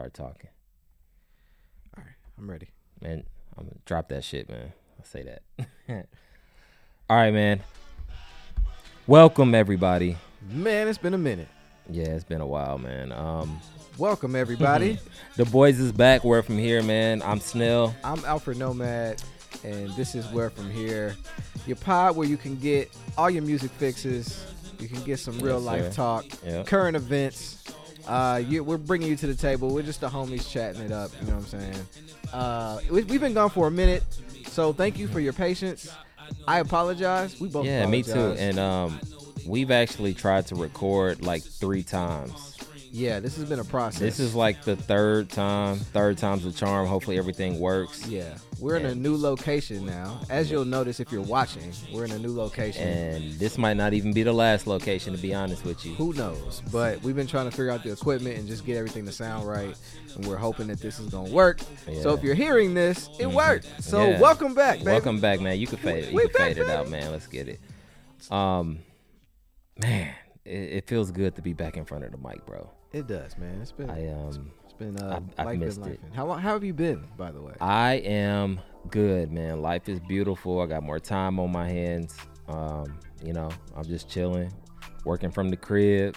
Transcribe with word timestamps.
start 0.00 0.14
talking. 0.14 0.48
All 1.94 2.02
right, 2.02 2.14
I'm 2.38 2.50
ready. 2.50 2.68
Man, 3.02 3.22
I'm 3.58 3.64
gonna 3.66 3.76
drop 3.84 4.08
that 4.08 4.24
shit, 4.24 4.48
man. 4.48 4.72
I'll 4.98 5.04
say 5.04 5.24
that. 5.24 5.42
All 7.10 7.16
right, 7.18 7.30
man. 7.34 7.60
Welcome 9.06 9.54
everybody. 9.54 10.16
Man, 10.50 10.88
it's 10.88 10.96
been 10.96 11.12
a 11.12 11.18
minute. 11.18 11.48
Yeah, 11.90 12.04
it's 12.06 12.24
been 12.24 12.40
a 12.40 12.46
while, 12.46 12.78
man. 12.78 13.12
Um, 13.12 13.60
Welcome 13.98 14.34
everybody. 14.36 14.98
the 15.36 15.44
boys 15.44 15.78
is 15.78 15.92
back. 15.92 16.24
Where 16.24 16.42
from 16.42 16.56
here, 16.56 16.82
man? 16.82 17.20
I'm 17.22 17.38
Snell. 17.40 17.94
I'm 18.02 18.24
Alfred 18.24 18.56
Nomad, 18.56 19.22
and 19.64 19.90
this 19.96 20.14
is 20.14 20.24
where 20.32 20.48
from 20.48 20.70
here, 20.70 21.14
your 21.66 21.76
pod 21.76 22.16
where 22.16 22.26
you 22.26 22.38
can 22.38 22.56
get 22.56 22.90
all 23.18 23.28
your 23.28 23.42
music 23.42 23.70
fixes. 23.72 24.46
You 24.78 24.88
can 24.88 25.02
get 25.02 25.18
some 25.18 25.38
real 25.40 25.56
Yes, 25.58 25.66
life 25.66 25.84
sir. 25.88 25.92
talk, 25.92 26.24
Yep. 26.46 26.66
current 26.68 26.96
events. 26.96 27.58
Uh, 28.06 28.42
you, 28.46 28.64
we're 28.64 28.78
bringing 28.78 29.08
you 29.08 29.16
to 29.16 29.26
the 29.26 29.34
table. 29.34 29.72
We're 29.72 29.82
just 29.82 30.00
the 30.00 30.08
homies 30.08 30.50
chatting 30.50 30.82
it 30.82 30.92
up. 30.92 31.10
You 31.20 31.28
know 31.28 31.36
what 31.36 31.54
I'm 31.54 31.60
saying? 31.60 31.86
Uh, 32.32 32.80
we, 32.90 33.02
we've 33.04 33.20
been 33.20 33.34
gone 33.34 33.50
for 33.50 33.66
a 33.66 33.70
minute, 33.70 34.04
so 34.46 34.72
thank 34.72 34.98
you 34.98 35.08
for 35.08 35.20
your 35.20 35.32
patience. 35.32 35.92
I 36.46 36.60
apologize. 36.60 37.40
We 37.40 37.48
both 37.48 37.66
Yeah, 37.66 37.86
me 37.86 38.02
too. 38.02 38.34
And 38.38 38.58
um, 38.58 39.00
we've 39.46 39.70
actually 39.70 40.14
tried 40.14 40.46
to 40.48 40.54
record 40.54 41.22
like 41.22 41.42
three 41.42 41.82
times. 41.82 42.49
Yeah, 42.90 43.20
this 43.20 43.36
has 43.36 43.44
been 43.48 43.58
a 43.60 43.64
process. 43.64 44.00
This 44.00 44.18
is 44.20 44.34
like 44.34 44.64
the 44.64 44.76
third 44.76 45.28
time. 45.30 45.76
Third 45.76 46.18
time's 46.18 46.44
the 46.44 46.52
charm. 46.52 46.86
Hopefully 46.86 47.18
everything 47.18 47.58
works. 47.60 48.06
Yeah, 48.06 48.36
we're 48.58 48.76
in 48.76 48.86
a 48.86 48.94
new 48.94 49.16
location 49.16 49.86
now. 49.86 50.20
As 50.28 50.50
you'll 50.50 50.64
notice 50.64 50.98
if 51.00 51.12
you're 51.12 51.22
watching, 51.22 51.72
we're 51.92 52.04
in 52.04 52.10
a 52.12 52.18
new 52.18 52.34
location. 52.34 52.86
And 52.86 53.32
this 53.38 53.56
might 53.58 53.76
not 53.76 53.92
even 53.94 54.12
be 54.12 54.22
the 54.22 54.32
last 54.32 54.66
location, 54.66 55.14
to 55.14 55.20
be 55.20 55.32
honest 55.34 55.64
with 55.64 55.84
you. 55.86 55.94
Who 55.94 56.12
knows? 56.14 56.62
But 56.72 57.00
we've 57.02 57.16
been 57.16 57.26
trying 57.28 57.44
to 57.46 57.50
figure 57.50 57.70
out 57.70 57.82
the 57.82 57.92
equipment 57.92 58.38
and 58.38 58.48
just 58.48 58.64
get 58.66 58.76
everything 58.76 59.06
to 59.06 59.12
sound 59.12 59.46
right. 59.48 59.74
And 60.16 60.26
we're 60.26 60.36
hoping 60.36 60.66
that 60.68 60.80
this 60.80 60.98
is 60.98 61.08
gonna 61.08 61.30
work. 61.30 61.60
So 62.02 62.12
if 62.14 62.22
you're 62.22 62.34
hearing 62.34 62.74
this, 62.74 63.08
it 63.18 63.26
Mhm. 63.28 63.34
worked. 63.34 63.68
So 63.84 64.08
Yeah. 64.10 64.20
welcome 64.20 64.54
back, 64.54 64.78
baby. 64.78 64.90
Welcome 64.90 65.20
back, 65.20 65.40
man. 65.40 65.58
You 65.60 65.66
can 65.68 65.78
fade 65.78 66.04
it. 66.04 66.12
You 66.12 66.18
can 66.20 66.30
fade 66.30 66.58
it 66.58 66.68
out, 66.68 66.88
man. 66.88 67.12
Let's 67.12 67.26
get 67.28 67.48
it. 67.48 67.60
Um, 68.32 68.80
man, 69.80 70.12
it, 70.44 70.50
it 70.50 70.86
feels 70.88 71.10
good 71.10 71.36
to 71.36 71.42
be 71.42 71.52
back 71.52 71.76
in 71.76 71.84
front 71.84 72.04
of 72.04 72.10
the 72.10 72.18
mic, 72.18 72.44
bro. 72.44 72.68
It 72.92 73.06
does, 73.06 73.38
man. 73.38 73.60
It's 73.60 73.72
been 73.72 73.88
I 73.90 74.08
um, 74.12 74.50
it's 74.64 74.72
been 74.72 74.96
uh 74.98 75.20
I've- 75.38 75.48
I've 75.50 75.58
missed 75.58 75.86
it. 75.86 76.00
How 76.12 76.26
long 76.26 76.40
how 76.40 76.52
have 76.54 76.64
you 76.64 76.74
been, 76.74 77.04
by 77.16 77.30
the 77.30 77.40
way? 77.40 77.54
I 77.60 77.94
am 77.94 78.60
good, 78.90 79.30
man. 79.30 79.62
Life 79.62 79.88
is 79.88 80.00
beautiful. 80.00 80.60
I 80.60 80.66
got 80.66 80.82
more 80.82 80.98
time 80.98 81.38
on 81.38 81.52
my 81.52 81.68
hands. 81.68 82.16
Um, 82.48 82.98
you 83.24 83.32
know, 83.32 83.48
I'm 83.76 83.84
just 83.84 84.08
chilling, 84.08 84.52
working 85.04 85.30
from 85.30 85.50
the 85.50 85.56
crib, 85.56 86.16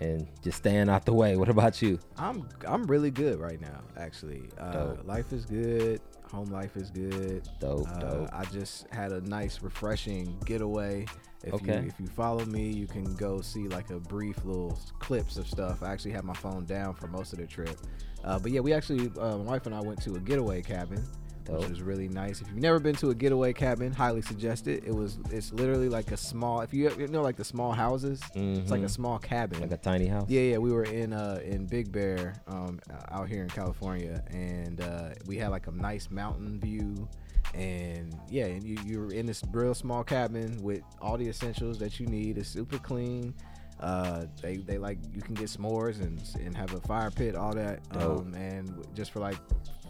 and 0.00 0.26
just 0.42 0.58
staying 0.58 0.90
out 0.90 1.06
the 1.06 1.14
way. 1.14 1.36
What 1.38 1.48
about 1.48 1.80
you? 1.80 1.98
I'm 2.18 2.46
I'm 2.68 2.84
really 2.86 3.10
good 3.10 3.40
right 3.40 3.60
now, 3.60 3.80
actually. 3.96 4.42
Uh, 4.58 4.96
life 5.04 5.32
is 5.32 5.46
good. 5.46 6.00
Home 6.32 6.50
life 6.50 6.76
is 6.76 6.90
good. 6.90 7.48
Dope, 7.60 7.88
Uh, 7.88 7.98
dope. 8.00 8.28
I 8.34 8.44
just 8.46 8.86
had 8.92 9.12
a 9.12 9.20
nice, 9.22 9.62
refreshing 9.62 10.36
getaway. 10.44 11.06
If 11.44 11.54
Okay. 11.54 11.82
you 11.82 11.88
if 11.88 12.00
you 12.00 12.06
follow 12.06 12.44
me, 12.46 12.68
you 12.70 12.86
can 12.86 13.14
go 13.14 13.40
see 13.40 13.68
like 13.68 13.90
a 13.90 13.98
brief 14.00 14.44
little 14.44 14.78
clips 14.98 15.36
of 15.36 15.46
stuff. 15.46 15.82
I 15.82 15.92
actually 15.92 16.12
had 16.12 16.24
my 16.24 16.34
phone 16.34 16.64
down 16.64 16.94
for 16.94 17.06
most 17.08 17.32
of 17.32 17.38
the 17.38 17.46
trip, 17.46 17.78
uh, 18.24 18.38
but 18.38 18.50
yeah, 18.52 18.60
we 18.60 18.72
actually 18.72 19.10
uh, 19.20 19.36
my 19.38 19.44
wife 19.52 19.66
and 19.66 19.74
I 19.74 19.80
went 19.80 20.02
to 20.02 20.16
a 20.16 20.18
getaway 20.18 20.62
cabin, 20.62 21.04
Dope. 21.44 21.60
which 21.60 21.68
was 21.68 21.82
really 21.82 22.08
nice. 22.08 22.40
If 22.40 22.48
you've 22.48 22.56
never 22.56 22.80
been 22.80 22.96
to 22.96 23.10
a 23.10 23.14
getaway 23.14 23.52
cabin, 23.52 23.92
highly 23.92 24.22
suggest 24.22 24.66
it. 24.66 24.82
It 24.84 24.94
was 24.94 25.18
it's 25.30 25.52
literally 25.52 25.88
like 25.88 26.10
a 26.10 26.16
small 26.16 26.62
if 26.62 26.72
you, 26.74 26.90
you 26.98 27.06
know 27.08 27.22
like 27.22 27.36
the 27.36 27.44
small 27.44 27.70
houses, 27.72 28.20
it's 28.34 28.70
like 28.70 28.80
a 28.80 28.84
Mhm. 28.86 28.90
small 28.90 29.18
cabin. 29.18 29.60
like 29.60 29.70
a 29.70 29.76
tiny 29.76 30.06
house. 30.06 30.28
Yeah, 30.28 30.40
yeah, 30.40 30.58
we 30.58 30.72
were 30.72 30.84
in 30.84 31.12
uh 31.12 31.38
in 31.44 31.66
Big 31.66 31.92
Bear, 31.92 32.34
um, 32.48 32.80
out 33.10 33.28
here 33.28 33.42
in 33.42 33.50
California, 33.50 34.24
and 34.30 34.80
uh, 34.80 35.10
we 35.26 35.36
had 35.36 35.50
like 35.50 35.68
a 35.68 35.72
nice 35.72 36.10
mountain 36.10 36.58
view, 36.58 37.08
and 37.56 38.14
yeah, 38.28 38.46
and 38.46 38.62
you 38.62 38.76
you 38.84 39.00
were 39.00 39.12
in 39.12 39.26
this 39.26 39.42
real 39.50 39.74
small 39.74 40.04
cabin 40.04 40.62
with 40.62 40.82
all 41.00 41.16
the 41.16 41.28
essentials 41.28 41.78
that 41.78 41.98
you 41.98 42.06
need. 42.06 42.38
It's 42.38 42.48
super 42.48 42.78
clean. 42.78 43.34
Uh, 43.80 44.26
they 44.42 44.58
they 44.58 44.78
like 44.78 44.98
you 45.14 45.22
can 45.22 45.34
get 45.34 45.46
s'mores 45.46 46.00
and 46.00 46.22
and 46.44 46.56
have 46.56 46.72
a 46.74 46.80
fire 46.80 47.10
pit, 47.10 47.34
all 47.34 47.54
that. 47.54 47.80
Um, 47.92 48.34
and 48.34 48.86
just 48.94 49.10
for 49.10 49.20
like 49.20 49.38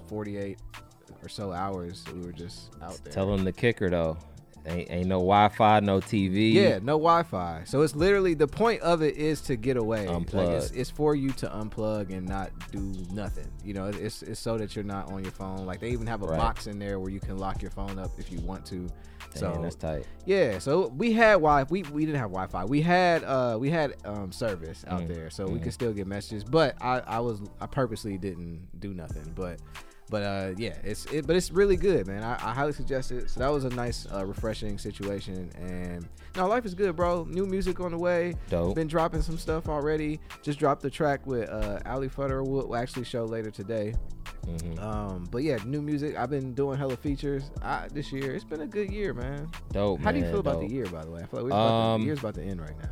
forty 0.09 0.37
eight 0.37 0.61
or 1.23 1.29
so 1.29 1.53
hours, 1.53 2.05
we 2.15 2.21
were 2.21 2.33
just 2.33 2.71
out 2.83 2.99
there. 3.05 3.13
Tell 3.13 3.27
them 3.27 3.45
the 3.45 3.53
kicker 3.53 3.91
though. 3.91 4.17
Ain't, 4.67 4.91
ain't 4.91 5.07
no 5.07 5.17
Wi-Fi, 5.19 5.81
no 5.81 6.01
TV. 6.01 6.53
Yeah, 6.53 6.75
no 6.79 6.99
Wi-Fi. 6.99 7.63
So 7.67 7.83
it's 7.83 7.95
literally 7.95 8.35
the 8.35 8.49
point 8.49 8.81
of 8.83 9.01
it 9.01 9.17
is 9.17 9.41
to 9.43 9.57
get 9.57 9.77
away. 9.77 10.07
Like, 10.09 10.27
Unplug. 10.27 10.57
it's, 10.57 10.71
it's 10.73 10.91
for 10.91 11.15
you 11.15 11.31
to 11.35 11.47
unplug 11.49 12.11
and 12.13 12.27
not 12.29 12.51
do 12.73 12.81
nothing. 13.13 13.47
You 13.65 13.75
know, 13.75 13.87
it's 13.87 14.23
it's 14.23 14.41
so 14.41 14.59
that 14.59 14.75
you're 14.75 14.85
not 14.85 15.11
on 15.13 15.23
your 15.23 15.33
phone. 15.33 15.67
Like 15.67 15.81
they 15.81 15.91
even 15.91 16.07
have 16.09 16.23
a 16.23 16.27
Right. 16.27 16.37
box 16.39 16.67
in 16.67 16.79
there 16.81 16.99
where 16.99 17.11
you 17.11 17.21
can 17.21 17.39
lock 17.39 17.63
your 17.63 17.71
phone 17.71 17.99
up 17.99 18.11
if 18.19 18.33
you 18.33 18.41
want 18.41 18.67
to. 18.67 18.89
Damn, 19.35 19.41
so 19.57 19.61
that's 19.63 19.75
tight. 19.77 20.07
yeah, 20.25 20.59
so 20.59 20.89
we 20.89 21.13
had 21.13 21.35
Wi. 21.35 21.65
We 21.69 21.83
we 21.85 22.05
didn't 22.07 22.19
have 22.21 22.31
Wi-Fi. 22.31 22.65
We 22.65 22.81
had 22.83 23.23
uh 23.23 23.57
we 23.61 23.71
had 23.71 23.95
um 24.05 24.33
service 24.33 24.85
out 24.89 25.03
Mm, 25.03 25.09
there, 25.09 25.31
so 25.31 25.47
we 25.47 25.59
mhm. 25.59 25.63
could 25.65 25.73
still 25.75 25.93
get 25.93 26.07
messages. 26.07 26.43
But 26.43 26.75
I 26.81 27.01
I 27.01 27.21
was 27.21 27.41
I 27.61 27.67
purposely 27.67 28.19
didn't 28.19 28.67
do 28.81 28.95
nothing. 28.95 29.33
But 29.37 29.61
but 30.09 30.23
uh 30.23 30.53
yeah, 30.57 30.77
it's 30.85 31.07
it 31.07 31.27
but 31.27 31.37
it's 31.37 31.51
really 31.51 31.77
good, 31.77 32.07
man. 32.07 32.23
I, 32.23 32.35
I 32.35 32.53
highly 32.53 32.73
suggest 32.73 33.13
it. 33.13 33.29
So 33.31 33.41
that 33.41 33.49
was 33.49 33.65
a 33.65 33.71
nice 33.71 34.07
uh, 34.13 34.25
refreshing 34.25 34.79
situation, 34.79 35.51
and 35.57 36.09
now 36.37 36.47
life 36.47 36.65
is 36.65 36.75
good, 36.75 36.95
bro. 36.97 37.25
New 37.25 37.47
music 37.47 37.81
on 37.81 37.91
the 37.93 37.99
way. 37.99 38.35
Dope. 38.49 38.75
Been 38.75 38.87
dropping 38.89 39.23
some 39.23 39.39
stuff 39.39 39.69
already. 39.69 40.21
Just 40.43 40.59
dropped 40.59 40.83
the 40.83 40.91
track 40.91 41.27
with 41.27 41.49
uh 41.49 41.81
Ali 41.87 42.09
Futter. 42.09 42.47
We'll, 42.47 42.69
we'll 42.69 42.77
actually 42.77 43.05
show 43.05 43.25
later 43.25 43.51
today. 43.51 43.95
Mhm. 44.47 44.81
Um, 44.81 45.25
but 45.33 45.43
yeah, 45.43 45.59
new 45.65 45.83
music. 45.83 46.17
I've 46.17 46.31
been 46.31 46.55
doing 46.55 46.79
hella 46.79 46.97
features 46.97 47.51
I, 47.63 47.89
this 47.93 48.13
year. 48.13 48.33
It's 48.33 48.45
been 48.45 48.61
a 48.61 48.67
good 48.67 48.93
year, 48.93 49.13
man. 49.13 49.51
Dope. 49.73 50.01
How 50.03 50.13
do 50.13 50.19
you 50.19 50.25
man, 50.25 50.33
feel 50.33 50.41
about 50.41 50.61
the 50.61 50.69
year, 50.69 50.87
by 50.87 51.05
the 51.05 51.11
way? 51.11 51.21
I 51.23 51.27
feel 51.27 51.41
like 51.41 51.51
we're 51.53 51.59
about 51.59 51.69
to, 51.69 51.75
Um, 51.75 52.01
the 52.01 52.07
year's 52.07 52.21
about 52.21 52.35
to 52.35 52.43
end 52.43 52.61
right 52.61 52.79
now. 52.81 52.91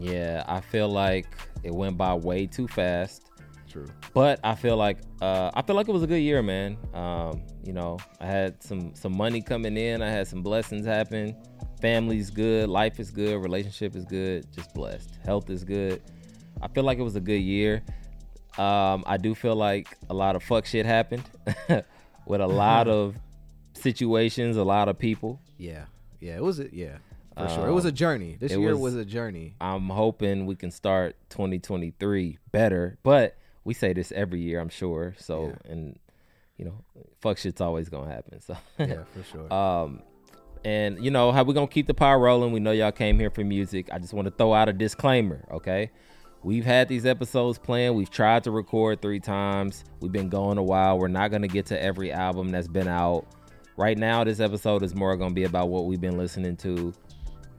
Yeah, 0.00 0.44
I 0.48 0.60
feel 0.60 0.88
like 0.88 1.26
it 1.62 1.74
went 1.74 1.98
by 1.98 2.14
way 2.14 2.46
too 2.46 2.66
fast. 2.66 3.30
True. 3.74 3.86
But 4.14 4.38
I 4.44 4.54
feel 4.54 4.76
like 4.76 4.98
uh, 5.20 5.50
I 5.52 5.62
feel 5.62 5.74
like 5.74 5.88
it 5.88 5.92
was 5.92 6.04
a 6.04 6.06
good 6.06 6.20
year, 6.22 6.42
man. 6.42 6.78
Um, 6.94 7.42
you 7.64 7.72
know, 7.72 7.98
I 8.20 8.26
had 8.26 8.62
some 8.62 8.94
some 8.94 9.16
money 9.16 9.42
coming 9.42 9.76
in. 9.76 10.00
I 10.00 10.08
had 10.10 10.28
some 10.28 10.42
blessings 10.42 10.86
happen. 10.86 11.34
Family's 11.80 12.30
good. 12.30 12.68
Life 12.68 13.00
is 13.00 13.10
good. 13.10 13.42
Relationship 13.42 13.96
is 13.96 14.04
good. 14.04 14.46
Just 14.52 14.72
blessed. 14.74 15.18
Health 15.24 15.50
is 15.50 15.64
good. 15.64 16.00
I 16.62 16.68
feel 16.68 16.84
like 16.84 16.98
it 16.98 17.02
was 17.02 17.16
a 17.16 17.20
good 17.20 17.40
year. 17.42 17.82
Um, 18.56 19.02
I 19.08 19.16
do 19.16 19.34
feel 19.34 19.56
like 19.56 19.88
a 20.08 20.14
lot 20.14 20.36
of 20.36 20.44
fuck 20.44 20.66
shit 20.66 20.86
happened 20.86 21.24
with 22.26 22.40
a 22.40 22.46
lot 22.46 22.86
of 22.98 23.16
situations, 23.74 24.56
a 24.56 24.62
lot 24.64 24.88
of 24.88 24.98
people. 24.98 25.40
Yeah. 25.58 25.86
Yeah. 26.20 26.36
It 26.36 26.42
was 26.44 26.60
a 26.60 26.72
yeah. 26.74 26.98
For 27.36 27.48
sure. 27.48 27.66
It 27.68 27.72
was 27.72 27.84
a 27.84 27.88
Um, 27.88 27.94
journey. 27.96 28.36
This 28.38 28.52
year 28.52 28.76
was- 28.76 28.94
was 28.94 28.94
a 28.94 29.04
journey. 29.04 29.56
I'm 29.60 29.88
hoping 29.88 30.46
we 30.46 30.54
can 30.54 30.70
start 30.70 31.16
2023 31.30 32.38
better. 32.52 32.96
But 33.02 33.36
we 33.64 33.74
say 33.74 33.92
this 33.92 34.12
every 34.12 34.40
year, 34.40 34.60
I'm 34.60 34.68
sure. 34.68 35.14
So 35.18 35.48
Yeah. 35.66 35.72
and 35.72 35.98
you 36.56 36.64
know, 36.64 36.84
fuck 37.20 37.38
shit's 37.38 37.60
always 37.60 37.88
gonna 37.88 38.10
happen. 38.12 38.40
So 38.40 38.56
Yeah, 38.78 39.02
for 39.14 39.22
sure. 39.30 39.52
um 39.52 40.02
and 40.64 41.04
you 41.04 41.10
know 41.10 41.30
how 41.32 41.42
we 41.42 41.52
gonna 41.54 41.66
keep 41.66 41.86
the 41.86 41.94
power 41.94 42.18
rolling. 42.18 42.52
We 42.52 42.60
know 42.60 42.70
y'all 42.72 42.92
came 42.92 43.18
here 43.18 43.30
for 43.30 43.44
music. 43.44 43.88
I 43.92 43.98
just 43.98 44.14
want 44.14 44.26
to 44.26 44.30
throw 44.30 44.54
out 44.54 44.68
a 44.68 44.72
disclaimer, 44.72 45.44
okay? 45.50 45.90
We've 46.42 46.64
had 46.64 46.88
these 46.88 47.06
episodes 47.06 47.58
planned. 47.58 47.96
We've 47.96 48.10
tried 48.10 48.44
to 48.44 48.50
record 48.50 49.00
three 49.02 49.20
times. 49.20 49.84
We've 50.00 50.12
been 50.12 50.28
going 50.28 50.58
a 50.58 50.62
while. 50.62 50.98
We're 50.98 51.08
not 51.08 51.30
gonna 51.30 51.48
get 51.48 51.66
to 51.66 51.82
every 51.82 52.12
album 52.12 52.50
that's 52.50 52.68
been 52.68 52.88
out. 52.88 53.26
Right 53.76 53.98
now, 53.98 54.22
this 54.24 54.40
episode 54.40 54.82
is 54.82 54.94
more 54.94 55.16
gonna 55.16 55.34
be 55.34 55.44
about 55.44 55.68
what 55.68 55.86
we've 55.86 56.00
been 56.00 56.16
listening 56.18 56.56
to. 56.58 56.92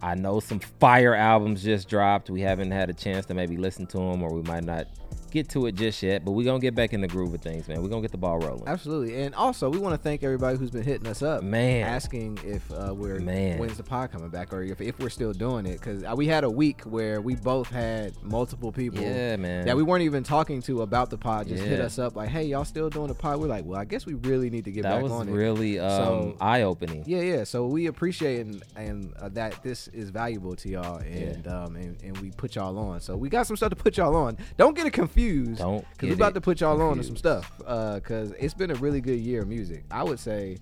I 0.01 0.13
know 0.15 0.39
some 0.39 0.59
fire 0.59 1.15
albums 1.15 1.63
just 1.63 1.89
dropped. 1.89 2.29
We 2.29 2.41
haven't 2.41 2.71
had 2.71 2.89
a 2.89 2.93
chance 2.93 3.25
to 3.27 3.33
maybe 3.33 3.57
listen 3.57 3.85
to 3.87 3.97
them, 3.97 4.21
or 4.23 4.31
we 4.33 4.41
might 4.43 4.63
not 4.63 4.85
get 5.31 5.49
to 5.49 5.65
it 5.65 5.75
just 5.75 6.01
yet. 6.03 6.23
But 6.25 6.31
we're 6.31 6.45
gonna 6.45 6.59
get 6.59 6.75
back 6.75 6.93
in 6.93 7.01
the 7.01 7.07
groove 7.07 7.33
of 7.33 7.41
things, 7.41 7.67
man. 7.67 7.81
We're 7.81 7.89
gonna 7.89 8.01
get 8.01 8.11
the 8.11 8.17
ball 8.17 8.37
rolling. 8.39 8.67
Absolutely. 8.67 9.21
And 9.21 9.35
also, 9.35 9.69
we 9.69 9.77
want 9.77 9.93
to 9.93 9.97
thank 10.01 10.23
everybody 10.23 10.57
who's 10.57 10.71
been 10.71 10.83
hitting 10.83 11.07
us 11.07 11.21
up, 11.21 11.43
Man. 11.43 11.85
asking 11.85 12.39
if 12.43 12.69
uh, 12.71 12.93
we're 12.95 13.19
Man. 13.19 13.57
when's 13.59 13.77
the 13.77 13.83
pod 13.83 14.11
coming 14.11 14.29
back, 14.29 14.53
or 14.53 14.61
if, 14.63 14.79
if 14.81 14.97
we're 14.99 15.09
still 15.09 15.33
doing 15.33 15.65
it. 15.65 15.79
Because 15.79 16.03
we 16.15 16.27
had 16.27 16.43
a 16.43 16.49
week 16.49 16.81
where 16.83 17.21
we 17.21 17.35
both 17.35 17.69
had 17.69 18.13
multiple 18.23 18.71
people 18.71 19.01
Yeah, 19.01 19.35
man. 19.35 19.65
that 19.65 19.75
we 19.75 19.83
weren't 19.83 20.03
even 20.03 20.23
talking 20.23 20.61
to 20.63 20.81
about 20.81 21.09
the 21.09 21.17
pod 21.17 21.47
just 21.47 21.63
hit 21.63 21.79
us 21.81 21.99
up 21.99 22.15
like, 22.15 22.29
"Hey, 22.29 22.43
y'all 22.45 22.65
still 22.65 22.89
doing 22.89 23.07
the 23.07 23.13
pod?" 23.15 23.39
We're 23.39 23.47
like, 23.47 23.65
"Well, 23.65 23.79
I 23.79 23.85
guess 23.85 24.05
we 24.05 24.13
really 24.13 24.49
need 24.49 24.65
to 24.65 24.71
get 24.71 24.83
that 24.83 24.95
back 24.95 25.03
was 25.03 25.11
on 25.11 25.27
it." 25.29 25.31
really 25.31 25.79
um, 25.79 25.89
So- 25.89 26.37
eye 26.41 26.61
opening. 26.61 27.03
Yeah, 27.05 27.21
yeah. 27.21 27.43
So 27.43 27.67
we 27.67 27.87
appreciate 27.87 28.41
and, 28.45 28.63
and 28.75 29.13
uh, 29.19 29.29
that 29.29 29.61
this 29.63 29.87
is 29.89 30.09
valuable 30.09 30.55
to 30.55 30.69
y'all, 30.69 30.97
and 30.97 31.47
um 31.47 31.75
and, 31.75 32.01
and 32.03 32.17
we 32.19 32.31
put 32.31 32.55
y'all 32.55 32.77
on. 32.77 32.99
So 33.01 33.15
we 33.17 33.29
got 33.29 33.47
some 33.47 33.55
stuff 33.57 33.69
to 33.71 33.75
put 33.75 33.97
y'all 33.97 34.15
on. 34.15 34.37
Don't 34.57 34.75
get 34.75 34.85
it 34.85 34.93
confused. 34.93 35.24
Don't 35.55 35.81
Cause 35.83 35.87
we 36.01 36.07
get 36.09 36.15
about 36.17 36.33
to 36.35 36.41
put 36.41 36.61
y'all 36.61 36.81
on 36.81 36.97
to 36.97 37.03
some 37.03 37.15
confused. 37.15 37.17
stuff. 37.17 37.61
Uh, 37.65 37.99
cause 38.01 38.33
it's 38.39 38.53
been 38.53 38.71
a 38.71 38.75
really 38.75 39.01
good 39.01 39.19
year 39.19 39.41
of 39.41 39.47
music. 39.47 39.83
I 39.91 40.03
would 40.03 40.19
say, 40.19 40.57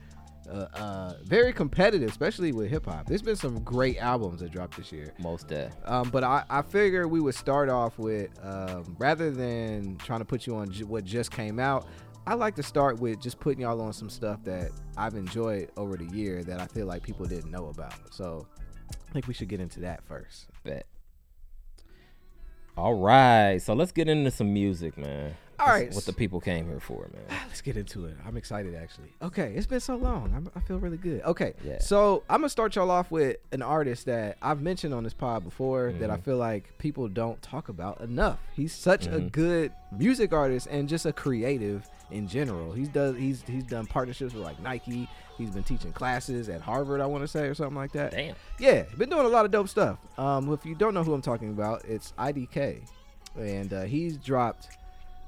Uh, 0.50 0.68
uh, 0.75 1.13
very 1.24 1.54
competitive, 1.54 2.10
especially 2.10 2.51
with 2.51 2.69
hip 2.69 2.86
hop. 2.86 3.07
There's 3.07 3.21
been 3.21 3.38
some 3.38 3.63
great 3.63 3.98
albums 3.98 4.42
that 4.42 4.51
dropped 4.51 4.75
this 4.75 4.92
year. 4.92 5.13
Most 5.19 5.48
that. 5.48 5.74
Um, 5.86 6.10
but 6.10 6.24
I, 6.25 6.44
I 6.50 6.62
figure 6.62 7.07
we 7.07 7.21
would 7.21 7.33
start 7.33 7.69
off 7.69 7.98
with 7.98 8.30
um, 8.44 8.95
rather 9.00 9.31
than 9.31 9.95
trying 10.00 10.19
to 10.19 10.25
put 10.25 10.45
you 10.45 10.56
on 10.57 10.69
j- 10.69 10.83
what 10.83 11.06
just 11.06 11.31
came 11.31 11.59
out. 11.59 11.88
I 12.27 12.33
like 12.33 12.56
to 12.56 12.63
start 12.63 13.00
with 13.00 13.21
just 13.21 13.39
putting 13.39 13.62
y'all 13.62 13.80
on 13.81 13.94
some 13.94 14.09
stuff 14.09 14.44
that 14.44 14.71
I've 14.98 15.16
enjoyed 15.16 15.71
over 15.77 15.95
the 15.95 16.06
year 16.13 16.44
that 16.44 16.59
I 16.59 16.68
feel 16.68 16.88
like 16.88 17.04
people 17.04 17.25
didn't 17.25 17.50
know 17.51 17.68
about. 17.68 17.94
So 18.13 18.45
I 18.92 19.12
think 19.13 19.27
we 19.27 19.33
should 19.33 19.48
get 19.48 19.62
into 19.62 19.80
that 19.81 20.04
first. 20.06 20.48
Bet. 20.66 20.86
All 22.75 22.96
right, 22.96 23.62
so 23.62 23.75
let's 23.75 23.92
get 23.92 24.08
into 24.10 24.31
some 24.31 24.52
music, 24.52 24.98
man. 24.98 25.36
All 25.60 25.68
right. 25.68 25.94
what 25.94 26.06
the 26.06 26.14
people 26.14 26.40
came 26.42 26.68
here 26.68 26.80
for, 26.80 27.10
man. 27.14 27.40
Let's 27.48 27.62
get 27.62 27.78
into 27.78 28.06
it. 28.06 28.16
I'm 28.26 28.36
excited 28.38 28.76
actually. 28.76 29.14
Okay, 29.22 29.54
it's 29.56 29.68
been 29.68 29.80
so 29.80 29.96
long. 29.96 30.34
I'm, 30.36 30.50
I 30.56 30.60
feel 30.60 30.80
really 30.80 30.98
good. 30.98 31.22
Okay, 31.24 31.54
Yeah. 31.64 31.80
so 31.80 32.24
I'm 32.30 32.42
gonna 32.42 32.50
start 32.50 32.76
y'all 32.76 32.92
off 32.92 33.12
with 33.12 33.38
an 33.52 33.62
artist 33.62 34.06
that 34.08 34.38
I've 34.42 34.62
mentioned 34.62 34.94
on 34.94 35.04
this 35.04 35.14
pod 35.14 35.44
before 35.44 35.94
that 36.00 36.10
I 36.10 36.18
Mhm. 36.18 36.24
feel 36.24 36.38
like 36.38 36.78
people 36.80 37.08
don't 37.08 37.42
talk 37.42 37.70
about 37.70 38.02
enough. 38.02 38.40
He's 38.54 38.74
such 38.74 39.06
a 39.08 39.12
Mhm. 39.20 39.32
good 39.32 39.72
music 39.92 40.34
artist 40.34 40.68
and 40.70 40.90
just 40.90 41.06
a 41.06 41.14
creative 41.14 41.88
in 42.12 42.28
general. 42.28 42.74
He's 42.74 42.90
does 42.90 43.16
he's 43.18 43.42
he's 43.44 43.64
done 43.64 43.86
partnerships 43.86 44.34
with 44.34 44.44
like 44.44 44.60
Nike. 44.62 45.08
He's 45.38 45.50
been 45.50 45.64
teaching 45.64 45.92
classes 45.94 46.48
at 46.50 46.62
Harvard, 46.62 47.02
I 47.02 47.06
want 47.08 47.24
to 47.24 47.28
say, 47.28 47.48
or 47.48 47.56
something 47.56 47.76
like 47.76 47.92
that. 47.94 48.12
Damn. 48.12 48.36
Yeah, 48.60 48.84
been 48.98 49.10
doing 49.10 49.26
a 49.26 49.30
lot 49.30 49.46
of 49.46 49.52
dope 49.52 49.68
stuff. 49.70 49.98
Um, 50.18 50.52
if 50.54 50.64
you 50.66 50.76
don't 50.76 50.94
know 50.94 51.04
who 51.04 51.14
I'm 51.14 51.24
talking 51.24 51.50
about, 51.50 51.86
it's 51.86 52.14
IDK, 52.20 52.82
and 53.36 53.74
uh, 53.74 53.82
he's 53.84 54.18
dropped 54.18 54.68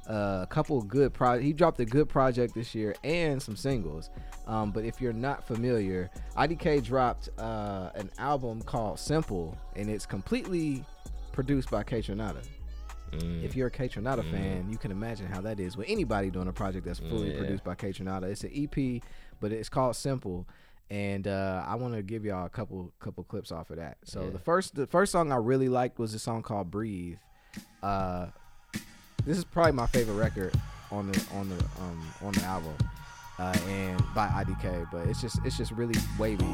uh, 0.10 0.40
a 0.44 0.48
couple 0.50 0.82
good 0.82 1.14
pro. 1.14 1.40
He 1.40 1.54
dropped 1.54 1.80
a 1.80 1.86
good 1.86 2.08
project 2.10 2.54
this 2.54 2.76
year 2.76 2.96
and 3.04 3.42
some 3.42 3.56
singles. 3.56 4.10
Um, 4.48 4.72
but 4.72 4.86
if 4.86 5.02
you're 5.02 5.14
not 5.14 5.46
familiar, 5.48 6.10
IDK 6.38 6.84
dropped 6.84 7.30
uh, 7.40 7.90
an 7.96 8.10
album 8.20 8.62
called 8.62 9.00
Simple, 9.00 9.58
and 9.76 9.90
it's 9.90 10.06
completely 10.06 10.84
produced 11.32 11.70
by 11.72 11.84
Kaytranada. 11.84 12.44
Mm. 13.12 13.44
If 13.44 13.56
you're 13.56 13.68
a 13.68 13.72
Kaytranada 13.72 14.24
Mm. 14.24 14.32
fan, 14.32 14.70
you 14.72 14.78
can 14.78 14.92
imagine 14.92 15.26
how 15.28 15.42
that 15.42 15.60
is 15.60 15.78
with 15.78 15.88
anybody 15.90 16.30
doing 16.30 16.48
a 16.48 16.54
project 16.54 16.86
that's 16.86 17.00
fully 17.00 17.32
Yeah. 17.32 17.38
produced 17.40 17.64
by 17.64 17.76
Kaytranada. 17.76 18.24
It's 18.24 18.44
an 18.44 18.52
EP, 18.54 19.02
but 19.40 19.52
it's 19.52 19.70
called 19.70 19.96
Simple. 19.96 20.48
And 20.92 21.28
uh, 21.28 21.64
I 21.68 21.76
want 21.76 21.96
to 21.96 22.04
give 22.04 22.26
y'all 22.26 22.46
a 22.46 22.50
couple 22.50 22.94
couple 23.00 23.24
clips 23.24 23.52
off 23.52 23.72
of 23.72 23.78
that. 23.78 23.98
So 24.04 24.26
Yeah. 24.26 24.30
the 24.30 24.40
first 24.40 24.76
the 24.76 24.86
first 24.86 25.12
song 25.12 25.32
I 25.32 25.38
really 25.38 25.68
liked 25.70 25.98
was 25.98 26.14
a 26.14 26.20
song 26.20 26.44
called 26.44 26.70
Breathe. 26.70 27.18
Uh, 27.82 28.28
this 29.26 29.38
is 29.38 29.44
probably 29.44 29.74
my 29.74 29.88
favorite 29.88 30.16
record 30.16 30.54
on 30.92 31.12
the 31.12 31.26
on 31.34 31.50
the 31.50 31.64
um 31.82 32.08
on 32.24 32.34
the 32.34 32.44
album, 32.44 32.74
uh, 33.40 33.58
and 33.68 34.02
by 34.14 34.28
IDK. 34.28 34.88
But 34.92 35.08
it's 35.08 35.22
just 35.22 35.40
it's 35.46 35.58
just 35.58 35.72
really 35.72 36.00
wavy. 36.20 36.46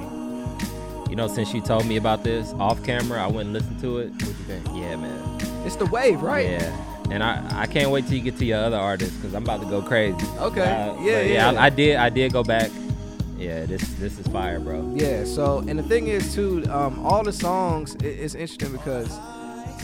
You 1.09 1.15
know, 1.17 1.27
since 1.27 1.53
you 1.53 1.61
told 1.61 1.85
me 1.85 1.97
about 1.97 2.23
this 2.23 2.53
off 2.53 2.83
camera, 2.83 3.21
I 3.21 3.27
went 3.27 3.47
and 3.47 3.53
listened 3.53 3.81
to 3.81 3.97
it. 3.99 4.11
What 4.11 4.21
you 4.21 4.33
think? 4.33 4.65
Yeah, 4.67 4.95
man. 4.95 5.39
It's 5.65 5.75
the 5.75 5.85
wave, 5.87 6.21
right? 6.21 6.49
Yeah. 6.49 6.87
And 7.11 7.21
I, 7.21 7.63
I 7.63 7.65
can't 7.67 7.91
wait 7.91 8.05
till 8.05 8.13
you 8.13 8.21
get 8.21 8.37
to 8.37 8.45
your 8.45 8.59
other 8.59 8.77
artists 8.77 9.13
because 9.17 9.33
I'm 9.33 9.43
about 9.43 9.59
to 9.61 9.67
go 9.67 9.81
crazy. 9.81 10.25
Okay. 10.39 10.61
Uh, 10.61 10.95
Yeah, 11.01 11.21
but 11.21 11.27
yeah. 11.29 11.51
I, 11.51 11.65
I 11.65 11.69
did 11.69 11.95
I 11.97 12.09
did 12.09 12.31
go 12.31 12.43
back. 12.43 12.71
Yeah, 13.37 13.65
this 13.65 13.81
this 13.95 14.17
is 14.19 14.27
fire, 14.27 14.59
bro. 14.61 14.93
Yeah. 14.95 15.25
So, 15.25 15.59
and 15.67 15.77
the 15.77 15.83
thing 15.83 16.07
is 16.07 16.33
too, 16.33 16.63
um, 16.69 17.05
all 17.05 17.23
the 17.23 17.33
songs 17.33 17.97
i 18.01 18.05
it's 18.05 18.35
interesting 18.35 18.71
because 18.71 19.11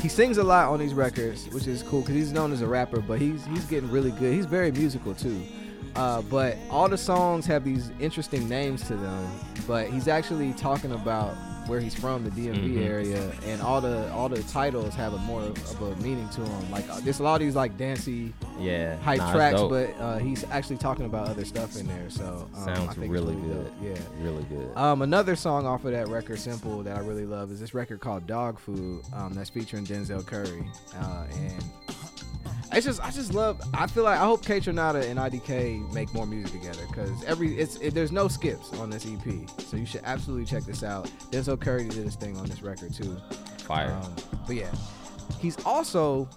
he 0.02 0.10
sings 0.10 0.38
a 0.38 0.44
lot 0.44 0.70
on 0.70 0.80
these 0.80 0.94
records, 0.94 1.48
which 1.50 1.68
is 1.68 1.84
cool 1.84 2.02
because 2.02 2.16
he's 2.16 2.32
known 2.32 2.52
as 2.52 2.62
a 2.62 2.68
rapper, 2.68 3.02
but 3.02 3.20
he's 3.20 3.46
he's 3.46 3.66
getting 3.66 3.90
really 3.90 4.12
good. 4.12 4.34
He's 4.34 4.46
very 4.46 4.72
musical 4.72 5.14
too. 5.14 5.42
Uh, 5.96 6.22
but 6.24 6.58
all 6.70 6.88
the 6.88 6.98
songs 6.98 7.46
have 7.48 7.64
these 7.64 7.92
interesting 8.00 8.48
names 8.48 8.86
to 8.88 8.96
them. 8.96 9.28
But 9.66 9.90
he's 9.90 10.08
actually 10.08 10.54
talking 10.54 10.92
about 10.92 11.36
where 11.68 11.80
he's 11.80 11.94
from, 11.94 12.24
the 12.24 12.30
DMV 12.32 12.76
Mhm. 12.78 12.86
area, 12.86 13.32
and 13.46 13.62
all 13.62 13.82
the 13.82 14.12
all 14.14 14.30
the 14.30 14.42
titles 14.44 14.94
have 14.96 15.14
a 15.14 15.18
more 15.20 15.42
of 15.42 15.82
a 15.82 15.96
meaning 16.02 16.28
to 16.30 16.42
them. 16.42 16.72
Like 16.72 16.90
uh, 16.90 17.00
there's 17.02 17.20
a 17.20 17.24
lot 17.24 17.36
of 17.36 17.42
these 17.42 17.56
like 17.56 17.78
dancey 17.78 18.34
Yeah. 18.60 18.96
hype 18.98 19.20
nah, 19.20 19.34
tracks, 19.34 19.62
but 19.70 19.94
uh, 20.00 20.18
he's 20.18 20.44
actually 20.52 20.78
talking 20.78 21.06
about 21.06 21.28
other 21.28 21.46
stuff 21.46 21.76
in 21.78 21.88
there. 21.88 22.10
So 22.10 22.48
um, 22.56 22.62
I 22.70 22.74
sounds 22.76 22.90
it's 22.98 23.08
really 23.10 23.36
dope. 23.36 23.44
good. 23.46 23.72
Yeah. 23.82 24.24
Really 24.24 24.44
good. 24.44 24.72
Um, 24.76 25.02
another 25.02 25.36
song 25.36 25.66
off 25.66 25.86
of 25.86 25.92
that 25.92 26.08
record, 26.08 26.40
Simple, 26.40 26.84
that 26.84 26.98
I 26.98 27.02
really 27.02 27.26
love 27.26 27.52
is 27.52 27.60
this 27.60 27.74
record 27.74 28.00
called 28.00 28.26
Dog 28.28 28.60
Food. 28.60 29.02
Um, 29.14 29.34
that's 29.34 29.50
featuring 29.50 29.86
Denzel 29.86 30.26
Curry, 30.26 30.66
uh, 31.00 31.26
and 31.34 31.64
it's 32.74 32.86
just 32.86 33.04
I 33.04 33.12
just 33.12 33.34
love. 33.34 33.62
I 33.74 33.88
feel 33.88 34.04
like 34.04 34.20
I 34.20 34.26
hope 34.26 34.46
Kaytranada 34.46 35.04
and 35.10 35.20
IDK 35.20 35.92
make 35.94 36.14
more 36.14 36.26
music 36.26 36.52
together 36.52 36.86
because 36.88 37.24
every 37.24 37.58
it's 37.58 37.78
it, 37.78 37.94
there's 37.94 38.12
no 38.12 38.28
skips 38.28 38.74
on 38.74 38.90
this 38.90 39.06
EP, 39.06 39.50
so 39.62 39.78
you 39.78 39.86
should 39.86 40.02
absolutely 40.04 40.46
check 40.46 40.64
this 40.64 40.84
out. 40.84 41.06
Denzel 41.32 41.60
Curry 41.60 41.86
did 41.86 42.04
his 42.04 42.16
thing 42.16 42.38
on 42.38 42.46
this 42.48 42.62
record 42.62 42.94
too. 42.94 43.18
Fire. 43.60 43.92
Um, 43.92 44.16
but 44.46 44.56
yeah, 44.56 44.72
he's 45.40 45.58
also 45.66 46.30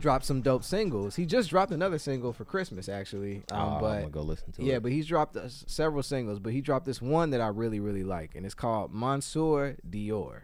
dropped 0.00 0.26
some 0.26 0.42
dope 0.42 0.64
singles. 0.64 1.16
He 1.16 1.24
just 1.24 1.48
dropped 1.48 1.72
another 1.72 1.98
single 1.98 2.34
for 2.34 2.44
Christmas 2.44 2.90
actually, 2.90 3.42
um, 3.50 3.58
oh, 3.58 3.74
I'm 3.76 3.80
but 3.80 3.98
gonna 4.00 4.10
go 4.10 4.22
listen 4.22 4.52
to 4.52 4.62
yeah, 4.62 4.66
it. 4.66 4.72
Yeah, 4.72 4.78
but 4.80 4.92
he's 4.92 5.06
dropped 5.06 5.34
uh, 5.36 5.48
several 5.48 6.02
singles, 6.02 6.38
but 6.38 6.52
he 6.52 6.60
dropped 6.60 6.84
this 6.84 7.00
one 7.00 7.30
that 7.30 7.40
I 7.40 7.48
really, 7.48 7.80
really 7.80 8.04
like, 8.04 8.34
and 8.34 8.44
it's 8.44 8.54
called 8.54 8.92
Mansour 8.94 9.76
Dior. 9.88 10.42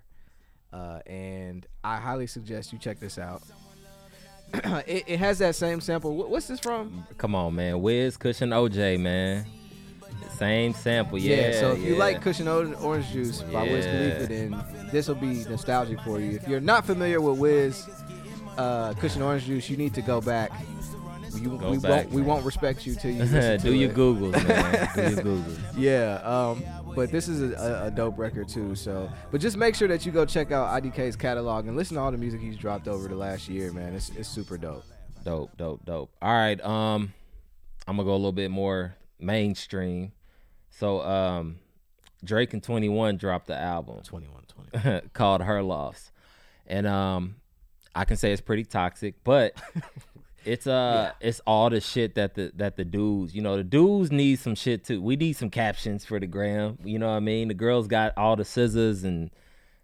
Uh, 0.73 1.01
and 1.07 1.67
I 1.85 1.97
highly 1.97 2.27
suggest 2.27 2.73
you 2.73 2.79
check 2.79 3.01
this 3.01 3.19
out. 3.19 3.43
it, 4.87 5.05
it 5.07 5.19
has 5.19 5.39
that 5.39 5.55
same 5.55 5.81
sample. 5.81 6.15
What's 6.17 6.47
this 6.49 6.61
from? 6.61 7.05
Come 7.19 7.35
on, 7.35 7.55
man. 7.55 7.81
Wiz, 7.81 8.17
Cushion, 8.17 8.51
OJ, 8.51 8.99
man. 9.01 9.47
Same 10.37 10.73
sample. 10.73 11.19
Yeah. 11.19 11.53
so 11.59 11.73
if 11.73 11.81
you 11.83 11.97
like 11.97 12.23
Cushion 12.23 12.49
O- 12.49 12.73
Orange 12.81 13.09
Juice 13.11 13.43
by 13.43 13.63
Wiz 13.65 13.85
Khalifa, 13.85 14.27
then 14.27 14.65
this 14.91 15.07
will 15.07 15.15
be 15.17 15.45
nostalgic 15.45 16.01
for 16.01 16.19
you. 16.19 16.33
If 16.37 16.49
you're 16.49 16.61
not 16.61 16.87
familiar 16.87 17.21
with 17.21 17.39
Wiz 17.39 17.89
uh, 18.57 18.95
Cushion 18.95 19.21
Orange 19.23 19.45
Juice, 19.45 19.69
you 19.69 19.77
need 19.77 19.93
to 19.95 20.03
go 20.03 20.21
back. 20.21 20.51
You, 21.35 21.57
Go 21.59 21.71
we 21.71 21.79
back, 21.79 21.91
won't 22.07 22.11
we 22.11 22.23
won't 22.23 22.45
respect 22.45 22.85
you 22.87 22.95
till 22.97 23.13
you 23.13 23.25
do 23.59 23.73
your. 23.73 23.91
Googles, 23.93 24.33
man. 24.49 24.89
do 24.97 25.03
your 25.03 25.11
Googles. 25.25 25.59
Yeah, 25.77 26.15
um, 26.25 26.63
but 26.95 27.11
this 27.11 27.29
is 27.29 27.43
a, 27.43 27.57
a, 27.57 27.87
a 27.87 27.91
dope 27.91 28.19
record 28.19 28.49
too. 28.49 28.75
So, 28.75 29.11
but 29.31 29.41
just 29.41 29.57
make 29.57 29.75
sure 29.75 29.89
that 29.89 30.05
you 30.07 30.13
go 30.13 30.25
check 30.25 30.53
out 30.53 30.83
IDK's 30.83 31.17
catalog 31.17 31.67
and 31.67 31.77
listen 31.77 31.97
to 31.97 32.01
all 32.03 32.11
the 32.13 32.19
music 32.19 32.41
he's 32.41 32.57
dropped 32.57 32.89
over 32.89 33.09
the 33.09 33.17
last 33.17 33.49
year, 33.49 33.73
man. 33.73 33.95
It's 33.95 34.11
it's 34.11 34.29
super 34.29 34.57
dope. 34.57 34.85
Dope, 35.25 35.57
dope, 35.57 35.85
dope. 35.85 36.11
All 36.23 36.33
right. 36.33 36.61
Um, 36.65 37.13
I'm 37.87 37.97
gonna 37.97 38.07
go 38.07 38.13
a 38.13 38.17
little 38.17 38.33
bit 38.33 38.51
more 38.51 38.97
mainstream. 39.19 40.13
So, 40.71 41.03
um, 41.03 41.59
Drake 42.25 42.53
and 42.53 42.63
21 42.63 43.17
dropped 43.17 43.47
the 43.49 43.59
album 43.59 44.01
21, 44.05 44.45
20. 44.83 45.09
called 45.13 45.43
Her 45.43 45.63
Loss, 45.63 46.13
and 46.67 46.87
um, 46.87 47.37
I 47.95 48.05
can 48.05 48.17
say 48.17 48.33
it's 48.33 48.41
pretty 48.41 48.65
toxic, 48.65 49.23
but 49.25 49.55
it's 50.45 50.67
uh, 50.67 51.13
it's 51.21 51.41
all 51.47 51.71
the 51.71 51.81
shit 51.81 52.15
that 52.15 52.35
the 52.35 52.53
that 52.57 52.77
the 52.77 52.85
dudes, 52.85 53.35
you 53.35 53.43
know, 53.43 53.57
the 53.57 53.65
dudes 53.65 54.11
need 54.11 54.39
some 54.39 54.55
shit 54.55 54.85
too. 54.85 55.03
We 55.03 55.17
need 55.17 55.35
some 55.35 55.51
captions 55.51 56.05
for 56.05 56.19
the 56.19 56.27
gram. 56.27 56.79
You 56.85 56.99
know 56.99 57.09
what 57.09 57.17
I 57.17 57.21
mean? 57.21 57.49
The 57.49 57.55
girls 57.55 57.87
got 57.87 58.17
all 58.17 58.37
the 58.37 58.45
scissors 58.45 59.05
and 59.05 59.31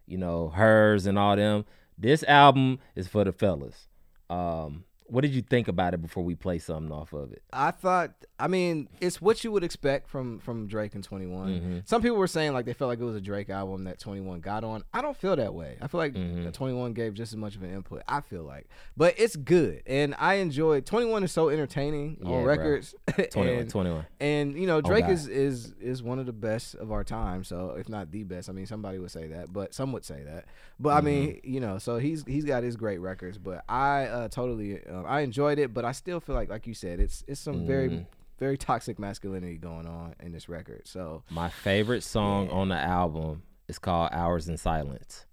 you 0.06 0.18
know 0.18 0.48
hers 0.48 1.06
and 1.06 1.18
all 1.18 1.36
them. 1.36 1.64
This 1.98 2.22
album 2.24 2.78
is 2.94 3.08
for 3.08 3.24
the 3.24 3.32
fellas. 3.32 3.88
Um, 4.28 4.84
what 5.08 5.20
did 5.22 5.32
you 5.32 5.42
think 5.42 5.68
about 5.68 5.94
it 5.94 6.02
before 6.02 6.24
we 6.24 6.34
play 6.34 6.58
something 6.58 6.90
off 6.92 7.12
of 7.12 7.32
it? 7.32 7.42
I 7.52 7.70
thought, 7.70 8.12
I 8.38 8.48
mean, 8.48 8.88
it's 9.00 9.20
what 9.22 9.42
you 9.44 9.52
would 9.52 9.62
expect 9.64 10.08
from 10.08 10.38
from 10.40 10.66
Drake 10.66 10.94
and 10.94 11.02
21. 11.04 11.48
Mhm. 11.60 11.88
Some 11.88 12.02
people 12.02 12.16
were 12.18 12.26
saying 12.26 12.52
like 12.52 12.64
they 12.66 12.72
felt 12.72 12.88
like 12.88 12.98
it 12.98 13.04
was 13.04 13.16
a 13.16 13.20
Drake 13.20 13.48
album 13.50 13.84
that 13.84 13.98
21 13.98 14.40
got 14.40 14.64
on. 14.64 14.82
I 14.92 15.02
don't 15.02 15.16
feel 15.16 15.36
that 15.36 15.54
way. 15.54 15.76
I 15.80 15.86
feel 15.86 15.98
like 15.98 16.14
Mhm. 16.14 16.52
21 16.52 16.92
gave 16.92 17.14
just 17.14 17.32
as 17.32 17.36
much 17.36 17.54
of 17.56 17.62
an 17.62 17.72
input. 17.72 18.02
I 18.08 18.20
feel 18.20 18.42
like, 18.42 18.68
but 18.96 19.14
it's 19.16 19.36
good, 19.36 19.82
and 19.86 20.14
I 20.18 20.34
enjoy. 20.34 20.80
21 20.80 21.22
is 21.24 21.32
so 21.32 21.48
entertaining 21.50 22.18
Yeah, 22.22 22.28
on 22.30 22.44
records. 22.44 22.94
21, 23.30 23.58
and, 23.60 23.70
21. 23.70 24.06
And 24.20 24.54
you 24.58 24.66
know, 24.66 24.80
Drake 24.80 25.04
God. 25.04 25.12
is 25.12 25.28
is 25.28 25.72
is 25.80 26.02
one 26.02 26.18
of 26.18 26.26
the 26.26 26.32
best 26.32 26.74
of 26.74 26.90
our 26.90 27.04
time. 27.04 27.44
So 27.44 27.76
if 27.78 27.88
not 27.88 28.10
the 28.10 28.24
best, 28.24 28.48
I 28.48 28.52
mean, 28.52 28.66
somebody 28.66 28.98
would 28.98 29.10
say 29.10 29.28
that, 29.28 29.52
but 29.52 29.72
some 29.72 29.92
would 29.92 30.04
say 30.04 30.22
that. 30.24 30.46
But 30.80 30.90
I 30.96 31.00
mean, 31.00 31.16
Mm-hmm. 31.28 31.50
you 31.52 31.60
know, 31.60 31.78
so 31.78 31.96
he's 31.98 32.24
he's 32.26 32.44
got 32.44 32.62
his 32.62 32.76
great 32.76 32.98
records. 32.98 33.38
But 33.38 33.64
I 33.68 34.06
uh, 34.06 34.28
totally 34.28 34.84
uh, 34.84 34.95
I 35.04 35.20
enjoyed 35.20 35.58
it, 35.58 35.74
but 35.74 35.84
I 35.84 35.92
still 35.92 36.20
feel 36.20 36.34
like, 36.34 36.48
like 36.48 36.66
you 36.66 36.74
said, 36.74 37.00
it's 37.00 37.24
it's 37.26 37.40
some 37.40 37.62
Mhm. 37.62 37.66
very 37.66 38.06
very 38.38 38.56
toxic 38.58 38.98
masculinity 38.98 39.56
going 39.56 39.86
on 39.86 40.14
in 40.20 40.30
this 40.32 40.48
record. 40.48 40.82
So 40.86 41.22
My 41.30 41.48
favorite 41.48 42.02
song 42.02 42.50
on 42.50 42.68
the 42.68 42.76
album 42.76 43.42
is 43.68 43.78
called 43.78 44.10
"Hours 44.12 44.48
in 44.48 44.56
Silence," 44.58 45.26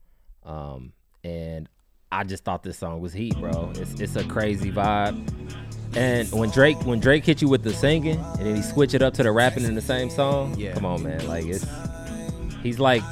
um, 0.43 0.93
and 1.24 1.67
I 2.12 2.24
just 2.24 2.43
thought 2.43 2.63
this 2.63 2.77
song 2.77 3.00
was 3.01 3.13
heat, 3.13 3.36
bro. 3.39 3.72
It's 3.75 4.00
it's 4.00 4.15
a 4.15 4.24
crazy 4.24 4.72
vibe. 4.72 5.17
And 5.96 6.32
when 6.32 6.50
Drake 6.50 6.77
when 6.86 7.00
Drake 7.00 7.24
hit 7.25 7.41
you 7.41 7.48
with 7.50 7.62
the 7.63 7.74
singing 7.74 8.17
and 8.17 8.39
then 8.48 8.55
he 8.55 8.62
switch 8.63 8.93
it 8.96 9.01
up 9.03 9.13
to 9.15 9.24
the 9.24 9.32
rapping 9.32 9.63
in 9.63 9.75
the 9.75 9.82
same 9.82 10.10
song, 10.10 10.55
Yeah. 10.58 10.74
come 10.74 10.86
on, 10.86 11.03
man. 11.03 11.27
Like 11.27 11.46
it's 11.46 11.65
he's 12.63 12.79
like 12.79 13.03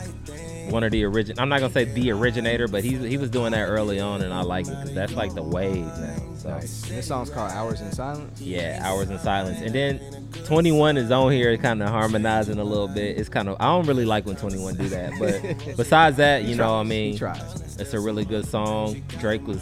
one 0.69 0.83
of 0.83 0.91
the 0.91 1.03
origin. 1.05 1.37
I'm 1.39 1.49
not 1.49 1.59
gonna 1.59 1.73
say 1.73 1.85
the 1.85 2.11
originator, 2.11 2.67
but 2.67 2.83
he's 2.83 3.01
he 3.01 3.17
was 3.17 3.29
doing 3.29 3.51
that 3.51 3.65
early 3.65 3.99
on, 3.99 4.21
and 4.21 4.33
I 4.33 4.41
like 4.41 4.67
it 4.67 4.71
because 4.75 4.93
that's 4.93 5.13
like 5.13 5.33
the 5.33 5.43
wave 5.43 5.85
now. 5.85 6.17
So 6.37 6.49
Nice. 6.49 6.81
This 6.83 7.07
song's 7.07 7.29
called 7.29 7.51
Hours 7.51 7.81
in 7.81 7.91
Silence. 7.91 8.41
yeah, 8.41 8.81
hours 8.83 9.09
in 9.09 9.19
silence, 9.19 9.59
and 9.61 9.73
then 9.73 9.99
21 10.45 10.97
is 10.97 11.11
on 11.11 11.31
here, 11.31 11.55
kind 11.57 11.81
of 11.83 11.89
harmonizing 11.89 12.57
a 12.57 12.63
little 12.63 12.87
bit. 12.87 13.17
It's 13.17 13.29
kind 13.29 13.47
of 13.49 13.57
I 13.59 13.65
don't 13.65 13.85
really 13.85 14.05
like 14.05 14.25
when 14.25 14.35
21 14.35 14.75
do 14.75 14.89
that, 14.89 15.13
but 15.19 15.75
besides 15.77 16.17
that, 16.17 16.43
you 16.45 16.55
know, 16.55 16.75
I 16.75 16.83
mean, 16.83 17.17
tries, 17.17 17.77
it's 17.79 17.93
a 17.93 17.99
really 17.99 18.25
good 18.25 18.45
song. 18.47 19.01
Drake 19.19 19.45
was 19.45 19.61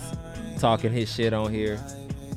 talking 0.60 0.91
his 0.91 1.13
shit 1.13 1.34
on 1.34 1.51
here, 1.53 1.79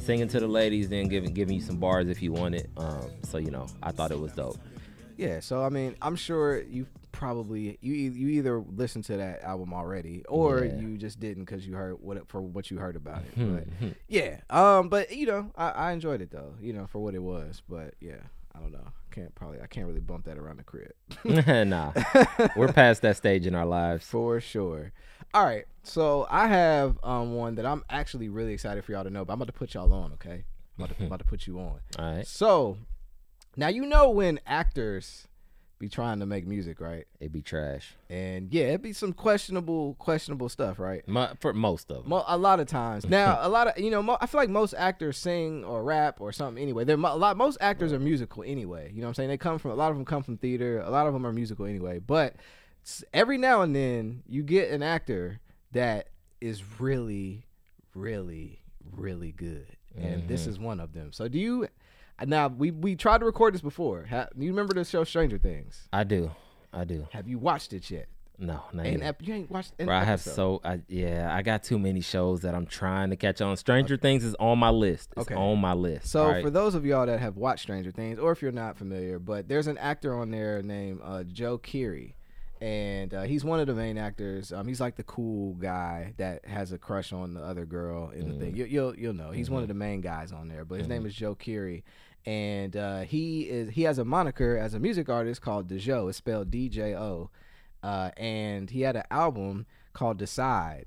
singing 0.00 0.28
to 0.28 0.40
the 0.40 0.48
ladies, 0.48 0.88
then 0.88 1.08
giving 1.08 1.32
giving 1.32 1.54
you 1.54 1.60
some 1.62 1.76
bars 1.76 2.08
if 2.08 2.20
you 2.22 2.32
want 2.32 2.54
it. 2.56 2.68
Um, 2.76 3.10
so 3.22 3.38
you 3.38 3.50
know, 3.50 3.66
I 3.82 3.92
thought 3.92 4.10
it 4.10 4.18
was 4.18 4.32
dope. 4.32 4.58
Yeah, 5.16 5.40
so 5.40 5.62
I 5.64 5.68
mean, 5.68 5.96
I'm 6.02 6.16
sure 6.16 6.60
you 6.62 6.86
probably 7.12 7.76
you 7.82 7.92
you 7.94 8.28
either 8.28 8.58
listened 8.58 9.04
to 9.04 9.16
that 9.18 9.42
album 9.42 9.74
already 9.74 10.24
or 10.28 10.64
Yeah. 10.64 10.78
you 10.80 10.96
just 10.96 11.20
didn't 11.20 11.44
because 11.44 11.66
you 11.66 11.74
heard 11.74 11.96
what 12.00 12.26
for 12.28 12.40
what 12.40 12.70
you 12.70 12.78
heard 12.78 12.96
about 12.96 13.22
it. 13.22 13.34
Hmm, 13.34 13.54
But 13.56 13.64
yeah, 14.08 14.40
um, 14.50 14.88
but 14.88 15.14
you 15.14 15.26
know, 15.26 15.50
I, 15.56 15.70
I 15.70 15.92
enjoyed 15.92 16.20
it 16.22 16.30
though, 16.30 16.54
you 16.60 16.72
know, 16.72 16.86
for 16.86 17.00
what 17.00 17.14
it 17.14 17.22
was. 17.22 17.62
But 17.68 17.94
yeah, 18.00 18.16
I 18.54 18.60
don't 18.60 18.72
know, 18.72 18.86
can't 19.10 19.34
probably 19.34 19.60
I 19.60 19.66
can't 19.66 19.86
really 19.86 20.00
bump 20.00 20.24
that 20.24 20.38
around 20.38 20.56
the 20.58 20.64
crib 20.64 20.92
nah, 21.68 21.92
we're 22.56 22.72
past 22.72 23.02
that 23.02 23.16
stage 23.18 23.46
in 23.46 23.54
our 23.54 23.66
lives. 23.66 24.04
for 24.06 24.40
sure. 24.40 24.92
All 25.34 25.44
right, 25.44 25.64
so 25.82 26.26
I 26.30 26.48
have 26.48 26.98
um 27.02 27.34
one 27.34 27.54
that 27.56 27.66
I'm 27.66 27.84
actually 27.90 28.28
really 28.30 28.52
excited 28.54 28.84
for 28.84 28.92
y'all 28.92 29.04
to 29.04 29.10
know, 29.10 29.24
but 29.24 29.34
I'm 29.34 29.38
about 29.40 29.52
to 29.52 29.58
put 29.58 29.74
y'all 29.74 29.92
on, 29.92 30.12
okay? 30.14 30.44
I'm 30.78 30.84
about 30.84 30.96
to, 30.98 31.06
about 31.06 31.18
to 31.20 31.24
put 31.26 31.46
you 31.46 31.58
on. 31.58 31.80
All 31.98 32.16
right, 32.16 32.26
So 32.26 32.78
now 33.56 33.68
you 33.68 33.86
know 33.86 34.10
when 34.10 34.40
actors 34.46 35.28
be 35.82 35.88
trying 35.88 36.20
to 36.20 36.26
make 36.26 36.46
music, 36.46 36.80
right? 36.80 37.06
it 37.18 37.32
be 37.32 37.42
trash. 37.42 37.96
and 38.08 38.54
yeah, 38.54 38.66
it'd 38.66 38.82
be 38.82 38.92
some 38.92 39.12
questionable, 39.12 39.94
questionable 39.94 40.48
stuff, 40.48 40.78
right? 40.78 41.06
Mo- 41.08 41.32
for 41.40 41.52
most 41.52 41.90
of 41.90 42.04
them. 42.04 42.10
Mo- 42.10 42.24
a 42.28 42.38
lot 42.38 42.60
of 42.60 42.68
times. 42.68 43.04
Now, 43.08 43.40
a 43.42 43.48
lot 43.48 43.66
of 43.66 43.78
you 43.82 43.90
know, 43.90 44.00
mo- 44.00 44.16
I 44.20 44.26
feel 44.26 44.40
like 44.40 44.48
most 44.48 44.74
actors 44.78 45.18
sing 45.18 45.64
or 45.64 45.82
rap 45.82 46.20
or 46.20 46.30
something 46.30 46.62
anyway. 46.62 46.84
They're 46.84 46.96
mo- 46.96 47.14
a 47.14 47.16
lot. 47.16 47.36
Most 47.36 47.58
actors 47.60 47.92
are 47.92 47.98
musical 47.98 48.44
anyway. 48.44 48.92
You 48.94 49.00
know 49.00 49.08
what 49.08 49.10
I'm 49.10 49.14
saying? 49.14 49.28
They 49.30 49.36
come 49.36 49.58
from 49.58 49.72
a 49.72 49.74
lot 49.74 49.90
of 49.90 49.96
them 49.96 50.04
come 50.04 50.22
from 50.22 50.36
theater. 50.36 50.80
A 50.80 50.90
lot 50.90 51.08
of 51.08 51.14
them 51.14 51.26
are 51.26 51.32
musical 51.32 51.66
anyway. 51.66 51.98
But 51.98 52.36
every 53.12 53.36
now 53.36 53.62
and 53.62 53.74
then, 53.74 54.22
you 54.28 54.44
get 54.44 54.70
an 54.70 54.84
actor 54.84 55.40
that 55.72 56.10
is 56.40 56.62
really, 56.78 57.46
really, 57.92 58.60
really 58.92 59.32
good, 59.32 59.66
and 59.96 60.28
this 60.28 60.42
mm-hmm. 60.42 60.50
is 60.50 60.58
one 60.60 60.78
of 60.78 60.92
them. 60.92 61.12
So, 61.12 61.26
do 61.26 61.40
you? 61.40 61.66
Now 62.26 62.48
we 62.48 62.70
we 62.70 62.96
tried 62.96 63.18
to 63.18 63.24
record 63.26 63.54
this 63.54 63.60
before. 63.62 64.06
Ha, 64.10 64.28
you 64.36 64.50
remember 64.50 64.74
the 64.74 64.84
show 64.84 65.04
Stranger 65.04 65.38
Things? 65.38 65.88
I 65.92 66.04
do, 66.04 66.30
I 66.72 66.84
do. 66.84 67.06
Have 67.12 67.28
you 67.28 67.38
watched 67.38 67.72
it 67.72 67.90
yet? 67.90 68.06
No, 68.38 68.60
not 68.72 68.86
yet. 68.86 69.02
ep- 69.02 69.22
you 69.26 69.34
ain't 69.34 69.50
watched. 69.50 69.76
Bro, 69.78 69.94
I 69.94 70.02
have 70.04 70.20
so 70.20 70.60
I, 70.64 70.80
yeah, 70.88 71.32
I 71.32 71.42
got 71.42 71.62
too 71.62 71.78
many 71.78 72.00
shows 72.00 72.40
that 72.40 72.54
I'm 72.54 72.66
trying 72.66 73.10
to 73.10 73.16
catch 73.16 73.40
on. 73.40 73.56
Stranger 73.56 73.96
Things 73.96 74.24
is 74.24 74.34
on 74.40 74.58
my 74.58 74.70
list. 74.70 75.10
It's 75.16 75.26
Okay. 75.26 75.34
on 75.34 75.60
my 75.60 75.74
list. 75.74 76.08
So 76.08 76.22
alright? 76.24 76.42
for 76.42 76.50
those 76.50 76.74
of 76.74 76.84
y'all 76.84 77.06
that 77.06 77.20
have 77.20 77.36
watched 77.36 77.62
Stranger 77.62 77.92
Things, 77.92 78.18
or 78.18 78.32
if 78.32 78.42
you're 78.42 78.50
not 78.50 78.76
familiar, 78.76 79.18
but 79.20 79.48
there's 79.48 79.66
an 79.68 79.78
actor 79.78 80.14
on 80.18 80.30
there 80.32 80.60
named 80.62 81.00
uh, 81.04 81.22
Joe 81.24 81.56
Keery, 81.58 82.14
and 82.60 83.12
uh, 83.14 83.22
he's 83.22 83.44
one 83.44 83.60
of 83.60 83.66
the 83.68 83.74
main 83.74 83.96
actors. 83.98 84.52
Um, 84.52 84.66
he's 84.66 84.80
like 84.80 84.96
the 84.96 85.02
cool 85.04 85.54
guy 85.54 86.14
that 86.16 86.44
has 86.46 86.72
a 86.72 86.78
crush 86.78 87.12
on 87.12 87.34
the 87.34 87.42
other 87.42 87.64
girl 87.64 88.10
in 88.10 88.20
the 88.20 88.26
Mm-hmm. 88.34 88.40
thing. 88.40 88.56
You, 88.56 88.64
you'll 88.64 88.96
you'll 88.98 89.14
know 89.14 89.30
he's 89.30 89.50
one 89.50 89.62
of 89.62 89.68
the 89.68 89.74
main 89.74 90.00
guys 90.00 90.32
on 90.32 90.48
there, 90.48 90.64
but 90.64 90.78
his 90.78 90.88
name 90.88 91.06
is 91.06 91.14
Joe 91.14 91.36
Keery, 91.36 91.82
and 92.26 92.76
uh, 92.76 93.00
he 93.00 93.42
is 93.42 93.70
he 93.70 93.82
has 93.82 93.98
a 93.98 94.04
moniker 94.04 94.56
as 94.56 94.74
a 94.74 94.78
music 94.78 95.08
artist 95.08 95.40
called 95.42 95.68
Djo. 95.68 96.08
It's 96.08 96.18
spelled 96.18 96.50
D 96.50 96.68
J 96.68 96.94
O, 96.94 97.30
uh, 97.82 98.10
and 98.16 98.70
he 98.70 98.82
had 98.82 98.96
an 98.96 99.04
album 99.10 99.66
called 99.92 100.18
Decide, 100.18 100.86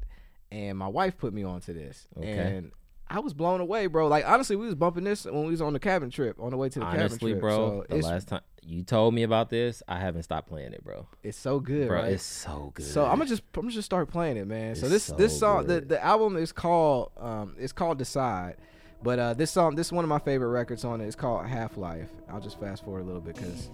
and 0.52 0.78
my 0.78 0.88
wife 0.88 1.18
put 1.18 1.34
me 1.34 1.44
onto 1.44 1.74
this, 1.74 2.08
Okay. 2.18 2.30
and 2.30 2.72
I 3.08 3.20
was 3.20 3.34
blown 3.36 3.62
away, 3.62 3.86
bro. 3.88 4.08
Like 4.08 4.28
honestly, 4.28 4.56
we 4.56 4.66
was 4.66 4.74
bumping 4.76 5.04
this 5.04 5.26
when 5.26 5.44
we 5.46 5.52
was 5.52 5.62
on 5.62 5.74
the 5.74 5.80
cabin 5.80 6.10
trip, 6.10 6.38
on 6.40 6.50
the 6.52 6.58
way 6.58 6.70
to 6.70 6.80
the 6.80 6.86
cabin 6.86 7.18
trip. 7.20 7.40
bro, 7.40 7.84
so 7.90 7.96
the 7.96 8.02
last 8.02 8.28
time 8.30 8.42
you 8.64 8.82
told 8.82 9.14
me 9.14 9.22
about 9.22 9.52
this, 9.52 9.84
I 9.88 10.00
haven't 10.00 10.24
stopped 10.24 10.48
playing 10.50 10.74
it, 10.74 10.84
bro. 10.84 11.06
it's 11.22 11.38
so 11.38 11.60
good, 11.60 11.88
Bro, 11.88 11.98
right? 12.00 12.14
it's 12.14 12.24
so 12.24 12.72
good. 12.74 12.84
So 12.88 13.06
I'm 13.06 13.20
gonna 13.20 13.30
just 13.30 13.44
I'm 13.54 13.62
gonna 13.62 13.74
just 13.74 13.86
start 13.86 14.10
playing 14.10 14.38
it, 14.38 14.48
man. 14.48 14.76
so 14.76 14.90
this 14.90 15.04
so 15.04 15.16
this 15.16 15.38
song—the—the 15.40 16.04
album 16.04 16.36
is 16.36 16.52
called 16.52 17.12
um 17.18 17.56
it's 17.60 17.74
called 17.74 18.00
Decide, 18.00 18.56
but 19.06 19.20
uh 19.20 19.34
this 19.36 19.52
song 19.52 19.76
this 19.76 19.88
is 19.88 19.94
one 19.94 20.04
of 20.04 20.10
my 20.10 20.18
favorite 20.18 20.50
records 20.50 20.84
on 20.84 21.00
it. 21.00 21.06
It's 21.06 21.16
called 21.16 21.46
Half 21.46 21.78
Life. 21.78 22.10
I'll 22.28 22.42
just 22.42 22.60
fast 22.60 22.84
forward 22.84 23.02
a 23.02 23.04
little 23.04 23.22
bit 23.22 23.36
because, 23.36 23.70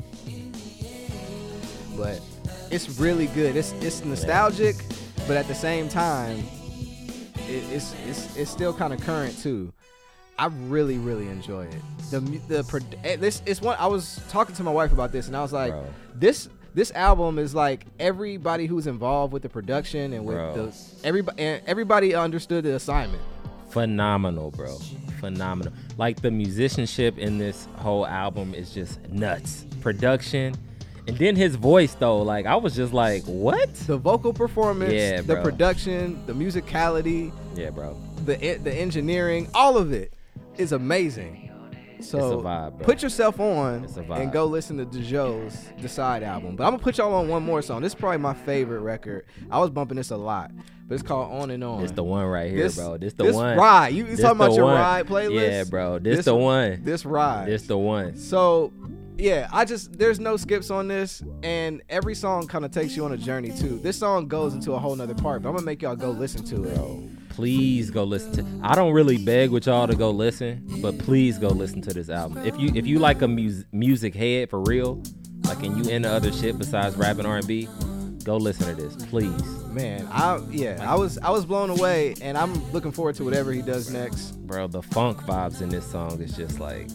but 1.98 2.20
it's 2.70 3.00
really 3.00 3.28
good. 3.28 3.56
It's 3.56 3.72
it's 3.80 4.04
nostalgic, 4.04 4.76
but 5.28 5.38
at 5.38 5.48
the 5.48 5.56
same 5.56 5.88
time, 5.88 6.40
it, 7.48 7.64
it's 7.72 7.96
it's 8.06 8.36
it's 8.36 8.52
still 8.52 8.74
kind 8.74 8.94
of 8.94 9.00
current 9.00 9.40
too. 9.40 9.72
I 10.38 10.48
really 10.48 10.98
really 10.98 11.30
enjoy 11.30 11.64
it. 11.64 11.82
The 12.12 12.20
the 12.20 12.84
eh, 13.06 13.16
this 13.16 13.42
it's 13.46 13.62
one 13.62 13.78
I 13.80 13.88
was 13.88 14.20
talking 14.28 14.54
to 14.56 14.64
my 14.64 14.72
wife 14.72 14.92
about 14.92 15.14
this 15.14 15.28
and 15.28 15.38
I 15.38 15.42
was 15.42 15.54
like 15.54 15.72
Bro. 15.72 15.86
this 16.14 16.50
this 16.74 16.92
album 16.92 17.40
is 17.40 17.56
like 17.56 17.86
everybody 18.00 18.66
who's 18.66 18.86
involved 18.86 19.32
with 19.32 19.44
the 19.44 19.50
production 19.50 20.12
and 20.12 20.26
with 20.26 20.36
Bro. 20.36 20.56
the 20.56 20.78
everybody 21.06 21.42
and 21.42 21.62
everybody 21.68 22.16
understood 22.16 22.66
the 22.66 22.76
assignment. 22.76 23.22
Phenomenal, 23.72 24.52
bro. 24.52 24.78
Phenomenal. 25.20 25.74
Like 25.98 26.22
the 26.22 26.32
musicianship 26.32 27.18
in 27.18 27.38
this 27.38 27.68
whole 27.78 28.06
album 28.08 28.54
is 28.54 28.74
just 28.74 29.00
nuts. 29.10 29.66
Production. 29.82 30.56
And 31.08 31.18
then 31.18 31.36
his 31.36 31.56
voice 31.56 31.96
though, 31.96 32.22
like 32.22 32.46
I 32.46 32.56
was 32.56 32.76
just 32.76 32.94
like, 32.94 33.24
what? 33.24 33.74
The 33.88 33.98
vocal 33.98 34.34
performance, 34.34 34.94
Yeah, 34.94 35.22
the 35.22 35.42
production, 35.42 36.24
the 36.28 36.34
musicality, 36.34 37.32
Yeah, 37.56 37.72
bro. 37.72 37.98
the 38.26 38.36
the 38.64 38.74
engineering, 38.74 39.48
all 39.54 39.78
of 39.78 39.92
it 39.94 40.14
is 40.58 40.72
amazing. 40.72 41.48
So 42.02 42.42
vibe, 42.42 42.82
put 42.82 43.04
yourself 43.04 43.40
on 43.40 43.84
It's 43.84 43.96
a 43.98 44.02
vibe. 44.02 44.22
and 44.22 44.32
go 44.32 44.46
listen 44.46 44.78
to 44.78 44.86
Djo's 44.86 45.56
Decide 45.80 46.24
album. 46.24 46.56
But 46.56 46.66
I'm 46.66 46.72
gonna 46.74 46.84
put 46.84 46.98
y'all 46.98 47.14
on 47.14 47.28
one 47.28 47.44
more 47.44 47.62
song. 47.62 47.82
This 47.82 47.94
is 47.94 48.00
probably 48.00 48.18
my 48.18 48.34
favorite 48.34 48.80
record. 48.82 49.26
I 49.52 49.60
was 49.60 49.70
bumping 49.70 49.98
this 49.98 50.10
a 50.12 50.18
lot, 50.18 50.50
but 50.92 50.96
it's 50.96 51.04
called 51.08 51.32
On 51.32 51.50
and 51.52 51.64
On. 51.64 51.82
It's 51.82 51.94
the 51.94 52.04
one 52.04 52.26
right 52.26 52.52
here, 52.52 52.64
This- 52.64 52.76
bro. 52.76 52.98
This 52.98 53.14
the 53.14 53.24
this 53.24 53.36
one. 53.36 53.58
ride. 53.58 53.94
You- 53.94 54.04
This 54.08 54.20
talking 54.20 54.36
about 54.36 54.54
your 54.56 54.66
one. 54.66 54.76
ride 54.76 55.08
playlist? 55.08 55.50
Yeah, 55.50 55.64
bro. 55.64 56.00
This, 56.00 56.18
This- 56.18 56.26
the 56.26 56.36
one. 56.36 56.82
This 56.84 57.06
ride. 57.06 57.48
This 57.48 57.62
the 57.64 57.78
one. 57.78 58.18
So, 58.18 58.74
yeah, 59.18 59.48
I 59.54 59.64
just 59.64 59.98
there's 59.98 60.20
no 60.20 60.36
skips 60.36 60.70
on 60.70 60.90
this, 60.90 61.24
and 61.44 61.82
every 61.88 62.14
song 62.14 62.46
kind 62.48 62.66
of 62.66 62.72
takes 62.72 62.98
you 62.98 63.06
on 63.06 63.14
a 63.14 63.18
journey 63.18 63.52
too. 63.52 63.80
This 63.82 63.96
song 63.96 64.28
goes 64.28 64.54
into 64.54 64.74
a 64.74 64.80
whole 64.80 64.94
nother 64.98 65.16
part, 65.16 65.44
but 65.44 65.48
I'm 65.50 65.56
gonna 65.56 65.66
make 65.66 65.82
y'all 65.82 65.96
go 65.96 66.10
listen 66.10 66.44
to 66.48 66.66
it. 66.66 66.76
Bro, 66.76 67.04
please 67.30 67.90
go 67.90 68.04
listen 68.04 68.34
to. 68.34 68.46
I 68.68 68.76
don't 68.76 68.92
really 68.92 69.18
beg 69.18 69.52
with 69.52 69.68
y'all 69.68 69.88
to 69.88 69.96
go 69.96 70.12
listen, 70.12 70.66
but 70.82 70.98
please 70.98 71.38
go 71.38 71.48
listen 71.48 71.82
to 71.84 71.94
this 71.94 72.10
album. 72.10 72.40
If 72.46 72.60
you 72.60 72.70
if 72.76 72.86
you 72.86 73.00
like 73.00 73.22
a 73.22 73.30
mus- 73.30 73.64
music 73.72 74.14
head 74.14 74.50
for 74.50 74.60
real, 74.60 75.02
like 75.46 75.64
and 75.64 75.78
you 75.86 75.90
into 75.90 76.10
other 76.10 76.34
shit 76.34 76.58
besides 76.58 76.98
rap 76.98 77.18
and 77.18 77.26
R&B, 77.28 77.70
go 78.24 78.38
listen 78.38 78.76
to 78.76 78.82
this, 78.82 78.96
please. 79.08 79.44
Man, 79.66 80.08
I 80.12 80.42
yeah, 80.50 80.86
I 80.88 80.96
was 80.96 81.18
I 81.20 81.30
was 81.30 81.46
blown 81.46 81.70
away, 81.70 82.16
and 82.22 82.38
I'm 82.38 82.54
looking 82.72 82.92
forward 82.92 83.16
to 83.16 83.24
whatever 83.24 83.52
he 83.52 83.62
does 83.62 83.92
next. 83.92 84.32
Bro, 84.48 84.68
the 84.68 84.82
funk 84.82 85.18
vibes 85.20 85.62
in 85.62 85.70
this 85.70 85.90
song 85.90 86.22
is 86.22 86.36
just 86.36 86.60
like 86.60 86.88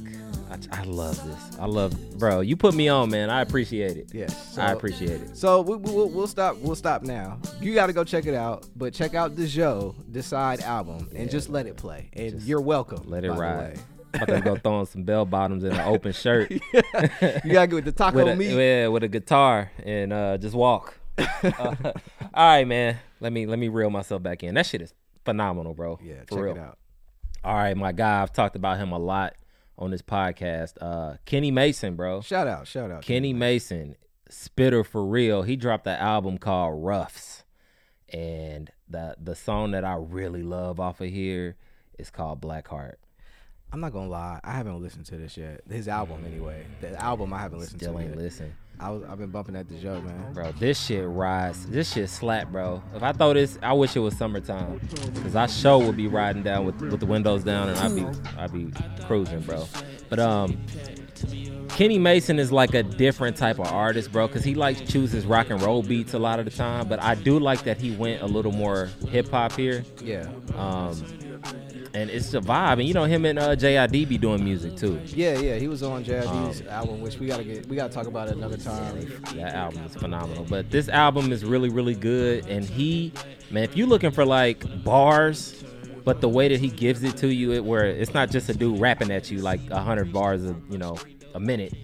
I, 0.50 0.58
I 0.80 0.82
love 0.84 1.22
this. 1.26 1.58
I 1.58 1.66
love, 1.66 2.18
bro. 2.18 2.40
You 2.40 2.56
put 2.56 2.74
me 2.74 2.88
on, 2.88 3.10
man. 3.10 3.30
I 3.30 3.40
appreciate 3.40 3.96
it. 3.96 4.10
Yes, 4.12 4.54
so, 4.54 4.62
I 4.62 4.72
appreciate 4.72 5.20
it. 5.20 5.36
So 5.36 5.60
we, 5.60 5.76
we, 5.76 5.90
we'll, 5.90 6.08
we'll 6.08 6.26
stop. 6.26 6.56
We'll 6.58 6.76
stop 6.76 7.02
now. 7.02 7.38
You 7.60 7.74
got 7.74 7.86
to 7.86 7.92
go 7.92 8.04
check 8.04 8.26
it 8.26 8.34
out, 8.34 8.66
but 8.76 8.92
check 8.92 9.14
out 9.14 9.36
the 9.36 9.46
Joe 9.46 9.94
Decide 10.10 10.60
album 10.60 11.08
and 11.14 11.30
just 11.30 11.48
let 11.48 11.66
it 11.66 11.76
play. 11.76 12.10
And 12.12 12.40
you're 12.42 12.60
welcome. 12.60 13.02
Let 13.06 13.24
it 13.24 13.30
ride. 13.32 13.78
about 14.14 14.28
to 14.28 14.40
go 14.40 14.56
throwing 14.56 14.86
some 14.86 15.02
bell 15.02 15.24
bottoms 15.24 15.64
and 15.64 15.74
an 15.74 15.80
open 15.80 16.12
shirt 16.12 16.50
you 16.50 16.60
gotta 16.72 17.66
get 17.66 17.72
with 17.72 17.84
the 17.84 17.92
taco 17.96 18.16
with 18.16 18.28
a, 18.28 18.36
meat. 18.36 18.56
yeah, 18.56 18.86
with 18.88 19.02
a 19.02 19.08
guitar 19.08 19.70
and 19.84 20.12
uh, 20.12 20.38
just 20.38 20.54
walk. 20.54 20.98
Uh, 21.42 21.92
all 22.34 22.46
right, 22.48 22.66
man. 22.66 22.98
Let 23.20 23.32
me 23.32 23.46
let 23.46 23.58
me 23.58 23.68
reel 23.68 23.90
myself 23.90 24.22
back 24.22 24.42
in. 24.42 24.54
That 24.54 24.66
shit 24.66 24.82
is 24.82 24.92
phenomenal, 25.24 25.74
bro. 25.74 25.98
yeah, 26.02 26.20
check 26.28 26.38
real. 26.38 26.54
it 26.56 26.58
out. 26.58 26.78
All 27.44 27.54
right, 27.54 27.76
my 27.76 27.92
guy. 27.92 28.22
I've 28.22 28.32
talked 28.32 28.56
about 28.56 28.78
him 28.78 28.92
a 28.92 28.98
lot 28.98 29.34
on 29.78 29.90
this 29.90 30.02
podcast. 30.02 30.74
Uh, 30.80 31.16
Kenny 31.24 31.50
Mason, 31.50 31.96
bro. 31.96 32.20
Shout 32.20 32.46
out, 32.46 32.66
shout 32.66 32.90
out. 32.90 33.02
Kenny 33.02 33.32
Mason, 33.32 33.96
spitter 34.28 34.82
for 34.84 35.04
real. 35.06 35.42
He 35.42 35.56
dropped 35.56 35.86
an 35.86 35.98
album 35.98 36.38
called 36.38 36.84
Ruffs, 36.84 37.44
and 38.12 38.70
the 38.88 39.16
the 39.20 39.34
song 39.34 39.70
that 39.72 39.84
I 39.84 39.94
really 39.96 40.42
love 40.42 40.80
off 40.80 41.00
of 41.00 41.08
here 41.08 41.56
is 41.98 42.10
called 42.10 42.40
Black 42.40 42.68
Heart. 42.68 42.98
I'm 43.72 43.80
not 43.80 43.92
gonna 43.92 44.08
lie, 44.08 44.40
I 44.44 44.52
haven't 44.52 44.80
listened 44.80 45.06
to 45.06 45.16
this 45.16 45.36
yet. 45.36 45.62
His 45.68 45.88
album, 45.88 46.24
anyway. 46.24 46.64
The 46.80 47.00
album 47.02 47.32
I 47.32 47.40
haven't 47.40 47.58
listened 47.58 47.80
Still 47.80 47.94
to 47.94 47.98
ain't 48.00 48.10
yet. 48.10 48.18
listen, 48.18 48.54
I 48.78 48.90
was, 48.90 49.02
I've 49.04 49.18
been 49.18 49.30
bumping 49.30 49.56
at 49.56 49.68
the 49.68 49.76
Joe, 49.76 50.00
man. 50.02 50.32
bro. 50.32 50.52
This 50.52 50.78
shit 50.84 51.06
rides. 51.08 51.66
This 51.66 51.92
shit 51.92 52.10
slap, 52.10 52.50
bro. 52.52 52.82
If 52.94 53.02
I 53.02 53.12
throw 53.12 53.32
this, 53.32 53.58
I 53.62 53.72
wish 53.72 53.96
it 53.96 54.00
was 54.00 54.16
summertime, 54.16 54.80
cause 55.22 55.34
I 55.34 55.46
sure 55.46 55.78
would 55.78 55.96
be 55.96 56.08
riding 56.08 56.42
down 56.42 56.66
with 56.66 56.80
with 56.82 57.00
the 57.00 57.06
windows 57.06 57.42
down, 57.42 57.70
and 57.70 57.78
I'd 57.78 57.94
be 57.94 58.06
I'd 58.38 58.52
be 58.52 58.70
cruising, 59.06 59.40
bro. 59.40 59.66
But 60.08 60.18
um, 60.18 60.58
Kenny 61.70 61.98
Mason 61.98 62.38
is 62.38 62.52
like 62.52 62.74
a 62.74 62.82
different 62.82 63.36
type 63.36 63.58
of 63.58 63.66
artist, 63.66 64.12
bro, 64.12 64.26
because 64.26 64.44
he 64.44 64.54
likes 64.54 64.80
chooses 64.82 65.24
rock 65.26 65.50
and 65.50 65.60
roll 65.62 65.82
beats 65.82 66.14
a 66.14 66.18
lot 66.18 66.38
of 66.38 66.44
the 66.44 66.50
time. 66.50 66.86
But 66.86 67.02
I 67.02 67.14
do 67.14 67.38
like 67.38 67.62
that 67.64 67.78
he 67.78 67.92
went 67.92 68.22
a 68.22 68.26
little 68.26 68.52
more 68.52 68.90
hip 69.08 69.30
hop 69.30 69.52
here. 69.52 69.84
Yeah. 70.02 70.28
Um, 70.54 71.02
and 71.96 72.10
it's 72.10 72.34
a 72.34 72.40
vibe. 72.40 72.74
And 72.74 72.84
you 72.84 72.92
know 72.92 73.04
him 73.04 73.24
and 73.24 73.38
uh, 73.38 73.56
JID 73.56 74.08
be 74.08 74.18
doing 74.18 74.44
music 74.44 74.76
too. 74.76 75.00
Yeah, 75.06 75.38
yeah. 75.38 75.56
He 75.56 75.66
was 75.66 75.82
on 75.82 76.04
JID's 76.04 76.60
album, 76.66 77.00
which 77.00 77.18
we 77.18 77.26
gotta 77.26 77.42
get. 77.42 77.66
We 77.68 77.76
gotta 77.76 77.92
talk 77.92 78.06
about 78.06 78.28
it 78.28 78.36
another 78.36 78.58
time. 78.58 79.20
That 79.34 79.54
album 79.54 79.84
is 79.84 79.94
phenomenal. 79.94 80.44
But 80.44 80.70
this 80.70 80.88
album 80.90 81.32
is 81.32 81.44
really, 81.44 81.70
really 81.70 81.94
good. 81.94 82.46
And 82.48 82.64
he, 82.64 83.12
man, 83.50 83.64
if 83.64 83.76
you're 83.76 83.86
looking 83.86 84.10
for 84.10 84.26
like 84.26 84.84
bars, 84.84 85.64
but 86.04 86.20
the 86.20 86.28
way 86.28 86.48
that 86.48 86.60
he 86.60 86.68
gives 86.68 87.02
it 87.02 87.16
to 87.18 87.32
you, 87.32 87.52
it 87.52 87.64
where 87.64 87.86
it's 87.86 88.12
not 88.12 88.30
just 88.30 88.50
a 88.50 88.54
dude 88.54 88.78
rapping 88.78 89.10
at 89.10 89.30
you 89.30 89.38
like 89.38 89.60
a 89.70 89.80
hundred 89.80 90.12
bars, 90.12 90.44
a, 90.44 90.54
you 90.68 90.78
know, 90.78 90.98
a 91.34 91.40
minute. 91.40 91.74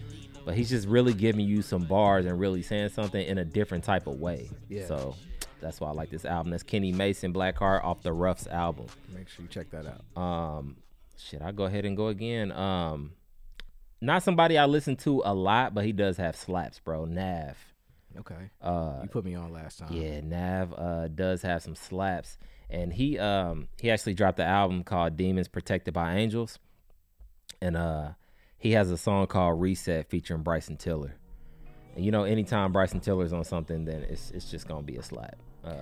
But 0.44 0.56
he's 0.56 0.68
just 0.68 0.88
really 0.88 1.14
giving 1.14 1.46
you 1.46 1.62
some 1.62 1.84
bars 1.84 2.26
and 2.26 2.38
really 2.38 2.62
saying 2.62 2.90
something 2.90 3.24
in 3.24 3.38
a 3.38 3.44
different 3.44 3.84
type 3.84 4.06
of 4.06 4.20
way. 4.20 4.50
Yeah. 4.68 4.86
So 4.86 5.14
that's 5.62 5.80
why 5.80 5.88
I 5.88 5.92
like 5.92 6.10
this 6.10 6.24
album. 6.26 6.50
That's 6.50 6.62
Kenny 6.62 6.92
Mason, 6.92 7.32
Blackheart 7.32 7.82
off 7.84 8.02
the 8.02 8.12
Ruffs 8.12 8.46
album. 8.46 8.86
Make 9.16 9.28
sure 9.28 9.42
you 9.44 9.48
check 9.48 9.70
that 9.70 9.86
out. 9.86 10.20
Um, 10.22 10.76
shit, 11.16 11.40
I'll 11.40 11.52
go 11.52 11.64
ahead 11.64 11.84
and 11.86 11.96
go 11.96 12.08
again. 12.08 12.52
Um, 12.52 13.12
not 14.00 14.22
somebody 14.22 14.58
I 14.58 14.66
listen 14.66 14.96
to 14.96 15.22
a 15.24 15.32
lot, 15.32 15.72
but 15.74 15.84
he 15.84 15.92
does 15.92 16.16
have 16.18 16.36
slaps, 16.36 16.80
bro. 16.80 17.04
Nav. 17.06 17.56
Okay. 18.18 18.50
Uh, 18.60 18.98
You 19.02 19.08
put 19.08 19.24
me 19.24 19.34
on 19.34 19.52
last 19.52 19.78
time. 19.78 19.92
yeah, 19.92 20.20
Nav 20.20 20.74
uh, 20.76 21.08
does 21.08 21.40
have 21.42 21.62
some 21.62 21.74
slaps, 21.74 22.36
and 22.68 22.92
he 22.92 23.18
um 23.18 23.68
he 23.80 23.90
actually 23.90 24.12
dropped 24.14 24.36
the 24.36 24.44
album 24.44 24.84
called 24.84 25.16
Demons 25.16 25.48
Protected 25.48 25.94
by 25.94 26.16
Angels, 26.16 26.58
and 27.62 27.76
uh 27.76 28.10
he 28.58 28.72
has 28.72 28.90
a 28.90 28.96
song 28.98 29.26
called 29.28 29.60
Reset 29.60 30.08
featuring 30.10 30.42
Bryson 30.42 30.76
Tiller. 30.76 31.14
And 31.96 32.04
you 32.04 32.10
know, 32.10 32.24
anytime 32.24 32.70
Bryson 32.72 33.00
Tiller's 33.00 33.32
on 33.32 33.44
something, 33.44 33.84
then 33.86 34.02
it's 34.08 34.30
it's 34.32 34.50
just 34.50 34.68
gonna 34.68 34.82
be 34.82 34.96
a 34.96 35.02
slap. 35.02 35.36
Um, 35.64 35.74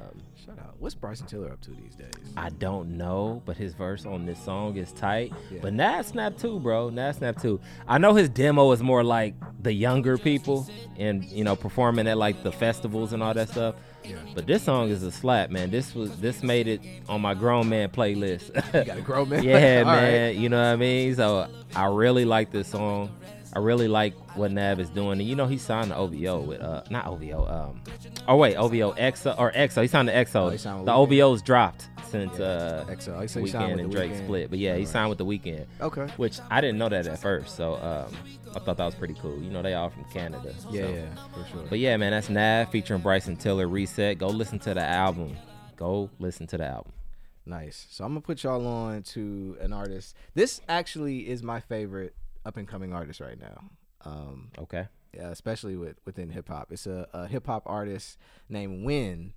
Shut 0.45 0.59
up. 0.59 0.75
What's 0.79 0.95
Bryson 0.95 1.27
Tiller 1.27 1.51
up 1.51 1.61
to 1.63 1.71
these 1.71 1.95
days? 1.95 2.11
I 2.37 2.51
don't 2.51 2.97
know, 2.99 3.43
but 3.47 3.57
his 3.57 3.73
verse 3.75 4.05
on 4.05 4.27
this 4.27 4.43
song 4.43 4.77
is 4.77 4.93
tight. 4.93 5.33
Yeah. 5.51 5.61
But 5.63 5.73
Nav 5.73 6.07
Snap 6.07 6.37
too, 6.37 6.61
bro. 6.61 6.91
Nav 6.91 7.15
Snap 7.17 7.41
too. 7.41 7.61
I 7.89 7.99
know 7.99 8.15
his 8.15 8.29
demo 8.29 8.73
is 8.73 8.83
more 8.83 9.03
like 9.03 9.35
the 9.63 9.73
younger 9.73 10.19
people 10.19 10.69
and 10.99 11.25
you 11.25 11.45
know 11.45 11.57
performing 11.57 12.07
at 12.09 12.19
like 12.19 12.43
the 12.43 12.53
festivals 12.53 13.13
and 13.13 13.23
all 13.23 13.33
that 13.35 13.49
stuff. 13.49 13.75
Yeah. 14.05 14.17
But 14.35 14.47
this 14.47 14.63
song 14.63 14.89
is 14.91 15.03
a 15.03 15.13
slap, 15.13 15.51
man. 15.51 15.71
This 15.71 15.95
was 15.95 16.15
this 16.21 16.43
made 16.43 16.69
it 16.69 16.81
on 17.09 17.21
my 17.21 17.35
grown 17.35 17.69
man 17.69 17.91
playlist. 17.91 18.49
You 18.75 18.85
got 18.85 18.99
a 18.99 19.03
grown 19.03 19.29
man. 19.29 19.43
yeah, 19.45 19.83
All 19.87 19.93
right. 19.95 20.03
man. 20.03 20.41
You 20.41 20.49
know 20.49 20.59
what 20.59 20.73
I 20.73 20.77
mean? 20.77 21.15
So 21.15 21.49
I 21.75 21.87
really 21.87 22.25
like 22.25 22.51
this 22.51 22.69
song. 22.69 23.15
I 23.53 23.59
really 23.59 23.89
like 23.89 24.15
what 24.37 24.53
Nav 24.53 24.79
is 24.79 24.91
doing. 24.91 25.19
And 25.21 25.29
you 25.29 25.35
know, 25.35 25.47
he 25.47 25.59
signed 25.59 25.89
to 25.89 25.97
OVO 25.97 26.41
with 26.41 26.61
uh 26.61 26.83
not 26.91 27.07
OVO, 27.07 27.47
um 27.49 27.81
oh 28.29 28.37
wait, 28.37 28.57
OVO 28.57 28.93
XO 28.93 29.39
or 29.39 29.51
XO. 29.53 29.83
He 29.83 29.89
signed 29.89 30.09
to 30.09 30.15
XO. 30.15 30.53
Oh, 30.53 30.57
signed 30.57 30.87
the. 30.87 30.93
OVO's 30.93 31.43
dropped 31.43 31.89
since 32.11 32.39
Yeah, 32.39 32.45
uh 32.45 32.85
XO. 32.87 33.17
I 33.19 33.27
say 33.27 33.41
he 33.43 33.47
signed 33.49 33.65
Weeknd 33.65 33.71
with 33.77 33.81
and 33.81 33.93
the 33.93 33.97
Drake 33.97 34.13
Weeknd. 34.13 34.25
split. 34.25 34.51
But 34.51 34.59
yeah, 34.61 34.71
he 34.71 34.81
Alright. 34.81 34.89
signed 34.89 35.09
with 35.09 35.19
the 35.19 35.25
Weeknd. 35.25 35.67
Okay. 35.81 36.07
Which 36.17 36.39
I 36.51 36.61
didn't 36.61 36.79
know 36.79 36.89
that 36.89 37.07
at 37.07 37.19
first. 37.19 37.57
So 37.57 37.75
um 37.77 38.17
I 38.55 38.59
thought 38.61 38.77
that 38.77 38.85
was 38.87 38.95
pretty 38.95 39.15
cool. 39.15 39.41
You 39.41 39.51
know, 39.51 39.63
they 39.63 39.75
all 39.75 39.91
from 39.91 40.05
Canada. 40.13 40.55
Yeah, 40.71 40.83
so. 40.83 40.89
yeah, 40.89 41.07
for 41.33 41.49
sure. 41.51 41.67
But 41.69 41.79
yeah, 41.79 41.97
man, 41.97 42.11
that's 42.13 42.29
Nav 42.29 42.71
featuring 42.71 43.01
Bryson 43.01 43.37
Tiller 43.37 43.67
Reset. 43.69 44.19
Go 44.19 44.29
listen 44.29 44.59
to 44.61 44.75
the 44.75 44.83
album. 44.85 45.37
Go 45.77 46.11
listen 46.19 46.47
to 46.49 46.57
the 46.59 46.67
album. 46.67 46.93
Nice. 47.47 47.87
So 47.91 48.05
I'm 48.05 48.11
gonna 48.13 48.21
put 48.21 48.45
y'all 48.45 48.67
on 48.67 49.03
to 49.03 49.57
an 49.61 49.73
artist. 49.73 50.15
This 50.35 50.61
actually 50.69 51.29
is 51.29 51.43
my 51.43 51.59
favorite 51.59 52.15
up 52.45 52.57
and 52.57 52.67
coming 52.69 52.93
artist 52.93 53.21
right 53.21 53.39
now. 53.41 53.65
Um, 54.05 54.51
Okay. 54.59 54.87
yeah, 55.15 55.29
especially 55.31 55.77
with 55.77 55.97
within 56.07 56.31
hip 56.31 56.49
hop. 56.49 56.73
It's 56.73 56.87
a, 56.87 57.07
a 57.13 57.27
hip 57.27 57.47
hop 57.47 57.65
artist 57.67 58.19
named 58.49 58.85
Wynne 58.85 59.35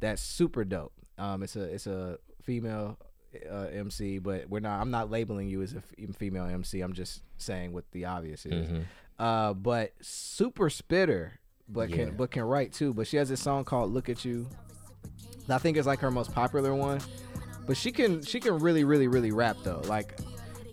that's 0.00 0.22
super 0.22 0.64
dope. 0.64 0.92
Um, 1.18 1.42
it's 1.42 1.56
a 1.56 1.62
it's 1.62 1.86
a 1.86 2.18
female 2.42 2.98
uh, 3.50 3.66
MC, 3.72 4.18
but 4.18 4.48
we're 4.48 4.60
not. 4.60 4.80
I'm 4.80 4.90
not 4.90 5.10
labeling 5.10 5.48
you 5.48 5.62
as 5.62 5.74
a 5.74 5.78
f- 5.78 6.16
female 6.16 6.44
MC. 6.46 6.80
I'm 6.80 6.92
just 6.94 7.22
saying 7.38 7.72
what 7.72 7.84
the 7.92 8.04
obvious 8.06 8.46
is. 8.46 8.68
Mhm. 8.68 8.84
Uh, 9.18 9.52
but 9.54 9.92
super 10.00 10.68
spitter, 10.70 11.32
but 11.68 11.88
Yeah. 11.90 11.96
can 11.96 12.16
but 12.16 12.30
can 12.30 12.42
write 12.44 12.72
too. 12.72 12.94
But 12.94 13.06
she 13.06 13.16
has 13.18 13.28
this 13.28 13.40
song 13.40 13.64
called 13.64 13.90
"Look 13.92 14.08
at 14.08 14.24
You." 14.24 14.46
I 15.48 15.58
think 15.58 15.76
it's 15.76 15.86
like 15.86 16.00
her 16.00 16.10
most 16.10 16.32
popular 16.32 16.74
one. 16.74 17.00
But 17.66 17.76
she 17.76 17.92
can 17.92 18.22
she 18.22 18.40
can 18.40 18.58
really 18.58 18.84
really 18.84 19.08
really 19.08 19.30
rap 19.32 19.56
though. 19.64 19.82
Like 19.86 20.18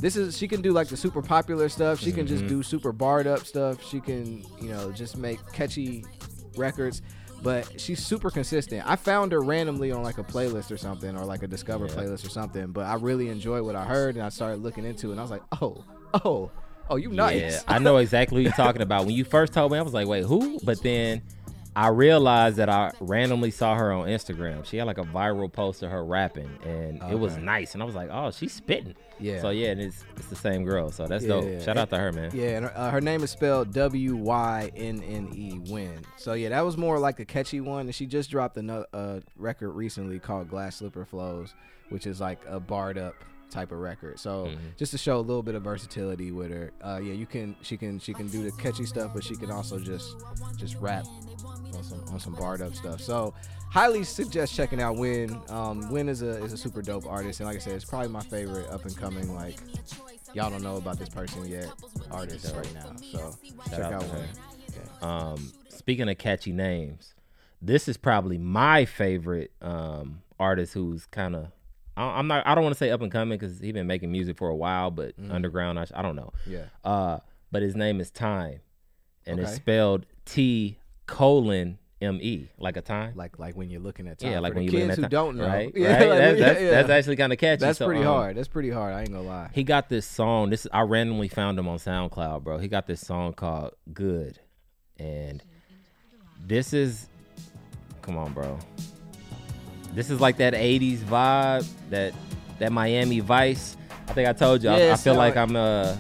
this 0.03 0.15
is 0.17 0.37
she 0.37 0.47
can 0.47 0.61
do 0.61 0.71
like 0.73 0.89
the 0.89 0.97
super 0.97 1.21
popular 1.21 1.69
stuff. 1.69 1.99
She 1.99 2.11
can 2.11 2.27
just 2.27 2.43
Mhm. 2.43 2.49
do 2.49 2.63
super 2.63 2.91
barred 2.91 3.25
up 3.25 3.45
stuff. 3.47 3.81
She 3.83 3.99
can 4.01 4.43
you 4.61 4.69
know 4.69 4.91
just 4.91 5.17
make 5.17 5.39
catchy 5.53 6.05
records. 6.57 7.01
But 7.41 7.81
she's 7.81 8.05
super 8.05 8.29
consistent. 8.29 8.83
I 8.89 8.95
found 8.95 9.31
her 9.33 9.41
randomly 9.41 9.91
on 9.91 10.01
like 10.03 10.17
a 10.17 10.23
playlist 10.23 10.71
or 10.71 10.77
something, 10.77 11.17
or 11.17 11.25
like 11.25 11.43
a 11.43 11.47
Discover 11.47 11.87
Yeah. 11.87 11.93
playlist 11.95 12.25
or 12.25 12.29
something. 12.29 12.67
But 12.71 12.85
I 12.85 12.93
really 12.95 13.27
enjoyed 13.29 13.63
what 13.65 13.75
I 13.75 13.83
heard, 13.83 14.15
and 14.15 14.23
I 14.23 14.29
started 14.29 14.61
looking 14.63 14.85
into 14.85 15.09
it. 15.09 15.11
And 15.11 15.19
I 15.19 15.23
was 15.23 15.31
like, 15.31 15.43
oh, 15.61 15.83
oh, 16.23 16.51
oh, 16.89 16.95
you 16.95 17.09
nice. 17.09 17.41
Yeah, 17.41 17.59
I 17.67 17.79
know 17.79 17.97
exactly 18.05 18.37
who 18.37 18.43
you're 18.43 18.53
talking 18.53 18.81
about. 18.81 19.05
When 19.05 19.13
you 19.15 19.25
first 19.25 19.51
told 19.51 19.73
me, 19.73 19.77
I 19.77 19.81
was 19.81 19.93
like, 19.93 20.07
wait, 20.07 20.23
who? 20.23 20.57
But 20.63 20.81
then 20.83 21.21
I 21.75 21.87
realized 21.87 22.57
that 22.57 22.69
I 22.69 22.91
randomly 22.99 23.51
saw 23.51 23.75
her 23.75 23.91
on 23.91 24.07
Instagram. 24.07 24.65
She 24.65 24.77
had 24.77 24.85
like 24.87 24.97
a 24.97 25.03
viral 25.03 25.51
post 25.51 25.83
of 25.83 25.91
her 25.91 26.03
rapping, 26.03 26.49
and 26.63 27.01
it 27.11 27.17
was 27.17 27.37
nice. 27.37 27.73
And 27.73 27.81
I 27.81 27.85
was 27.85 27.95
like, 27.95 28.09
oh, 28.11 28.31
she's 28.31 28.53
spitting. 28.53 28.95
Yeah. 29.19 29.41
So 29.41 29.49
yeah, 29.49 29.69
and 29.69 29.81
it's 29.81 30.03
it's 30.17 30.27
the 30.27 30.35
same 30.35 30.63
girl. 30.63 30.91
So 30.91 31.07
that's 31.07 31.23
Yeah, 31.23 31.41
dope. 31.41 31.61
Shout 31.61 31.77
out 31.77 31.89
to 31.91 31.97
her, 31.97 32.11
man. 32.11 32.31
Yeah, 32.33 32.57
and 32.57 32.65
uh, 32.65 32.91
her 32.91 33.01
name 33.01 33.23
is 33.23 33.31
spelled 33.31 33.73
W 33.73 34.15
Y 34.15 34.71
N 34.75 35.01
N 35.03 35.29
E 35.33 35.59
Wynne. 35.71 36.01
So 36.17 36.33
yeah, 36.33 36.49
that 36.49 36.61
was 36.61 36.77
more 36.77 36.99
like 36.99 37.19
a 37.19 37.25
catchy 37.25 37.61
one. 37.61 37.85
And 37.87 37.95
she 37.95 38.05
just 38.05 38.29
dropped 38.29 38.57
another 38.57 38.87
uh, 38.93 39.19
record 39.37 39.71
recently 39.71 40.19
called 40.19 40.49
Glass 40.49 40.77
Slipper 40.77 41.05
Flows, 41.05 41.53
which 41.89 42.05
is 42.05 42.19
like 42.19 42.39
a 42.47 42.59
barred 42.59 42.97
up 42.97 43.15
type 43.49 43.71
of 43.71 43.79
record. 43.79 44.19
So 44.19 44.47
Mhm. 44.47 44.57
just 44.77 44.91
to 44.93 44.97
show 44.97 45.17
a 45.19 45.21
little 45.21 45.43
bit 45.43 45.55
of 45.55 45.63
versatility 45.63 46.31
with 46.31 46.49
her. 46.51 46.71
Uh, 46.81 46.99
yeah, 47.03 47.13
you 47.13 47.25
can 47.25 47.55
she 47.61 47.77
can 47.77 47.99
she 47.99 48.13
can 48.13 48.27
do 48.27 48.43
the 48.43 48.51
catchy 48.61 48.85
stuff, 48.85 49.11
but 49.13 49.23
she 49.23 49.35
can 49.35 49.51
also 49.51 49.79
just 49.79 50.15
just 50.57 50.75
rap 50.79 51.05
on 51.75 51.83
some 51.83 52.03
on 52.09 52.19
some 52.19 52.33
barred 52.35 52.61
up 52.61 52.73
stuff. 52.75 52.99
So 53.01 53.33
highly 53.69 54.03
suggest 54.03 54.53
checking 54.55 54.81
out 54.81 54.97
Wynne. 54.97 55.39
Um, 55.49 55.89
Wynne 55.91 56.09
is 56.09 56.21
a 56.21 56.43
is 56.43 56.53
a 56.53 56.57
super 56.57 56.81
dope 56.81 57.05
artist, 57.05 57.39
and 57.39 57.47
like 57.47 57.57
I 57.57 57.59
said, 57.59 57.73
it's 57.75 57.85
probably 57.85 58.09
my 58.09 58.21
favorite 58.21 58.69
up 58.69 58.85
and 58.85 58.95
coming 58.97 59.33
like. 59.35 59.59
Y'all 60.33 60.49
don't 60.49 60.63
know 60.63 60.77
about 60.77 60.97
this 60.97 61.09
person 61.09 61.45
yet, 61.47 61.67
artist 62.09 62.55
right 62.55 62.73
now. 62.73 62.95
So 63.11 63.35
check 63.69 63.81
out 63.81 63.93
out 63.93 64.03
Wynne. 64.11 64.27
Yeah. 64.73 65.29
Um, 65.31 65.51
speaking 65.69 66.09
of 66.09 66.17
catchy 66.17 66.51
names, 66.51 67.13
this 67.61 67.87
is 67.87 67.97
probably 67.97 68.39
my 68.39 68.85
favorite 68.85 69.51
um, 69.61 70.23
artist 70.39 70.73
who's 70.73 71.05
kind 71.05 71.35
of. 71.35 71.47
I'm 71.95 72.27
not. 72.27 72.45
I 72.47 72.55
don't 72.55 72.63
want 72.63 72.73
to 72.75 72.79
say 72.79 72.89
up 72.91 73.01
and 73.01 73.11
coming 73.11 73.37
because 73.37 73.59
he's 73.59 73.73
been 73.73 73.87
making 73.87 74.11
music 74.11 74.37
for 74.37 74.49
a 74.49 74.55
while, 74.55 74.89
but 74.91 75.19
Mm. 75.19 75.31
underground. 75.31 75.79
I, 75.79 75.85
I 75.93 76.01
don't 76.01 76.15
know. 76.15 76.31
Yeah. 76.47 76.65
Uh, 76.83 77.19
but 77.51 77.61
his 77.61 77.75
name 77.75 77.99
is 78.01 78.09
Time, 78.09 78.61
and 79.27 79.39
it's 79.39 79.53
spelled 79.55 80.05
T 80.25 80.79
colon 81.05 81.77
M 82.01 82.19
E, 82.21 82.49
like 82.57 82.75
a 82.77 82.81
time. 82.81 83.13
Like 83.15 83.37
like 83.39 83.55
when 83.55 83.69
you're 83.69 83.79
looking 83.79 84.07
at 84.07 84.19
time. 84.19 84.31
yeah, 84.31 84.39
like 84.39 84.55
when 84.55 84.65
the 84.65 84.71
you 84.71 84.77
looking 84.79 84.87
kids 84.89 84.97
at 84.97 84.97
who 84.97 85.01
time, 85.03 85.09
don't 85.09 85.37
know. 85.37 85.47
right? 85.47 85.71
Yeah, 85.75 85.93
right? 85.93 86.09
like, 86.09 86.17
that's, 86.19 86.39
yeah, 86.39 86.45
that's, 86.47 86.61
yeah. 86.61 86.69
that's 86.71 86.89
actually 86.89 87.15
kind 87.15 87.31
of 87.31 87.39
catchy. 87.39 87.59
That's 87.61 87.77
So, 87.79 87.85
pretty 87.85 88.01
um, 88.01 88.07
hard. 88.07 88.35
That's 88.37 88.47
pretty 88.49 88.71
hard. 88.71 88.93
I 88.93 89.01
ain't 89.01 89.11
gonna 89.11 89.21
lie. 89.27 89.49
He 89.53 89.63
got 89.63 89.87
this 89.87 90.05
song. 90.05 90.49
This 90.49 90.67
I 90.73 90.81
randomly 90.81 91.27
found 91.29 91.57
him 91.59 91.67
on 91.69 91.77
SoundCloud, 91.77 92.43
bro. 92.43 92.57
He 92.57 92.67
got 92.67 92.87
this 92.87 92.99
song 93.01 93.33
called 93.33 93.73
"Good," 93.93 94.39
and 94.97 95.41
this 96.45 96.73
is, 96.73 97.07
come 98.01 98.17
on, 98.17 98.33
bro. 98.33 98.59
This 99.95 100.09
is 100.09 100.19
like 100.19 100.37
that 100.37 100.53
'80s 100.53 100.99
vibe, 100.99 101.67
that 101.89 102.13
that 102.59 102.71
Miami 102.71 103.19
Vice. 103.19 103.77
I 104.07 104.13
think 104.13 104.27
I 104.27 104.33
told 104.33 104.63
you. 104.63 104.69
I- 104.69 104.77
Yeah, 104.77 104.83
I, 104.85 104.93
it 104.93 104.99
feel 104.99 105.15
like 105.15 105.35
like- 105.35 105.49
I'm 105.49 105.55
uh 105.55 105.95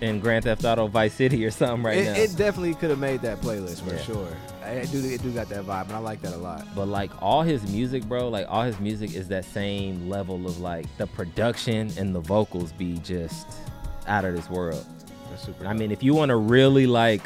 in- 0.00 0.18
Grand 0.20 0.44
Theft 0.44 0.64
Auto 0.64 0.86
Vice 0.86 1.12
City 1.12 1.44
or 1.44 1.50
something 1.50 1.82
right 1.84 1.98
it, 1.98 2.04
now. 2.04 2.12
it 2.14 2.36
definitely 2.36 2.74
could 2.74 2.88
have 2.90 2.98
made 2.98 3.20
that 3.22 3.40
playlist 3.42 3.82
for 3.82 3.94
Yeah. 3.94 4.00
sure. 4.02 4.28
I 4.64 4.84
do 4.86 4.98
it 5.04 5.22
do 5.22 5.30
got 5.30 5.48
that 5.50 5.64
vibe, 5.64 5.84
and 5.88 5.92
I 5.92 5.98
like 5.98 6.20
that 6.22 6.32
a 6.34 6.38
lot. 6.38 6.66
but 6.74 6.88
like 6.88 7.10
all 7.22 7.42
his 7.42 7.62
music, 7.70 8.02
bro, 8.04 8.28
like 8.28 8.46
all 8.48 8.62
his 8.62 8.78
music 8.80 9.14
is 9.14 9.28
that 9.28 9.44
same 9.44 10.08
level 10.08 10.46
of 10.46 10.58
like 10.60 10.86
the 10.98 11.06
production 11.06 11.90
and 11.98 12.14
the 12.14 12.20
vocals 12.20 12.72
be 12.72 12.98
just 12.98 13.46
out 14.06 14.24
of 14.24 14.34
this 14.34 14.48
world. 14.50 14.84
That's 15.30 15.44
super. 15.44 15.66
I 15.66 15.72
mean, 15.74 15.90
if 15.92 16.02
you 16.02 16.14
want 16.14 16.30
to 16.30 16.36
really 16.36 16.86
like 16.86 17.22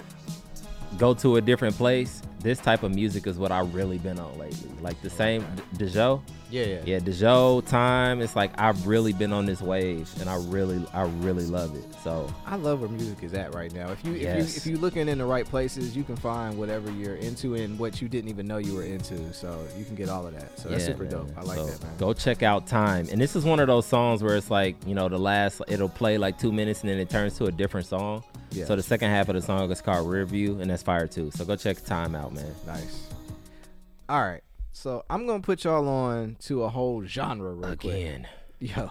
go 0.99 1.15
to 1.15 1.37
a 1.37 1.41
different 1.41 1.77
place, 1.77 2.23
this 2.43 2.59
type 2.59 2.83
of 2.83 2.95
music 2.95 3.27
is 3.27 3.39
what 3.39 3.53
I 3.53 3.61
really 3.61 3.99
been 3.99 4.19
on 4.19 4.37
lately. 4.39 4.71
Like 4.81 5.01
the 5.03 5.11
same 5.11 5.45
Djo, 5.77 6.21
yeah, 6.51 6.65
yeah, 6.65 6.81
yeah, 6.85 6.99
Djo 6.99 7.65
time. 7.67 8.21
It's 8.21 8.37
like 8.37 8.51
I've 8.61 8.87
really 8.87 9.13
been 9.13 9.33
on 9.33 9.47
this 9.47 9.61
wave, 9.63 10.11
and 10.21 10.29
I 10.29 10.37
really, 10.47 10.85
I 10.93 11.03
really 11.03 11.45
love 11.47 11.75
it. 11.77 11.85
So 12.03 12.29
I 12.47 12.57
love 12.57 12.81
where 12.81 12.89
music 12.91 13.23
is 13.23 13.33
at 13.35 13.55
right 13.55 13.73
now. 13.73 13.91
If 13.91 14.05
you 14.05 14.15
if 14.15 14.23
Yes. 14.23 14.37
you 14.39 14.57
if 14.57 14.67
you 14.67 14.77
looking 14.79 15.09
in 15.09 15.19
the 15.19 15.25
right 15.25 15.47
places, 15.47 15.97
you 15.97 16.05
can 16.05 16.17
find 16.17 16.59
whatever 16.59 16.91
you're 16.91 17.17
into 17.17 17.55
and 17.55 17.79
what 17.79 18.03
you 18.03 18.09
didn't 18.09 18.29
even 18.29 18.47
know 18.47 18.59
you 18.59 18.75
were 18.75 18.85
into. 18.85 19.33
So 19.33 19.59
you 19.79 19.85
can 19.85 19.95
get 19.95 20.09
all 20.09 20.27
of 20.27 20.35
that. 20.35 20.59
So 20.59 20.69
that's 20.69 20.83
yeah, 20.83 20.89
super 20.89 21.05
man. 21.05 21.13
dope. 21.13 21.29
I 21.37 21.43
like 21.43 21.59
So 21.59 21.67
that, 21.67 21.83
man. 21.83 21.93
Go 21.99 22.13
check 22.13 22.43
out 22.43 22.67
Time, 22.67 23.09
and 23.11 23.21
this 23.21 23.35
is 23.37 23.45
one 23.45 23.61
of 23.61 23.67
those 23.69 23.87
songs 23.87 24.23
where 24.23 24.37
it's 24.37 24.51
like 24.51 24.77
you 24.87 24.95
know 24.95 25.09
the 25.09 25.19
last 25.19 25.63
it'll 25.69 25.89
play 25.89 26.19
like 26.19 26.39
two 26.39 26.53
minutes 26.53 26.81
and 26.83 26.91
then 26.91 26.99
it 26.99 27.09
turns 27.09 27.37
to 27.39 27.47
a 27.47 27.53
different 27.53 27.87
song. 27.87 28.23
Yes. 28.51 28.69
So 28.69 28.77
the 28.77 28.83
second 28.83 29.09
half 29.09 29.31
of 29.31 29.35
the 29.35 29.41
song 29.41 29.71
is 29.71 29.81
called 29.81 30.07
Rear 30.11 30.27
View, 30.27 30.61
and 30.61 30.71
that's 30.71 30.83
fire 30.83 31.07
too. 31.07 31.31
So 31.31 31.47
go 31.47 31.57
check 31.57 31.83
Time 31.85 32.15
out, 32.15 32.32
man. 32.35 32.55
Nice. 32.67 33.09
All 34.09 34.21
right. 34.21 34.43
So 34.73 35.05
I'm 35.11 35.27
gonna 35.27 35.43
put 35.43 35.65
y'all 35.65 35.89
on 35.89 36.37
to 36.43 36.63
a 36.65 36.69
whole 36.69 37.05
genre 37.05 37.53
real 37.53 37.77
quick. 37.77 37.85
Again. 37.95 38.29
Yo. 38.59 38.91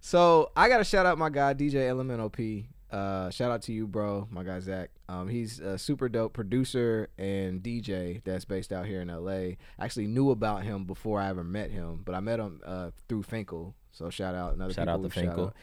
So 0.00 0.50
I 0.56 0.68
gotta 0.68 0.84
shout 0.84 1.06
out 1.06 1.18
my 1.18 1.30
guy 1.30 1.54
DJ 1.54 1.88
LMNOP. 1.90 2.66
Uh, 2.90 3.28
shout 3.28 3.50
out 3.50 3.60
to 3.62 3.72
you, 3.72 3.86
bro, 3.86 4.26
my 4.30 4.42
guy 4.42 4.60
Zach. 4.60 4.90
Um, 5.10 5.28
he's 5.28 5.58
a 5.60 5.76
super 5.76 6.08
dope 6.08 6.32
producer 6.32 7.08
and 7.18 7.62
DJ 7.62 8.22
that's 8.24 8.46
based 8.46 8.72
out 8.72 8.86
here 8.86 9.02
in 9.02 9.08
LA. 9.08 9.56
Actually 9.78 10.06
knew 10.06 10.30
about 10.30 10.62
him 10.62 10.84
before 10.84 11.20
I 11.20 11.28
ever 11.28 11.44
met 11.44 11.70
him, 11.70 12.00
but 12.04 12.14
I 12.14 12.20
met 12.20 12.38
him 12.40 12.60
uh, 12.64 12.90
through 13.08 13.24
Finkel. 13.24 13.74
So 13.92 14.08
shout 14.08 14.34
out 14.34 14.54
another 14.54 14.72
Shout 14.72 14.88
out 14.88 14.96
to 14.96 15.02
who 15.02 15.10
shout 15.10 15.24
Finkel. 15.24 15.44
out. 15.46 15.54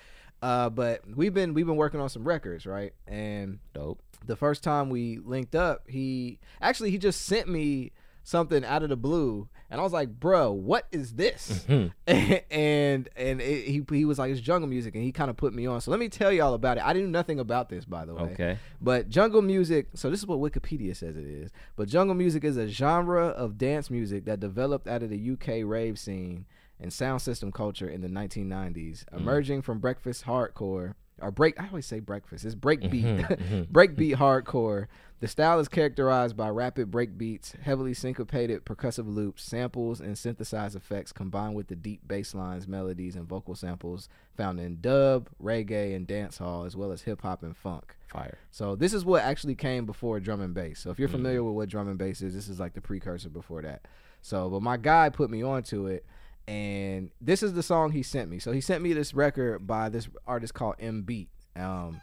Uh, 0.41 0.69
but 0.69 1.01
we've 1.15 1.33
been 1.33 1.55
we've 1.55 1.65
been 1.65 1.77
working 1.77 1.99
on 1.99 2.09
some 2.09 2.23
records, 2.23 2.67
right? 2.67 2.93
And 3.07 3.57
Dope. 3.73 4.01
The 4.27 4.35
first 4.35 4.63
time 4.63 4.89
we 4.89 5.19
linked 5.19 5.55
up, 5.55 5.83
he 5.88 6.39
actually 6.61 6.91
he 6.91 6.97
just 6.97 7.21
sent 7.25 7.47
me 7.47 7.91
something 8.23 8.65
out 8.65 8.81
of 8.81 8.89
the 8.89 8.95
blue, 8.95 9.47
and 9.69 9.79
I 9.79 9.83
was 9.83 9.93
like, 9.93 10.19
"Bro, 10.19 10.53
what 10.53 10.88
is 10.91 11.13
this?" 11.13 11.65
Mhm. 11.67 11.91
and 12.51 13.07
and 13.15 13.41
it, 13.41 13.65
he 13.67 13.83
he 13.89 14.05
was 14.05 14.17
like, 14.17 14.31
"It's 14.31 14.41
jungle 14.41 14.67
music," 14.67 14.95
and 14.95 15.03
he 15.03 15.11
kind 15.11 15.29
of 15.29 15.38
put 15.38 15.53
me 15.53 15.65
on. 15.67 15.79
So 15.81 15.91
let 15.91 15.99
me 15.99 16.09
tell 16.09 16.31
y'all 16.31 16.53
about 16.55 16.77
it. 16.77 16.83
I 16.85 16.91
didn't 16.93 17.11
know 17.11 17.19
nothing 17.19 17.39
about 17.39 17.69
this, 17.69 17.85
by 17.85 18.05
the 18.05 18.15
way. 18.15 18.21
Okay. 18.33 18.57
But 18.81 19.09
jungle 19.09 19.41
music, 19.43 19.89
so 19.93 20.09
this 20.09 20.19
is 20.19 20.25
what 20.27 20.39
Wikipedia 20.39 20.95
says 20.95 21.15
it 21.15 21.25
is. 21.25 21.51
But 21.75 21.88
jungle 21.88 22.15
music 22.15 22.43
is 22.43 22.57
a 22.57 22.67
genre 22.67 23.27
of 23.27 23.57
dance 23.57 23.89
music 23.91 24.25
that 24.25 24.39
developed 24.39 24.88
out 24.88 25.03
of 25.03 25.09
the 25.09 25.31
UK 25.31 25.63
rave 25.63 25.99
scene 25.99 26.45
and 26.79 26.91
sound 26.91 27.21
system 27.21 27.51
culture 27.51 27.88
in 27.88 28.01
the 28.01 28.09
1990s, 28.09 29.05
emerging 29.15 29.61
from 29.61 29.79
breakfast 29.79 30.25
hardcore 30.25 30.93
or 31.21 31.32
break. 31.32 31.60
I 31.60 31.67
always 31.67 31.86
say 31.86 31.99
breakfast. 31.99 32.45
It's 32.45 32.56
breakbeat, 32.56 32.91
mm-hmm, 32.91 33.34
mm-hmm. 33.34 33.71
breakbeat 33.71 34.15
hardcore. 34.15 34.88
The 35.21 35.28
style 35.30 35.60
is 35.60 35.69
characterized 35.69 36.36
by 36.36 36.49
rapid 36.49 36.91
break 36.91 37.17
beats, 37.17 37.56
heavily 37.62 37.93
syncopated 37.93 38.65
percussive 38.65 39.08
loops, 39.08 39.43
samples, 39.43 40.01
and 40.01 40.17
synthesized 40.17 40.75
effects 40.75 41.13
combined 41.13 41.56
with 41.56 41.67
the 41.67 41.75
deep 41.75 42.06
bass 42.06 42.36
lines, 42.36 42.67
melodies, 42.67 43.15
and 43.15 43.28
vocal 43.28 43.56
samples 43.56 44.10
found 44.36 44.60
in 44.60 44.82
dub, 44.82 45.30
reggae, 45.41 45.95
and 45.95 46.08
dancehall, 46.08 46.67
as 46.67 46.75
well 46.75 46.91
as 46.91 47.04
hip 47.04 47.21
hop 47.21 47.43
and 47.43 47.56
funk. 47.56 47.95
Fire. 48.08 48.38
So 48.51 48.75
this 48.75 48.93
is 48.93 49.06
what 49.06 49.23
actually 49.23 49.56
came 49.56 49.86
before 49.86 50.19
drum 50.19 50.41
and 50.41 50.54
bass. 50.54 50.80
So 50.80 50.89
if 50.89 50.99
you're 50.99 51.08
mm-hmm. 51.08 51.17
familiar 51.17 51.43
with 51.43 51.56
what 51.56 51.69
drum 51.69 51.88
and 51.88 51.97
bass 51.97 52.21
is, 52.21 52.34
this 52.34 52.49
is 52.49 52.60
like 52.60 52.73
the 52.73 52.82
precursor 52.82 53.30
before 53.30 53.62
that. 53.62 53.88
So, 54.21 54.49
but 54.49 54.62
my 54.62 54.78
guy 54.78 55.10
put 55.10 55.30
me 55.30 55.43
onto 55.43 55.88
it, 55.88 56.06
and 56.47 57.10
this 57.21 57.43
is 57.43 57.53
the 57.53 57.63
song 57.63 57.91
he 57.91 58.03
sent 58.03 58.29
me. 58.29 58.39
So 58.39 58.51
he 58.51 58.62
sent 58.62 58.84
me 58.84 58.93
this 58.93 59.13
record 59.13 59.65
by 59.65 59.89
this 59.89 60.08
artist 60.27 60.53
called 60.53 60.75
M 60.79 61.01
Beat. 61.01 61.29
Um, 61.55 62.01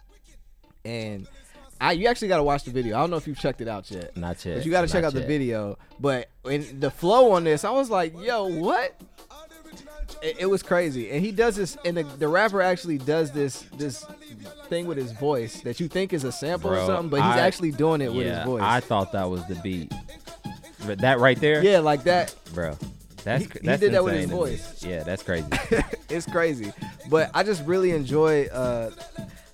and 0.83 1.27
I 1.79 1.93
you 1.93 2.07
actually 2.07 2.27
got 2.29 2.37
to 2.37 2.43
watch 2.43 2.63
the 2.63 2.71
video. 2.71 2.97
I 2.97 3.01
don't 3.01 3.09
know 3.09 3.17
if 3.17 3.27
you've 3.27 3.39
checked 3.39 3.61
it 3.61 3.67
out 3.67 3.89
yet. 3.91 4.15
Not 4.17 4.43
yet. 4.45 4.57
But 4.57 4.65
you 4.65 4.71
got 4.71 4.81
to 4.81 4.87
check 4.87 5.03
out 5.03 5.13
the 5.13 5.25
video. 5.25 5.77
But 5.99 6.29
in 6.45 6.79
the 6.79 6.91
flow 6.91 7.31
on 7.31 7.43
this, 7.43 7.63
I 7.63 7.71
was 7.71 7.89
like, 7.89 8.13
"Yo, 8.19 8.45
what?" 8.47 8.99
It, 10.21 10.37
it 10.39 10.45
was 10.45 10.63
crazy, 10.63 11.09
and 11.09 11.25
he 11.25 11.31
does 11.31 11.55
this, 11.55 11.75
and 11.83 11.97
the, 11.97 12.03
the 12.03 12.27
rapper 12.27 12.61
actually 12.61 12.97
does 12.97 13.31
this 13.31 13.63
this 13.77 14.05
thing 14.67 14.85
with 14.85 14.97
his 14.97 15.11
voice 15.11 15.61
that 15.61 15.79
you 15.79 15.87
think 15.87 16.13
is 16.13 16.23
a 16.23 16.31
sample 16.31 16.71
or 16.71 16.85
something, 16.85 17.09
but 17.09 17.17
he's 17.17 17.25
I- 17.25 17.39
actually 17.39 17.71
doing 17.71 17.99
it 17.99 18.13
with 18.13 18.27
his 18.27 18.45
voice. 18.45 18.61
I 18.63 18.79
thought 18.79 19.11
that 19.13 19.29
was 19.29 19.45
the 19.47 19.55
beat. 19.55 19.91
But 20.85 20.99
that 20.99 21.19
right 21.19 21.39
there, 21.39 21.63
yeah, 21.63 21.79
like 21.79 22.03
that. 22.03 22.35
bro. 22.53 22.77
That's 23.23 23.43
He- 23.43 23.49
cr- 23.49 23.57
he 23.61 23.67
that's 23.67 23.79
did 23.79 23.93
that 23.93 24.03
with 24.03 24.13
his 24.13 24.23
insane 24.25 24.37
to 24.39 24.45
me. 24.45 24.51
voice. 24.51 24.83
Yeah, 24.83 25.03
that's 25.03 25.23
crazy. 25.23 25.47
it's 26.09 26.25
crazy, 26.25 26.71
but 27.09 27.29
I 27.33 27.43
just 27.43 27.65
really 27.65 27.91
enjoy 27.91 28.45
uh 28.47 28.91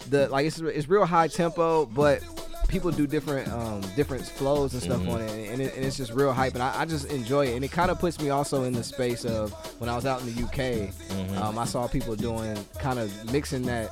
the 0.10 0.28
like 0.30 0.46
it's 0.48 0.60
it's 0.60 0.88
real 0.90 1.06
high 1.06 1.28
tempo, 1.28 1.86
but 1.86 2.22
people 2.68 2.92
do 2.92 3.08
different 3.08 3.48
um 3.52 3.82
different 3.96 4.24
flows 4.26 4.74
and 4.74 4.84
stuff 4.84 5.02
on 5.08 5.20
it 5.22 5.50
and, 5.52 5.60
it, 5.60 5.76
and 5.76 5.84
it's 5.84 5.98
just 5.98 6.12
real 6.14 6.32
hype 6.32 6.54
and 6.54 6.62
I, 6.62 6.82
I 6.82 6.86
just 6.86 7.08
enjoy 7.12 7.48
it 7.48 7.56
and 7.56 7.66
it 7.66 7.72
kind 7.72 7.90
of 7.90 7.98
puts 7.98 8.22
me 8.22 8.30
also 8.30 8.64
in 8.64 8.74
the 8.74 8.84
space 8.84 9.26
of 9.26 9.52
when 9.82 9.90
I 9.90 9.96
was 9.96 10.06
out 10.06 10.22
in 10.22 10.28
the 10.32 10.44
UK 10.44 11.42
um, 11.42 11.58
I 11.58 11.66
saw 11.66 11.88
people 11.88 12.16
doing 12.16 12.56
kind 12.78 13.00
of 13.00 13.12
mixing 13.34 13.64
that 13.64 13.90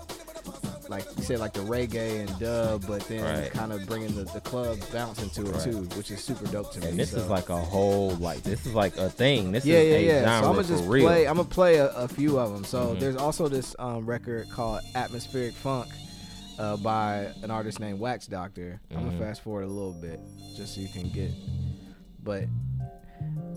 like 0.89 1.05
you 1.17 1.23
said 1.23 1.39
like 1.39 1.53
the 1.53 1.59
reggae 1.61 2.21
and 2.27 2.39
dub 2.39 2.85
but 2.87 3.01
then 3.07 3.21
Right. 3.23 3.51
kind 3.51 3.71
of 3.73 3.85
bringing 3.85 4.15
the, 4.15 4.23
the 4.25 4.41
club 4.41 4.77
bounce 4.93 5.21
into 5.21 5.41
it 5.45 5.51
Right. 5.53 5.63
too 5.63 5.81
which 5.97 6.11
is 6.11 6.23
super 6.23 6.45
dope 6.47 6.71
to 6.73 6.79
me 6.79 6.87
and 6.87 6.99
this 6.99 7.13
is 7.13 7.27
like 7.27 7.49
a 7.49 7.57
whole 7.57 8.11
like 8.15 8.43
this 8.43 8.65
is 8.65 8.73
like 8.73 8.95
a 8.97 9.09
thing. 9.09 9.51
This 9.51 9.65
yeah, 9.65 9.77
is 9.79 9.91
yeah, 9.91 9.97
a 9.97 10.21
yeah. 10.21 10.41
So 10.41 10.47
I'm 10.49 10.55
gonna 10.55 10.67
just 10.67 10.83
real. 10.85 11.05
play. 11.07 11.27
I'm 11.27 11.37
gonna 11.37 11.49
play 11.49 11.75
a, 11.77 11.89
a 11.93 12.07
few 12.07 12.39
of 12.39 12.53
them. 12.53 12.63
So 12.63 12.95
Mhm. 12.95 12.99
there's 12.99 13.15
also 13.17 13.47
this 13.47 13.75
um, 13.79 14.05
record 14.05 14.49
called 14.49 14.81
Atmospheric 14.95 15.53
Funk 15.55 15.87
uh, 16.59 16.77
by 16.77 17.31
an 17.43 17.51
artist 17.51 17.79
named 17.79 17.99
Wax 17.99 18.25
Doctor. 18.27 18.79
I'm 18.91 18.97
Mhm. 18.97 19.05
gonna 19.11 19.19
fast 19.19 19.41
forward 19.43 19.63
a 19.63 19.67
little 19.67 19.93
bit 19.93 20.19
just 20.55 20.75
so 20.75 20.81
you 20.81 20.87
can 20.89 21.09
get, 21.09 21.31
but 22.23 22.45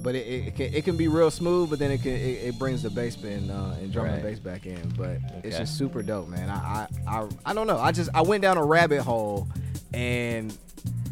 but 0.03 0.15
it, 0.15 0.27
it, 0.27 0.47
it 0.49 0.55
can 0.57 0.75
it 0.75 0.85
can 0.85 0.97
be 0.97 1.09
real 1.09 1.31
smooth, 1.31 1.71
but 1.71 1.79
then 1.79 1.91
it 1.91 2.03
can 2.03 2.13
it, 2.13 2.45
it 2.45 2.59
brings 2.59 2.83
the 2.83 2.91
bass 2.91 3.17
bin 3.17 3.51
uh, 3.51 3.77
and 3.81 3.93
drum 3.93 4.07
and 4.07 4.23
bass 4.23 4.39
back 4.39 4.67
in. 4.67 4.89
But 4.97 5.19
it's 5.45 5.59
just 5.59 5.77
super 5.79 6.03
dope, 6.03 6.29
man. 6.29 6.49
I, 6.49 6.87
I 7.07 7.19
I 7.21 7.29
I 7.47 7.55
don't 7.55 7.67
know. 7.67 7.79
I 7.79 7.93
just 7.93 8.11
I 8.15 8.23
went 8.23 8.43
down 8.43 8.59
a 8.59 8.65
rabbit 8.65 9.03
hole 9.03 9.49
and 9.93 10.57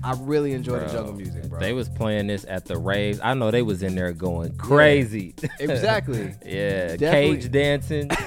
I 0.03 0.14
really 0.20 0.53
enjoy 0.53 0.79
the 0.79 0.87
jungle 0.87 1.12
music, 1.12 1.48
bro. 1.48 1.59
They 1.59 1.72
was 1.72 1.88
playing 1.88 2.29
this 2.29 2.44
at 2.48 2.66
the 2.66 2.77
raves. 2.77 3.20
I 3.22 3.35
know 3.35 3.51
they 3.51 3.62
was 3.62 3.83
in 3.83 3.94
there 3.96 4.12
going 4.12 4.57
crazy. 4.57 5.35
exactly. 5.61 6.35
yeah, 6.44 6.96
Definitely. 6.96 7.37
cage 7.37 7.51
dancing. 7.51 8.11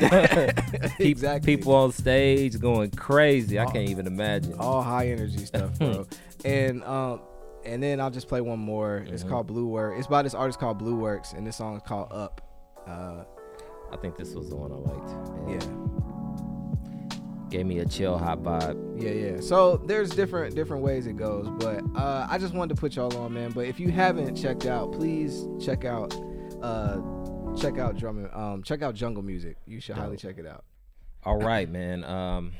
Exactly. 0.99 1.55
People 1.55 1.73
on 1.73 1.91
stage 1.91 2.59
going 2.59 2.91
crazy. 2.91 3.59
I 3.59 3.65
can't 3.65 3.89
even 3.89 4.07
imagine. 4.07 4.53
all 4.59 4.81
high 4.81 5.07
energy 5.07 5.45
stuff, 5.45 5.77
bro. 5.79 6.05
and 6.45 6.83
um, 6.83 7.21
and 7.65 7.81
then 7.81 7.99
I'll 7.99 8.09
just 8.11 8.27
play 8.27 8.41
one 8.41 8.59
more. 8.59 8.97
It's 9.07 9.23
Mhm. 9.23 9.29
called 9.29 9.47
Blue 9.47 9.67
Work. 9.67 9.97
It's 9.97 10.07
by 10.07 10.21
this 10.21 10.33
artist 10.33 10.59
called 10.59 10.77
Blue 10.77 10.95
Works, 10.95 11.33
and 11.33 11.45
this 11.45 11.55
song 11.57 11.75
is 11.77 11.81
called 11.83 12.07
Up. 12.11 12.41
Uh, 12.87 13.23
I 13.91 13.97
think 13.97 14.15
this 14.17 14.33
was 14.33 14.49
the 14.49 14.55
one 14.55 14.71
I 14.71 14.75
liked. 14.75 15.59
yeah, 15.65 17.49
Gave 17.49 17.65
me 17.65 17.79
a 17.79 17.85
chill 17.85 18.17
hot 18.17 18.39
vibe. 18.41 19.01
yeah, 19.03 19.11
yeah. 19.11 19.41
So 19.41 19.75
there's 19.77 20.09
different 20.11 20.55
different 20.55 20.83
ways 20.83 21.05
it 21.05 21.17
goes, 21.17 21.49
but 21.59 21.83
uh, 21.95 22.25
I 22.29 22.37
just 22.37 22.53
wanted 22.53 22.75
to 22.75 22.79
put 22.79 22.95
y'all 22.95 23.15
on, 23.17 23.33
man. 23.33 23.51
But 23.51 23.65
if 23.65 23.77
you 23.79 23.89
haven't 23.91 24.35
checked 24.35 24.65
out, 24.65 24.93
please 24.93 25.45
check 25.59 25.83
out. 25.83 26.15
Uh, 26.61 27.01
check 27.57 27.77
out 27.77 27.97
drum 27.97 28.19
and 28.23 28.33
um, 28.33 28.63
check 28.63 28.81
out 28.81 28.95
jungle 28.95 29.21
music. 29.21 29.57
You 29.67 29.81
should 29.81 29.95
highly 29.97 30.15
check 30.15 30.37
it 30.37 30.45
out. 30.47 30.63
All 31.25 31.37
right, 31.37 31.69
man. 31.69 32.05
Um, 32.05 32.53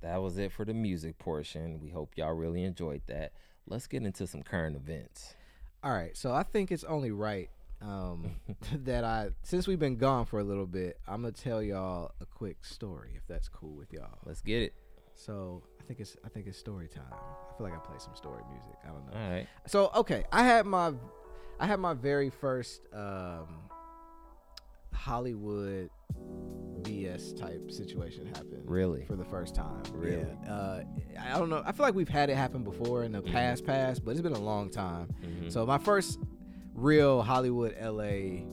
that 0.00 0.22
was 0.22 0.38
it 0.38 0.52
for 0.52 0.64
the 0.64 0.72
music 0.72 1.18
portion. 1.18 1.78
We 1.82 1.90
hope 1.90 2.12
y'all 2.16 2.32
really 2.32 2.62
enjoyed 2.64 3.02
that. 3.08 3.32
Let's 3.70 3.86
get 3.86 4.02
into 4.02 4.26
some 4.26 4.42
current 4.42 4.76
events. 4.76 5.34
All 5.82 5.92
right, 5.92 6.16
so 6.16 6.32
I 6.32 6.42
think 6.42 6.72
it's 6.72 6.84
only 6.84 7.10
right 7.10 7.50
um, 7.80 8.32
that 8.84 9.04
I, 9.04 9.30
since 9.42 9.66
we've 9.66 9.78
been 9.78 9.96
gone 9.96 10.24
for 10.24 10.40
a 10.40 10.44
little 10.44 10.66
bit, 10.66 10.98
I'm 11.06 11.22
gonna 11.22 11.32
tell 11.32 11.62
y'all 11.62 12.12
a 12.20 12.26
quick 12.26 12.64
story, 12.64 13.10
if 13.16 13.26
that's 13.26 13.48
cool 13.48 13.76
with 13.76 13.92
y'all. 13.92 14.18
Let's 14.24 14.40
get 14.40 14.62
it. 14.62 14.74
So 15.14 15.62
I 15.80 15.84
think 15.84 16.00
it's, 16.00 16.16
I 16.24 16.28
think 16.28 16.46
it's 16.46 16.58
story 16.58 16.88
time. 16.88 17.04
I 17.12 17.56
feel 17.56 17.66
like 17.66 17.74
I 17.74 17.78
play 17.78 17.96
some 17.98 18.14
story 18.14 18.42
music. 18.50 18.76
I 18.84 18.88
don't 18.88 19.06
know. 19.06 19.20
All 19.20 19.30
right. 19.30 19.46
So 19.66 19.90
okay, 19.94 20.24
I 20.32 20.42
had 20.42 20.66
my, 20.66 20.92
I 21.60 21.66
had 21.66 21.80
my 21.80 21.94
very 21.94 22.30
first 22.30 22.82
um, 22.92 23.68
Hollywood 24.98 25.90
BS 26.82 27.38
type 27.38 27.70
situation 27.70 28.26
happen. 28.26 28.60
Really? 28.64 29.04
For 29.06 29.16
the 29.16 29.24
first 29.24 29.54
time. 29.54 29.82
Really? 29.92 30.26
Yeah. 30.44 30.52
Uh, 30.52 30.82
I 31.20 31.38
don't 31.38 31.48
know. 31.50 31.62
I 31.64 31.72
feel 31.72 31.86
like 31.86 31.94
we've 31.94 32.08
had 32.08 32.30
it 32.30 32.36
happen 32.36 32.62
before 32.64 33.04
in 33.04 33.12
the 33.12 33.22
past, 33.22 33.64
past, 33.64 34.04
but 34.04 34.12
it's 34.12 34.20
been 34.20 34.32
a 34.32 34.38
long 34.40 34.70
time. 34.70 35.08
Mhm. 35.24 35.50
So 35.52 35.64
my 35.66 35.78
first 35.78 36.18
real 36.74 37.22
Hollywood 37.22 37.74
LA 37.80 38.44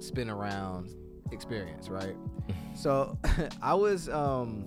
spin 0.00 0.28
around 0.28 0.90
experience, 1.32 1.88
right? 1.88 2.16
so 2.76 3.16
I 3.62 3.74
was 3.74 4.08
um 4.08 4.66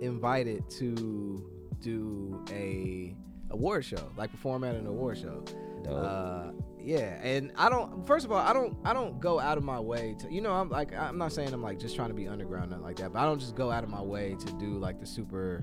invited 0.00 0.68
to 0.70 1.44
do 1.80 2.44
a 2.50 3.14
award 3.50 3.84
show, 3.84 4.10
like 4.16 4.30
perform 4.30 4.64
at 4.64 4.74
an 4.74 4.86
award 4.86 5.18
show. 5.18 5.44
Uh, 5.90 6.52
yeah, 6.84 7.20
and 7.22 7.52
I 7.56 7.68
don't. 7.68 8.06
First 8.06 8.24
of 8.24 8.32
all, 8.32 8.38
I 8.38 8.52
don't. 8.52 8.76
I 8.84 8.92
don't 8.92 9.20
go 9.20 9.38
out 9.38 9.58
of 9.58 9.64
my 9.64 9.80
way 9.80 10.14
to. 10.20 10.32
You 10.32 10.40
know, 10.40 10.52
I'm 10.52 10.68
like. 10.68 10.94
I'm 10.94 11.18
not 11.18 11.32
saying 11.32 11.52
I'm 11.52 11.62
like 11.62 11.78
just 11.78 11.96
trying 11.96 12.08
to 12.08 12.14
be 12.14 12.28
underground, 12.28 12.70
nothing 12.70 12.84
like 12.84 12.96
that. 12.96 13.12
But 13.12 13.20
I 13.20 13.24
don't 13.24 13.38
just 13.38 13.54
go 13.54 13.70
out 13.70 13.84
of 13.84 13.90
my 13.90 14.00
way 14.02 14.36
to 14.38 14.52
do 14.54 14.78
like 14.78 15.00
the 15.00 15.06
super, 15.06 15.62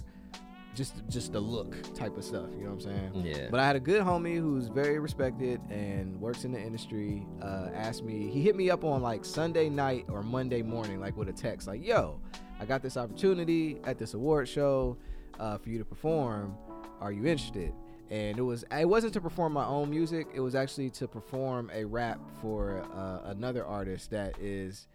just 0.75 0.95
just 1.09 1.33
the 1.33 1.39
look 1.39 1.93
type 1.95 2.17
of 2.17 2.23
stuff. 2.23 2.47
You 2.57 2.65
know 2.65 2.71
what 2.73 2.85
I'm 2.85 3.13
saying? 3.13 3.25
yeah. 3.25 3.47
But 3.49 3.59
I 3.59 3.67
had 3.67 3.75
a 3.75 3.79
good 3.79 4.01
homie 4.03 4.37
who's 4.39 4.67
very 4.67 4.99
respected 4.99 5.61
and 5.69 6.19
works 6.19 6.43
in 6.43 6.51
the 6.51 6.59
industry. 6.59 7.25
Uh, 7.41 7.69
asked 7.73 8.03
me, 8.03 8.29
he 8.29 8.41
hit 8.41 8.55
me 8.55 8.69
up 8.69 8.83
on 8.83 9.01
like 9.01 9.25
Sunday 9.25 9.69
night 9.69 10.05
or 10.09 10.23
Monday 10.23 10.61
morning, 10.61 10.99
like 10.99 11.17
with 11.17 11.29
a 11.29 11.33
text, 11.33 11.67
like, 11.67 11.85
"Yo, 11.85 12.19
I 12.59 12.65
got 12.65 12.81
this 12.81 12.97
opportunity 12.97 13.79
at 13.83 13.97
this 13.97 14.13
award 14.13 14.47
show 14.47 14.97
uh, 15.39 15.57
for 15.57 15.69
you 15.69 15.77
to 15.77 15.85
perform. 15.85 16.55
Are 17.01 17.11
you 17.11 17.25
interested?" 17.25 17.73
And 18.09 18.37
it 18.37 18.41
was 18.41 18.63
it 18.71 18.87
wasn't 18.87 19.13
to 19.13 19.21
perform 19.21 19.53
my 19.53 19.65
own 19.65 19.89
music. 19.89 20.27
It 20.33 20.39
was 20.39 20.55
actually 20.55 20.89
to 20.91 21.07
perform 21.07 21.69
a 21.73 21.83
rap 21.85 22.19
for 22.41 22.83
uh, 22.95 23.29
another 23.29 23.65
artist 23.65 24.11
that 24.11 24.37
is 24.39 24.87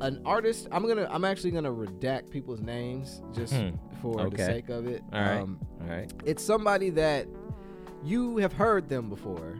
an 0.00 0.20
artist. 0.24 0.68
I'm 0.72 0.86
gonna 0.86 1.08
I'm 1.10 1.24
actually 1.24 1.50
gonna 1.52 1.72
redact 1.72 2.30
people's 2.30 2.60
names 2.60 3.22
just 3.32 3.54
Hmm. 3.54 3.70
for 4.02 4.20
Okay. 4.22 4.36
the 4.36 4.44
sake 4.44 4.68
of 4.68 4.86
it. 4.86 5.02
All 5.12 5.20
right. 5.20 5.40
Um, 5.40 5.58
All 5.82 5.88
right. 5.88 6.12
it's 6.24 6.42
somebody 6.42 6.90
that 6.90 7.26
you 8.04 8.38
have 8.38 8.52
heard 8.52 8.88
them 8.88 9.08
before, 9.08 9.58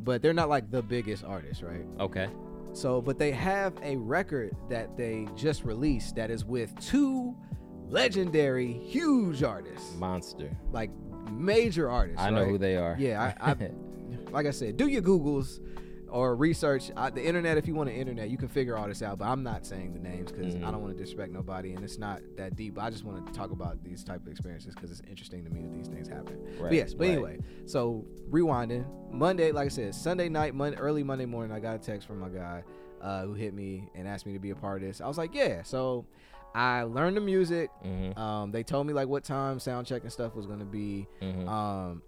but 0.00 0.22
they're 0.22 0.32
not 0.32 0.48
like 0.48 0.70
the 0.70 0.82
biggest 0.82 1.24
artist, 1.24 1.62
right? 1.62 1.84
Okay. 1.98 2.28
So, 2.72 3.00
but 3.00 3.18
they 3.18 3.32
have 3.32 3.74
a 3.82 3.96
record 3.96 4.54
that 4.68 4.96
they 4.96 5.26
just 5.34 5.64
released 5.64 6.14
that 6.14 6.30
is 6.30 6.44
with 6.44 6.72
two 6.80 7.34
legendary, 7.88 8.72
huge 8.72 9.42
artists, 9.42 9.96
Monster. 9.96 10.56
like 10.70 10.90
major 11.30 11.90
artists. 11.90 12.20
I 12.22 12.30
know 12.30 12.42
right? 12.42 12.50
who 12.50 12.58
they 12.58 12.76
are. 12.76 12.96
Yeah, 12.98 13.34
I, 13.40 13.50
I 13.52 13.56
like 14.30 14.46
I 14.46 14.50
said, 14.50 14.76
do 14.76 14.86
your 14.86 15.02
googles 15.02 15.60
or 16.08 16.34
research 16.34 16.90
I, 16.96 17.10
the 17.10 17.24
internet 17.24 17.56
if 17.56 17.68
you 17.68 17.74
want 17.74 17.88
to 17.88 17.94
internet. 17.94 18.30
You 18.30 18.36
can 18.36 18.48
figure 18.48 18.76
all 18.76 18.88
this 18.88 19.00
out, 19.02 19.18
but 19.18 19.26
I'm 19.26 19.42
not 19.42 19.64
saying 19.64 19.92
the 19.92 20.00
names 20.00 20.32
because 20.32 20.54
Mhm. 20.56 20.66
I 20.66 20.70
don't 20.72 20.82
want 20.82 20.92
to 20.96 20.98
disrespect 21.00 21.32
nobody, 21.32 21.72
and 21.72 21.84
it's 21.84 21.98
not 21.98 22.20
that 22.36 22.56
deep. 22.56 22.78
I 22.78 22.90
just 22.90 23.04
want 23.04 23.26
to 23.26 23.32
talk 23.32 23.52
about 23.52 23.82
these 23.84 24.02
type 24.02 24.22
of 24.22 24.28
experiences 24.28 24.74
because 24.74 24.90
it's 24.90 25.02
interesting 25.08 25.44
to 25.44 25.50
me 25.50 25.62
that 25.62 25.72
these 25.72 25.86
things 25.86 26.08
happen. 26.08 26.36
Right, 26.58 26.70
But 26.70 26.72
yes, 26.72 26.94
but 26.94 27.06
right. 27.06 27.12
anyway, 27.12 27.38
so 27.66 28.04
rewinding 28.28 28.84
Monday, 29.12 29.52
like 29.52 29.66
I 29.66 29.68
said, 29.68 29.94
Sunday 29.94 30.28
night, 30.28 30.54
Monday, 30.54 30.78
early 30.78 31.04
Monday 31.04 31.26
morning, 31.26 31.52
I 31.56 31.60
got 31.60 31.76
a 31.76 31.78
text 31.78 32.06
from 32.08 32.18
my 32.18 32.28
guy 32.28 32.64
uh, 33.00 33.22
who 33.24 33.34
hit 33.34 33.54
me 33.54 33.88
and 33.94 34.06
asked 34.08 34.26
me 34.26 34.32
to 34.32 34.38
be 34.38 34.50
a 34.50 34.54
part 34.56 34.82
of 34.82 34.88
this. 34.88 35.00
I 35.00 35.06
was 35.06 35.16
like, 35.16 35.34
yeah. 35.34 35.62
So 35.62 36.06
I 36.54 36.82
learned 36.82 37.16
the 37.16 37.20
music. 37.20 37.70
Mm-hmm. 37.84 38.18
Um, 38.18 38.50
they 38.50 38.62
told 38.62 38.86
me 38.86 38.92
like 38.92 39.08
what 39.08 39.24
time 39.24 39.58
sound 39.58 39.86
check 39.86 40.02
and 40.02 40.12
stuff 40.12 40.34
was 40.34 40.46
gonna 40.46 40.64
be. 40.64 41.06
Mm-hmm. 41.22 41.48
Um, 41.48 42.02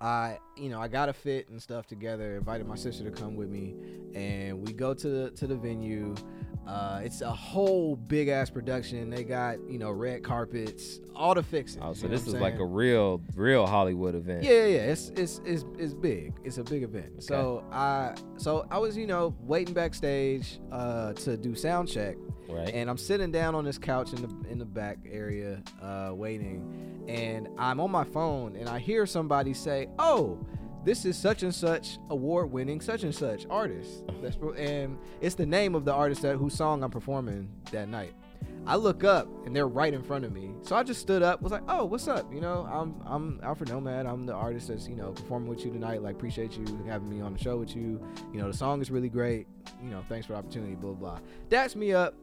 I, 0.00 0.38
you 0.56 0.70
know, 0.70 0.80
I 0.80 0.88
got 0.88 1.10
a 1.10 1.12
fit 1.12 1.50
and 1.50 1.60
stuff 1.60 1.86
together. 1.86 2.36
Invited 2.36 2.66
my 2.66 2.76
sister 2.76 3.04
to 3.04 3.10
come 3.10 3.36
with 3.36 3.50
me, 3.50 3.74
and 4.14 4.66
we 4.66 4.72
go 4.72 4.94
to 4.94 5.08
the 5.08 5.30
to 5.32 5.46
the 5.46 5.56
venue. 5.56 6.14
Uh, 6.66 7.00
it's 7.02 7.20
a 7.20 7.30
whole 7.30 7.96
big 7.96 8.28
ass 8.28 8.48
production. 8.48 9.10
They 9.10 9.24
got 9.24 9.58
you 9.68 9.78
know 9.78 9.90
red 9.90 10.22
carpets, 10.22 11.00
all 11.14 11.34
the 11.34 11.42
fixings. 11.42 11.84
oh, 11.84 11.92
so 11.92 12.08
this 12.08 12.26
is 12.26 12.32
like 12.34 12.58
a 12.58 12.64
real, 12.64 13.20
real 13.34 13.66
Hollywood 13.66 14.14
event. 14.14 14.42
Yeah, 14.42 14.52
yeah, 14.52 14.66
yeah. 14.66 14.92
It's 14.92 15.10
it's 15.16 15.42
it's 15.44 15.66
it's 15.78 15.92
big. 15.92 16.32
It's 16.44 16.56
a 16.56 16.64
big 16.64 16.82
event. 16.82 17.22
So 17.22 17.64
I 17.70 18.14
so 18.38 18.66
I 18.70 18.78
was 18.78 18.96
you 18.96 19.06
know 19.06 19.36
waiting 19.40 19.74
backstage 19.74 20.60
uh, 20.72 21.12
to 21.14 21.36
do 21.36 21.54
sound 21.54 21.88
check, 21.88 22.16
Right. 22.52 22.72
and 22.74 22.90
I'm 22.90 22.98
sitting 22.98 23.30
down 23.30 23.54
on 23.54 23.64
this 23.64 23.78
couch 23.78 24.12
in 24.12 24.22
the 24.22 24.50
in 24.50 24.58
the 24.58 24.64
back 24.64 24.98
area, 25.10 25.62
uh, 25.82 26.12
waiting, 26.14 27.04
and 27.08 27.48
I'm 27.58 27.80
on 27.80 27.90
my 27.90 28.04
phone, 28.04 28.56
and 28.56 28.68
I 28.68 28.78
hear 28.78 29.06
somebody 29.06 29.54
say, 29.54 29.88
"Oh, 29.98 30.38
this 30.84 31.04
is 31.04 31.16
such 31.16 31.42
and 31.42 31.54
such 31.54 31.98
award-winning 32.08 32.80
such 32.80 33.02
and 33.02 33.14
such 33.14 33.46
artist," 33.50 34.04
That's 34.22 34.36
and 34.56 34.98
it's 35.20 35.34
the 35.34 35.46
name 35.46 35.74
of 35.74 35.84
the 35.84 35.92
artist 35.92 36.22
that 36.22 36.36
whose 36.36 36.54
song 36.54 36.82
I'm 36.82 36.90
performing 36.90 37.48
that 37.72 37.88
night. 37.88 38.12
I 38.66 38.76
look 38.76 39.04
up 39.04 39.26
and 39.46 39.56
they're 39.56 39.68
right 39.68 39.92
in 39.92 40.02
front 40.02 40.24
of 40.24 40.32
me, 40.32 40.50
so 40.62 40.76
I 40.76 40.82
just 40.82 41.00
stood 41.00 41.22
up, 41.22 41.40
was 41.40 41.50
like, 41.52 41.62
"Oh, 41.68 41.84
what's 41.86 42.08
up? 42.08 42.32
You 42.32 42.40
know, 42.40 42.68
I'm 42.70 42.94
I'm 43.06 43.40
Alfred 43.42 43.70
Nomad. 43.70 44.06
I'm 44.06 44.26
the 44.26 44.34
artist 44.34 44.68
that's 44.68 44.86
you 44.88 44.96
know 44.96 45.12
performing 45.12 45.48
with 45.48 45.64
you 45.64 45.70
tonight. 45.72 46.02
Like, 46.02 46.14
appreciate 46.14 46.56
you 46.56 46.64
having 46.86 47.08
me 47.08 47.20
on 47.22 47.32
the 47.32 47.38
show 47.38 47.56
with 47.56 47.74
you. 47.74 48.00
You 48.32 48.40
know, 48.40 48.48
the 48.50 48.56
song 48.56 48.80
is 48.82 48.90
really 48.90 49.08
great. 49.08 49.46
You 49.82 49.90
know, 49.90 50.02
thanks 50.08 50.26
for 50.26 50.32
the 50.34 50.38
opportunity. 50.38 50.74
Blah 50.74 50.92
blah." 50.92 51.18
That's 51.48 51.74
me 51.74 51.92
up. 51.92 52.14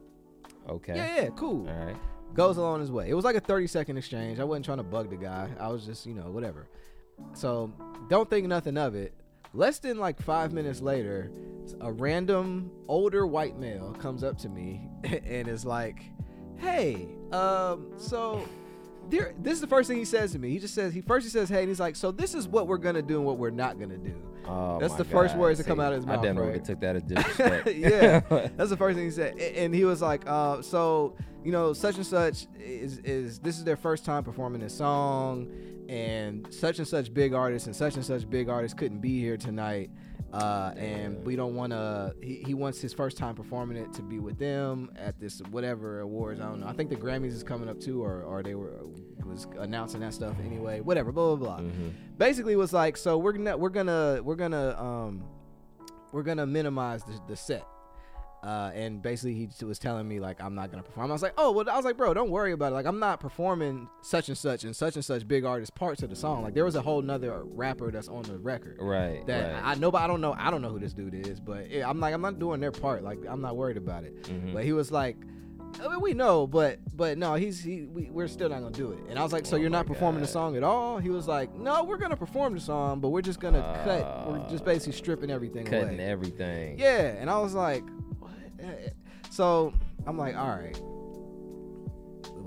Okay. 0.68 0.96
Yeah, 0.96 1.22
yeah, 1.22 1.28
cool. 1.30 1.68
All 1.68 1.74
right. 1.74 1.96
Goes 2.34 2.56
along 2.56 2.80
his 2.80 2.92
way. 2.92 3.08
It 3.08 3.14
was 3.14 3.24
like 3.24 3.36
a 3.36 3.40
30 3.40 3.66
second 3.66 3.96
exchange. 3.96 4.38
I 4.38 4.44
wasn't 4.44 4.66
trying 4.66 4.78
to 4.78 4.84
bug 4.84 5.10
the 5.10 5.16
guy. 5.16 5.48
I 5.58 5.68
was 5.68 5.84
just, 5.84 6.06
you 6.06 6.14
know, 6.14 6.30
whatever. 6.30 6.68
So 7.32 7.72
don't 8.08 8.28
think 8.28 8.46
nothing 8.46 8.76
of 8.76 8.94
it. 8.94 9.14
Less 9.54 9.78
than 9.78 9.98
like 9.98 10.20
five 10.20 10.52
minutes 10.52 10.80
later, 10.80 11.30
a 11.80 11.90
random 11.90 12.70
older 12.86 13.26
white 13.26 13.58
male 13.58 13.92
comes 13.98 14.22
up 14.22 14.38
to 14.38 14.48
me 14.48 14.88
and 15.04 15.48
is 15.48 15.64
like, 15.64 16.02
"Hey, 16.56 17.08
um, 17.32 17.92
so." 17.96 18.46
There, 19.10 19.32
this 19.38 19.54
is 19.54 19.62
the 19.62 19.66
first 19.66 19.88
thing 19.88 19.96
he 19.96 20.04
says 20.04 20.32
to 20.32 20.38
me. 20.38 20.50
He 20.50 20.58
just 20.58 20.74
says 20.74 20.92
he 20.92 21.00
first 21.00 21.24
he 21.24 21.30
says, 21.30 21.48
"Hey," 21.48 21.60
and 21.60 21.68
he's 21.68 21.80
like, 21.80 21.96
"So 21.96 22.12
this 22.12 22.34
is 22.34 22.46
what 22.46 22.66
we're 22.66 22.76
gonna 22.76 23.00
do 23.00 23.16
and 23.16 23.24
what 23.24 23.38
we're 23.38 23.48
not 23.48 23.80
gonna 23.80 23.96
do." 23.96 24.14
Oh, 24.48 24.78
That's 24.80 24.94
the 24.94 25.04
first 25.04 25.34
God. 25.34 25.40
words 25.40 25.58
that 25.58 25.66
come 25.66 25.78
out 25.80 25.92
of 25.92 25.98
his 25.98 26.06
mouth, 26.06 26.20
I 26.20 26.22
definitely 26.22 26.52
right? 26.52 26.64
took 26.64 26.80
that 26.80 26.96
as 26.96 27.02
disrespect. 27.04 27.74
Yeah. 27.74 28.20
That's 28.56 28.70
the 28.70 28.76
first 28.76 28.96
thing 28.96 29.04
he 29.04 29.10
said, 29.10 29.38
and 29.38 29.74
he 29.74 29.84
was 29.84 30.00
like, 30.00 30.22
uh, 30.26 30.62
"So 30.62 31.16
you 31.44 31.52
know, 31.52 31.72
such 31.72 31.96
and 31.96 32.06
such 32.06 32.46
is 32.58 32.98
is 32.98 33.38
this 33.40 33.58
is 33.58 33.64
their 33.64 33.76
first 33.76 34.04
time 34.04 34.24
performing 34.24 34.60
this 34.60 34.74
song, 34.74 35.48
and 35.88 36.46
such 36.52 36.78
and 36.78 36.88
such 36.88 37.12
big 37.12 37.34
artists 37.34 37.66
and 37.66 37.76
such 37.76 37.96
and 37.96 38.04
such 38.04 38.28
big 38.28 38.48
artists 38.48 38.76
couldn't 38.78 39.00
be 39.00 39.20
here 39.20 39.36
tonight, 39.36 39.90
uh, 40.32 40.72
and 40.76 41.24
we 41.26 41.36
don't 41.36 41.54
want 41.54 41.72
to. 41.72 42.14
He, 42.22 42.42
he 42.46 42.54
wants 42.54 42.80
his 42.80 42.92
first 42.94 43.16
time 43.18 43.34
performing 43.34 43.76
it 43.76 43.92
to 43.94 44.02
be 44.02 44.18
with 44.18 44.38
them 44.38 44.90
at 44.96 45.20
this 45.20 45.40
whatever 45.50 46.00
awards. 46.00 46.40
I 46.40 46.44
don't 46.44 46.60
know. 46.60 46.66
I 46.68 46.72
think 46.72 46.90
the 46.90 46.96
Grammys 46.96 47.32
is 47.32 47.42
coming 47.42 47.68
up 47.68 47.80
too, 47.80 48.02
or 48.02 48.22
or 48.22 48.42
they 48.42 48.54
were 48.54 48.80
was 49.28 49.46
announcing 49.58 50.00
that 50.00 50.14
stuff 50.14 50.34
anyway. 50.44 50.80
Whatever. 50.80 51.12
Blah 51.12 51.36
blah 51.36 51.56
blah 51.58 51.64
Mhm. 51.66 51.92
basically 52.18 52.56
was 52.56 52.72
like 52.72 52.96
so 52.96 53.18
we're 53.18 53.32
gonna 53.32 53.56
we're 53.56 53.68
gonna 53.68 54.20
we're 54.22 54.34
gonna 54.36 54.76
um 54.80 55.22
we're 56.12 56.22
gonna 56.22 56.46
minimize 56.46 57.02
the, 57.04 57.20
the 57.28 57.36
set 57.36 57.64
uh 58.44 58.70
and 58.72 59.02
basically 59.02 59.34
he 59.34 59.64
was 59.64 59.80
telling 59.80 60.06
me 60.06 60.20
like 60.20 60.40
i'm 60.40 60.54
not 60.54 60.70
gonna 60.70 60.82
perform 60.82 61.10
i 61.10 61.12
was 61.12 61.22
like 61.22 61.34
oh 61.38 61.50
well 61.50 61.68
i 61.68 61.74
was 61.74 61.84
like 61.84 61.96
bro 61.96 62.14
don't 62.14 62.30
worry 62.30 62.52
about 62.52 62.70
it 62.70 62.74
like 62.76 62.86
i'm 62.86 63.00
not 63.00 63.18
performing 63.18 63.88
such 64.00 64.28
and 64.28 64.38
such 64.38 64.62
and 64.62 64.76
such 64.76 64.94
and 64.94 65.04
such 65.04 65.26
big 65.26 65.44
artist 65.44 65.74
parts 65.74 66.04
of 66.04 66.08
the 66.10 66.14
song 66.14 66.42
like 66.44 66.54
there 66.54 66.64
was 66.64 66.76
a 66.76 66.80
whole 66.80 67.02
nother 67.02 67.42
rapper 67.44 67.90
that's 67.90 68.06
on 68.08 68.22
the 68.22 68.38
record 68.38 68.76
Right. 68.80 69.26
that 69.26 69.54
right. 69.54 69.62
i 69.64 69.74
know 69.74 69.90
but 69.90 70.02
i 70.02 70.06
don't 70.06 70.20
know 70.20 70.36
i 70.38 70.52
don't 70.52 70.62
know 70.62 70.68
who 70.70 70.78
this 70.78 70.94
dude 70.94 71.14
is 71.14 71.40
but 71.40 71.68
yeah, 71.68 71.88
i'm 71.90 71.98
like 71.98 72.14
i'm 72.14 72.22
not 72.22 72.38
doing 72.38 72.60
their 72.60 72.70
part 72.70 73.02
like 73.02 73.18
i'm 73.28 73.40
not 73.40 73.56
worried 73.56 73.76
about 73.76 74.04
it 74.04 74.22
Mhm. 74.22 74.54
but 74.54 74.62
he 74.64 74.72
was 74.72 74.92
like 74.92 75.16
I 75.82 75.88
mean, 75.88 76.00
we 76.00 76.12
know, 76.14 76.46
but 76.46 76.78
but 76.96 77.18
no, 77.18 77.34
he's 77.34 77.62
he. 77.62 77.82
We, 77.86 78.10
we're 78.10 78.28
still 78.28 78.48
not 78.48 78.60
gonna 78.60 78.70
do 78.74 78.92
it. 78.92 78.98
And 79.08 79.18
I 79.18 79.22
was 79.22 79.32
like, 79.32 79.46
so 79.46 79.56
Oh 79.56 79.58
you're 79.60 79.70
not 79.70 79.86
performing 79.86 80.20
the 80.20 80.26
song 80.26 80.56
at 80.56 80.62
all? 80.62 80.98
He 80.98 81.10
was 81.10 81.28
like, 81.28 81.54
no, 81.54 81.84
we're 81.84 81.96
gonna 81.98 82.16
perform 82.16 82.54
the 82.54 82.60
song, 82.60 83.00
but 83.00 83.10
we're 83.10 83.22
just 83.22 83.40
gonna 83.40 83.62
cut. 83.84 84.28
We're 84.28 84.48
just 84.50 84.62
Uh, 84.62 84.66
basically 84.66 84.92
stripping 84.94 85.30
everything 85.30 85.64
Cutting 85.66 85.94
away. 85.94 86.04
everything. 86.04 86.78
Yeah, 86.78 87.14
and 87.20 87.30
I 87.30 87.38
was 87.38 87.54
like, 87.54 87.84
what? 88.18 88.30
Eh, 88.60 88.88
So 89.30 89.72
I'm 90.06 90.16
like, 90.18 90.36
all 90.36 90.48
right. 90.48 90.80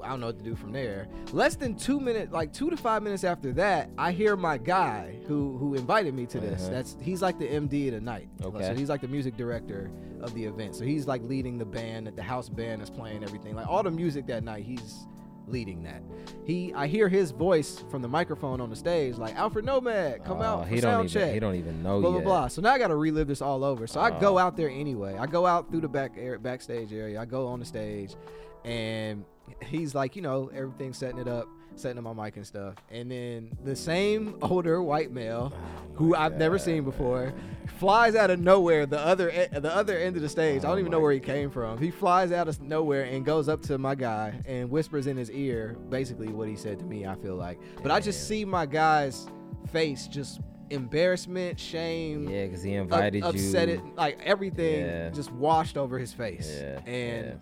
I 0.03 0.09
don't 0.09 0.19
know 0.19 0.27
what 0.27 0.37
to 0.37 0.43
do 0.43 0.55
from 0.55 0.71
there. 0.71 1.07
Less 1.31 1.55
than 1.55 1.75
two 1.75 1.99
minutes, 1.99 2.31
like 2.31 2.53
two 2.53 2.69
to 2.69 2.77
five 2.77 3.03
minutes 3.03 3.23
after 3.23 3.51
that, 3.53 3.89
I 3.97 4.11
hear 4.11 4.35
my 4.35 4.57
guy 4.57 5.17
who 5.27 5.57
who 5.57 5.75
invited 5.75 6.13
me 6.13 6.25
to 6.27 6.39
this. 6.39 6.63
Uh-huh. 6.63 6.71
That's 6.71 6.97
he's 7.01 7.21
like 7.21 7.39
the 7.39 7.47
MD 7.47 7.87
of 7.87 7.93
the 7.95 8.01
night. 8.01 8.29
Okay. 8.43 8.65
So 8.65 8.73
he's 8.75 8.89
like 8.89 9.01
the 9.01 9.07
music 9.07 9.37
director 9.37 9.91
of 10.21 10.33
the 10.33 10.45
event. 10.45 10.75
So 10.75 10.83
he's 10.85 11.07
like 11.07 11.21
leading 11.23 11.57
the 11.57 11.65
band, 11.65 12.11
the 12.15 12.23
house 12.23 12.49
band 12.49 12.81
is 12.81 12.89
playing 12.89 13.23
everything. 13.23 13.55
Like 13.55 13.67
all 13.67 13.83
the 13.83 13.91
music 13.91 14.27
that 14.27 14.43
night, 14.43 14.63
he's 14.63 15.07
leading 15.47 15.81
that. 15.83 16.01
He 16.45 16.71
I 16.73 16.87
hear 16.87 17.09
his 17.09 17.31
voice 17.31 17.83
from 17.89 18.01
the 18.01 18.07
microphone 18.07 18.61
on 18.61 18.69
the 18.69 18.75
stage, 18.75 19.17
like 19.17 19.35
Alfred 19.35 19.65
Nomad, 19.65 20.23
come 20.23 20.39
Oh, 20.39 20.43
out 20.43 20.63
for 20.67 20.75
he 20.75 20.79
don't 20.81 20.91
sound 20.91 21.09
even. 21.09 21.21
check 21.21 21.33
He 21.33 21.39
don't 21.39 21.55
even 21.55 21.81
know 21.83 21.99
blah 21.99 22.11
yet. 22.15 22.23
blah 22.23 22.39
blah. 22.41 22.47
So 22.47 22.61
now 22.61 22.71
I 22.71 22.77
got 22.77 22.87
to 22.89 22.95
relive 22.95 23.27
this 23.27 23.41
all 23.41 23.63
over. 23.63 23.87
So 23.87 23.99
I 23.99 24.11
go 24.19 24.35
Oh. 24.35 24.37
out 24.37 24.55
there 24.55 24.69
anyway. 24.69 25.17
I 25.17 25.25
go 25.25 25.45
out 25.47 25.69
through 25.71 25.81
the 25.81 25.89
back 25.89 26.13
air, 26.17 26.37
backstage 26.37 26.93
area. 26.93 27.19
I 27.19 27.25
go 27.25 27.47
on 27.47 27.59
the 27.59 27.65
stage, 27.65 28.15
and 28.63 29.25
he's 29.63 29.93
like, 29.95 30.15
you 30.15 30.21
know, 30.21 30.49
everything 30.53 30.93
setting 30.93 31.19
it 31.19 31.27
up, 31.27 31.47
setting 31.75 31.97
up 32.05 32.15
my 32.15 32.25
mic 32.25 32.35
and 32.37 32.45
stuff. 32.45 32.75
And 32.89 33.09
then 33.11 33.51
the 33.63 33.75
same 33.75 34.37
older 34.41 34.81
white 34.83 35.11
male, 35.11 35.53
Oh 35.53 35.93
who 35.95 36.15
I've 36.15 36.37
never 36.37 36.57
seen 36.57 36.83
before, 36.83 37.25
man. 37.27 37.57
flies 37.77 38.15
out 38.15 38.29
of 38.31 38.39
nowhere. 38.39 38.85
The 38.85 38.99
other 38.99 39.29
the 39.53 39.73
other 39.75 39.97
end 39.97 40.15
of 40.15 40.21
the 40.21 40.29
stage. 40.29 40.63
I 40.63 40.67
Oh 40.67 40.71
don't 40.71 40.79
even 40.79 40.91
know 40.91 40.99
where 40.99 41.11
he 41.13 41.19
came 41.19 41.49
from. 41.51 41.77
He 41.77 41.91
flies 41.91 42.31
out 42.31 42.47
of 42.47 42.61
nowhere 42.61 43.03
and 43.03 43.23
goes 43.25 43.47
up 43.49 43.61
to 43.63 43.77
my 43.77 43.95
guy 43.95 44.33
and 44.45 44.69
whispers 44.69 45.07
in 45.07 45.15
his 45.17 45.29
ear, 45.31 45.75
basically 45.89 46.27
what 46.29 46.47
he 46.47 46.55
said 46.55 46.79
to 46.79 46.85
me. 46.85 47.05
I 47.05 47.15
feel 47.15 47.35
like, 47.35 47.59
but 47.83 47.91
I 47.91 47.99
just 47.99 48.27
see 48.27 48.45
my 48.45 48.65
guy's 48.65 49.27
face 49.71 50.07
just 50.07 50.39
embarrassment, 50.71 51.59
shame, 51.59 52.27
Yeah, 52.29 52.45
because 52.45 52.63
he 52.63 52.75
up- 52.77 52.83
invited 52.83 53.23
upset 53.23 53.39
you. 53.41 53.47
Upset 53.47 53.69
it 53.69 53.81
like 53.95 54.19
everything 54.23 54.85
Yeah. 54.85 55.09
just 55.09 55.31
washed 55.33 55.77
over 55.77 55.99
his 55.99 56.13
face 56.13 56.49
Yeah, 56.61 56.79
and 56.85 57.25
yeah. 57.27 57.33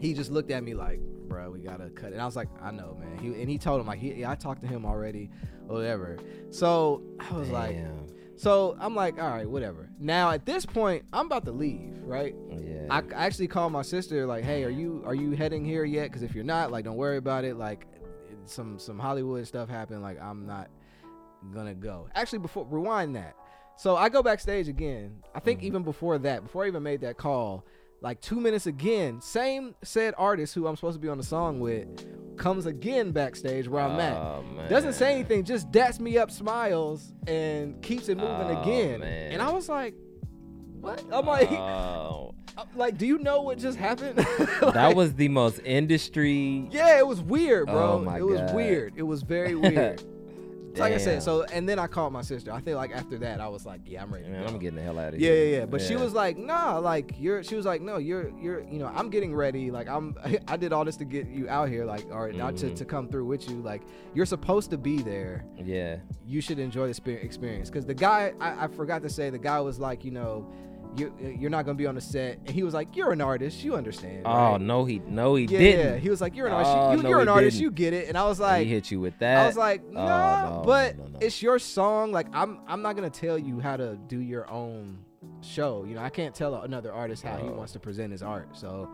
he 0.00 0.14
just 0.14 0.30
looked 0.30 0.50
at 0.52 0.62
me 0.62 0.72
like 0.74 1.00
bro 1.32 1.50
we 1.50 1.60
gotta 1.60 1.88
cut 1.90 2.10
it 2.10 2.12
and 2.12 2.20
i 2.20 2.26
was 2.26 2.36
like 2.36 2.48
i 2.60 2.70
know 2.70 2.94
man 3.00 3.16
he, 3.18 3.28
and 3.40 3.48
he 3.48 3.56
told 3.56 3.80
him 3.80 3.86
like 3.86 3.98
he, 3.98 4.12
yeah, 4.12 4.30
i 4.30 4.34
talked 4.34 4.60
to 4.60 4.66
him 4.68 4.84
already 4.84 5.30
whatever 5.66 6.18
so 6.50 7.02
i 7.20 7.32
was 7.32 7.48
like 7.48 7.74
so 8.36 8.76
i'm 8.78 8.94
like 8.94 9.18
all 9.18 9.30
right 9.30 9.48
whatever 9.48 9.88
now 9.98 10.30
at 10.30 10.44
this 10.44 10.66
point 10.66 11.02
i'm 11.14 11.24
about 11.26 11.44
to 11.46 11.52
leave 11.52 11.94
right 12.02 12.34
Yeah. 12.50 12.86
I 12.90 12.98
I 12.98 13.24
actually 13.26 13.46
called 13.48 13.72
my 13.72 13.82
sister 13.82 14.26
like, 14.26 14.44
"Hey, 14.44 14.64
are 14.64 14.68
you 14.70 15.02
are 15.06 15.14
you 15.14 15.30
heading 15.32 15.64
here 15.64 15.84
yet? 15.84 16.04
Because 16.10 16.22
if 16.22 16.34
you're 16.34 16.44
not, 16.44 16.70
like, 16.72 16.84
don't 16.84 16.96
worry 16.96 17.16
about 17.16 17.44
it. 17.44 17.56
Like, 17.56 17.86
some 18.44 18.78
some 18.78 18.98
Hollywood 18.98 19.46
stuff 19.46 19.68
happened. 19.68 20.02
Like, 20.02 20.20
I'm 20.20 20.44
not 20.44 20.68
gonna 21.54 21.74
go. 21.74 22.08
Actually, 22.14 22.40
before 22.40 22.66
rewind 22.68 23.14
that. 23.16 23.34
So 23.76 23.96
I 23.96 24.08
go 24.08 24.20
backstage 24.22 24.68
again. 24.68 25.22
I 25.34 25.38
think 25.40 25.60
Mhm. 25.60 25.64
even 25.64 25.82
before 25.84 26.18
that, 26.18 26.42
before 26.42 26.64
I 26.64 26.66
even 26.66 26.82
made 26.82 27.00
that 27.02 27.16
call, 27.16 27.64
Like 28.02 28.20
two 28.20 28.40
minutes 28.40 28.66
again, 28.66 29.20
same 29.20 29.74
said 29.84 30.14
artist 30.18 30.54
who 30.54 30.66
I'm 30.66 30.74
supposed 30.76 30.96
to 30.96 31.00
be 31.00 31.08
on 31.08 31.18
the 31.18 31.24
song 31.24 31.60
with 31.60 31.86
comes 32.36 32.66
again 32.66 33.12
backstage 33.12 33.68
where 33.68 33.82
I'm 33.84 34.00
at. 34.00 34.16
Oh, 34.16 34.42
man. 34.56 34.68
Doesn't 34.68 34.94
say 34.94 35.14
anything, 35.14 35.44
just 35.44 35.70
dats 35.70 36.00
me 36.00 36.18
up, 36.18 36.30
smiles, 36.30 37.14
and 37.28 37.80
keeps 37.82 38.08
it 38.08 38.16
moving 38.16 38.56
Oh, 38.56 38.62
again. 38.62 39.00
man. 39.00 39.32
And 39.32 39.40
I 39.40 39.50
was 39.52 39.68
like, 39.68 39.94
what? 40.80 41.04
I'm 41.12 41.26
like, 41.26 41.50
Oh, 41.52 42.34
like, 42.74 42.98
do 42.98 43.06
you 43.06 43.18
know 43.18 43.42
what 43.42 43.58
just 43.58 43.78
happened? 43.78 44.16
that 44.74 44.96
was 44.96 45.14
the 45.14 45.28
most 45.28 45.60
industry. 45.64 46.66
yeah, 46.72 46.98
it 46.98 47.06
was 47.06 47.20
weird, 47.20 47.66
bro. 47.66 48.04
Oh, 48.04 48.14
it 48.16 48.22
was 48.26 48.40
God. 48.40 48.54
weird. 48.56 48.94
It 48.96 49.02
was 49.04 49.22
very 49.22 49.54
weird. 49.54 50.02
Like 50.76 50.92
I 50.92 50.98
said, 50.98 51.22
so 51.22 51.42
and 51.44 51.68
then 51.68 51.78
I 51.78 51.86
called 51.86 52.12
my 52.12 52.22
sister. 52.22 52.52
I 52.52 52.60
think 52.60 52.76
like 52.76 52.92
after 52.92 53.18
that, 53.18 53.40
I 53.40 53.48
was 53.48 53.64
like, 53.66 53.80
yeah, 53.84 54.02
I'm 54.02 54.12
ready. 54.12 54.28
Man. 54.28 54.46
I'm 54.46 54.58
getting 54.58 54.76
the 54.76 54.82
hell 54.82 54.98
out 54.98 55.14
of 55.14 55.20
Yeah, 55.20 55.30
here. 55.30 55.44
yeah, 55.44 55.50
yeah. 55.50 55.58
Yeah. 55.60 55.66
But 55.66 55.80
she 55.82 55.96
was 55.96 56.12
like, 56.12 56.36
nah, 56.38 56.78
like 56.78 57.14
you're. 57.18 57.42
She 57.42 57.54
was 57.54 57.66
like, 57.66 57.80
no, 57.82 57.98
you're, 57.98 58.30
you're. 58.40 58.60
You 58.64 58.78
know, 58.78 58.86
I'm 58.94 59.10
getting 59.10 59.34
ready. 59.34 59.70
Like 59.70 59.88
I'm. 59.88 60.16
I 60.48 60.56
did 60.56 60.72
all 60.72 60.84
this 60.84 60.96
to 60.96 61.04
get 61.04 61.28
you 61.28 61.48
out 61.48 61.68
here. 61.68 61.84
Like, 61.84 62.06
or 62.10 62.32
not 62.32 62.56
to, 62.58 62.66
Mhm. 62.70 62.76
to 62.76 62.84
come 62.84 63.08
through 63.08 63.26
with 63.26 63.48
you. 63.50 63.56
Like 63.56 63.82
you're 64.14 64.26
supposed 64.26 64.70
to 64.70 64.78
be 64.78 65.02
there. 65.02 65.44
yeah. 65.62 65.96
You 66.26 66.40
should 66.40 66.58
enjoy 66.58 66.90
the 66.92 67.12
experience. 67.20 67.68
Because 67.68 67.84
the 67.84 67.94
guy, 67.94 68.32
I, 68.40 68.64
I 68.64 68.68
forgot 68.68 69.02
to 69.02 69.10
say, 69.10 69.28
the 69.30 69.38
guy 69.38 69.60
was 69.60 69.78
like, 69.78 70.04
you 70.04 70.10
know, 70.12 70.46
you 70.96 71.12
you're 71.38 71.50
not 71.50 71.64
gonna 71.64 71.76
be 71.78 71.86
on 71.86 71.94
the 71.94 72.00
set, 72.00 72.38
and 72.46 72.50
he 72.50 72.62
was 72.62 72.74
like, 72.74 72.94
you're 72.96 73.12
an 73.12 73.20
artist, 73.20 73.62
you 73.64 73.74
understand. 73.74 74.22
Oh 74.26 74.30
right? 74.52 74.60
no, 74.60 74.84
he 74.84 74.98
no, 75.06 75.34
he 75.34 75.44
Yeah, 75.44 75.58
didn't. 75.58 75.92
Yeah, 75.94 75.98
he 75.98 76.10
was 76.10 76.20
like, 76.20 76.34
you're 76.36 76.46
an 76.46 76.52
oh, 76.52 76.56
artist. 76.56 76.72
Oh, 76.76 76.92
you, 76.92 77.08
you're 77.08 77.18
he 77.18 77.22
an 77.22 77.28
artist. 77.28 77.56
didn't. 77.56 77.62
You 77.62 77.70
get 77.70 77.92
it. 77.92 78.08
And 78.08 78.18
I 78.18 78.24
was 78.24 78.38
like, 78.40 78.64
he 78.66 78.72
hit 78.72 78.90
you 78.90 79.00
with 79.00 79.18
that. 79.20 79.44
I 79.44 79.46
was 79.46 79.56
like, 79.56 79.82
Oh, 79.88 79.92
no, 79.92 80.62
but 80.64 80.98
no, 80.98 81.04
no. 81.06 81.18
it's 81.20 81.42
your 81.42 81.58
song. 81.58 82.12
Like, 82.12 82.26
I'm 82.32 82.60
I'm 82.66 82.82
not 82.82 82.94
gonna 82.96 83.10
tell 83.10 83.38
you 83.38 83.60
how 83.60 83.76
to 83.76 83.96
do 84.08 84.20
your 84.20 84.50
own 84.50 84.98
show. 85.40 85.84
You 85.86 85.94
know, 85.94 86.02
I 86.02 86.10
can't 86.10 86.34
tell 86.34 86.54
another 86.62 86.92
artist 86.92 87.22
how 87.22 87.36
he 87.36 87.48
Oh. 87.48 87.52
wants 87.52 87.72
to 87.72 87.80
present 87.80 88.12
his 88.12 88.22
art. 88.22 88.48
So, 88.56 88.88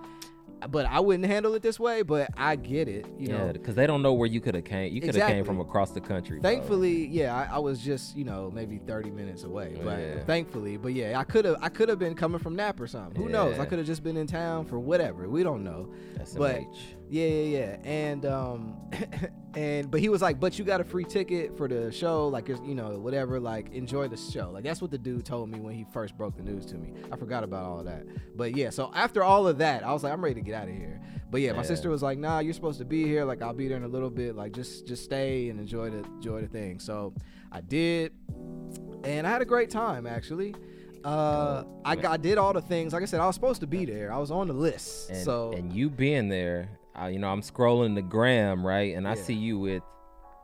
but 0.69 0.87
I 0.87 1.01
wouldn't 1.01 1.27
handle 1.27 1.55
it 1.55 1.63
this 1.63 1.79
way. 1.79 2.03
But 2.03 2.31
I 2.37 2.57
get 2.57 2.89
it. 2.89 3.07
You 3.19 3.29
yeah, 3.29 3.39
know, 3.39 3.53
because 3.53 3.75
they 3.75 3.87
don't 3.87 4.03
know 4.03 4.13
where 4.13 4.29
you 4.29 4.41
could 4.41 4.55
have 4.55 4.65
came. 4.65 4.93
You 4.93 5.01
could 5.01 5.15
have 5.15 5.31
came 5.31 5.45
from 5.45 5.61
across 5.61 5.91
the 5.91 6.01
country. 6.01 6.39
bro. 6.41 6.51
thankfully, 6.51 7.07
yeah, 7.07 7.35
I, 7.35 7.57
I 7.57 7.59
was 7.59 7.81
just 7.81 8.17
you 8.17 8.25
know 8.25 8.51
maybe 8.53 8.79
30 8.79 9.11
minutes 9.11 9.45
away. 9.45 9.79
But 9.83 9.99
Yeah. 9.99 10.25
thankfully, 10.25 10.77
but 10.77 10.93
yeah, 10.93 11.19
I 11.19 11.25
could 11.25 11.45
have 11.45 11.57
I 11.61 11.69
could 11.69 11.89
have 11.89 11.99
been 11.99 12.15
coming 12.15 12.39
from 12.39 12.57
Nap 12.57 12.81
or 12.81 12.87
something. 12.87 13.21
Who 13.23 13.29
knows? 13.29 13.59
I 13.59 13.65
could 13.65 13.79
have 13.79 13.87
just 13.87 14.03
been 14.03 14.17
in 14.17 14.27
town 14.27 14.65
for 14.65 14.79
whatever. 14.79 15.29
We 15.29 15.43
don't 15.43 15.63
know. 15.65 15.91
That's 16.17 16.35
but- 16.35 16.63
Yeah, 17.11 17.27
yeah, 17.27 17.59
yeah. 17.59 17.77
And 17.85 18.27
um 18.27 18.77
and 19.55 19.91
but 19.91 20.01
he 20.01 20.09
was 20.09 20.21
like, 20.23 20.39
"But 20.39 20.59
you 20.59 20.65
got 20.65 20.81
a 20.81 20.85
free 20.85 21.05
ticket 21.05 21.57
for 21.57 21.69
the 21.69 21.91
show, 21.91 22.29
like 22.29 22.49
you 22.49 22.75
know, 22.75 22.99
whatever, 22.99 23.41
like 23.41 23.73
enjoy 23.73 24.09
the 24.09 24.17
show." 24.17 24.51
Like 24.53 24.65
that's 24.65 24.81
what 24.83 24.91
the 24.91 24.99
dude 24.99 25.25
told 25.25 25.49
me 25.51 25.59
when 25.61 25.75
he 25.75 25.85
first 25.93 26.17
broke 26.17 26.37
the 26.37 26.43
news 26.43 26.67
to 26.67 26.77
me. 26.77 26.93
I 27.11 27.17
forgot 27.17 27.45
about 27.45 27.65
all 27.65 27.79
of 27.79 27.87
that. 27.87 28.05
But 28.37 28.55
yeah, 28.57 28.71
so 28.71 28.91
after 28.95 29.23
all 29.25 29.47
of 29.47 29.59
that, 29.59 29.85
I 29.85 29.93
was 29.93 30.03
like, 30.05 30.13
"I'm 30.13 30.23
ready 30.23 30.35
to 30.37 30.41
get 30.43 30.55
out 30.55 30.69
of 30.69 30.75
here." 30.75 31.01
But 31.31 31.41
yeah, 31.41 31.53
my 31.53 31.59
Yeah. 31.59 31.63
sister 31.65 31.91
was 31.91 32.03
like, 32.03 32.19
"Nah, 32.19 32.39
you're 32.41 32.55
supposed 32.55 32.79
to 32.79 32.85
be 32.85 33.05
here. 33.05 33.25
Like 33.25 33.43
I'll 33.43 33.53
be 33.55 33.69
there 33.69 33.77
in 33.77 33.85
a 33.85 33.89
little 33.89 34.11
bit. 34.11 34.37
Like 34.37 34.53
just 34.53 34.87
just 34.87 35.05
stay 35.05 35.49
and 35.51 35.59
enjoy 35.61 35.91
the 35.91 35.99
enjoy 36.05 36.43
the 36.43 36.49
thing." 36.49 36.79
So 36.79 37.13
I 37.51 37.61
did. 37.61 38.13
And 39.05 39.27
I 39.27 39.31
had 39.31 39.43
a 39.43 39.47
great 39.47 39.71
time 39.71 40.07
actually. 40.07 40.55
Uh, 41.05 41.63
I, 41.85 41.97
I 42.07 42.17
did 42.17 42.39
all 42.39 42.53
the 42.53 42.61
things. 42.61 42.93
Like 42.93 43.03
I 43.03 43.07
said, 43.07 43.21
I 43.21 43.27
was 43.27 43.35
supposed 43.37 43.61
to 43.61 43.67
be 43.67 43.85
there. 43.85 44.13
I 44.13 44.19
was 44.19 44.31
on 44.31 44.49
the 44.49 44.53
list. 44.55 45.11
And, 45.11 45.25
so 45.25 45.53
and 45.53 45.73
you 45.73 45.89
being 45.89 46.29
there, 46.29 46.69
uh, 47.01 47.07
you 47.07 47.19
know, 47.19 47.29
I'm 47.29 47.43
scrolling 47.43 47.95
the 47.95 48.03
gram 48.03 48.67
right, 48.67 48.95
and 48.97 49.07
I 49.07 49.15
see 49.15 49.35
you 49.35 49.59
with 49.59 49.83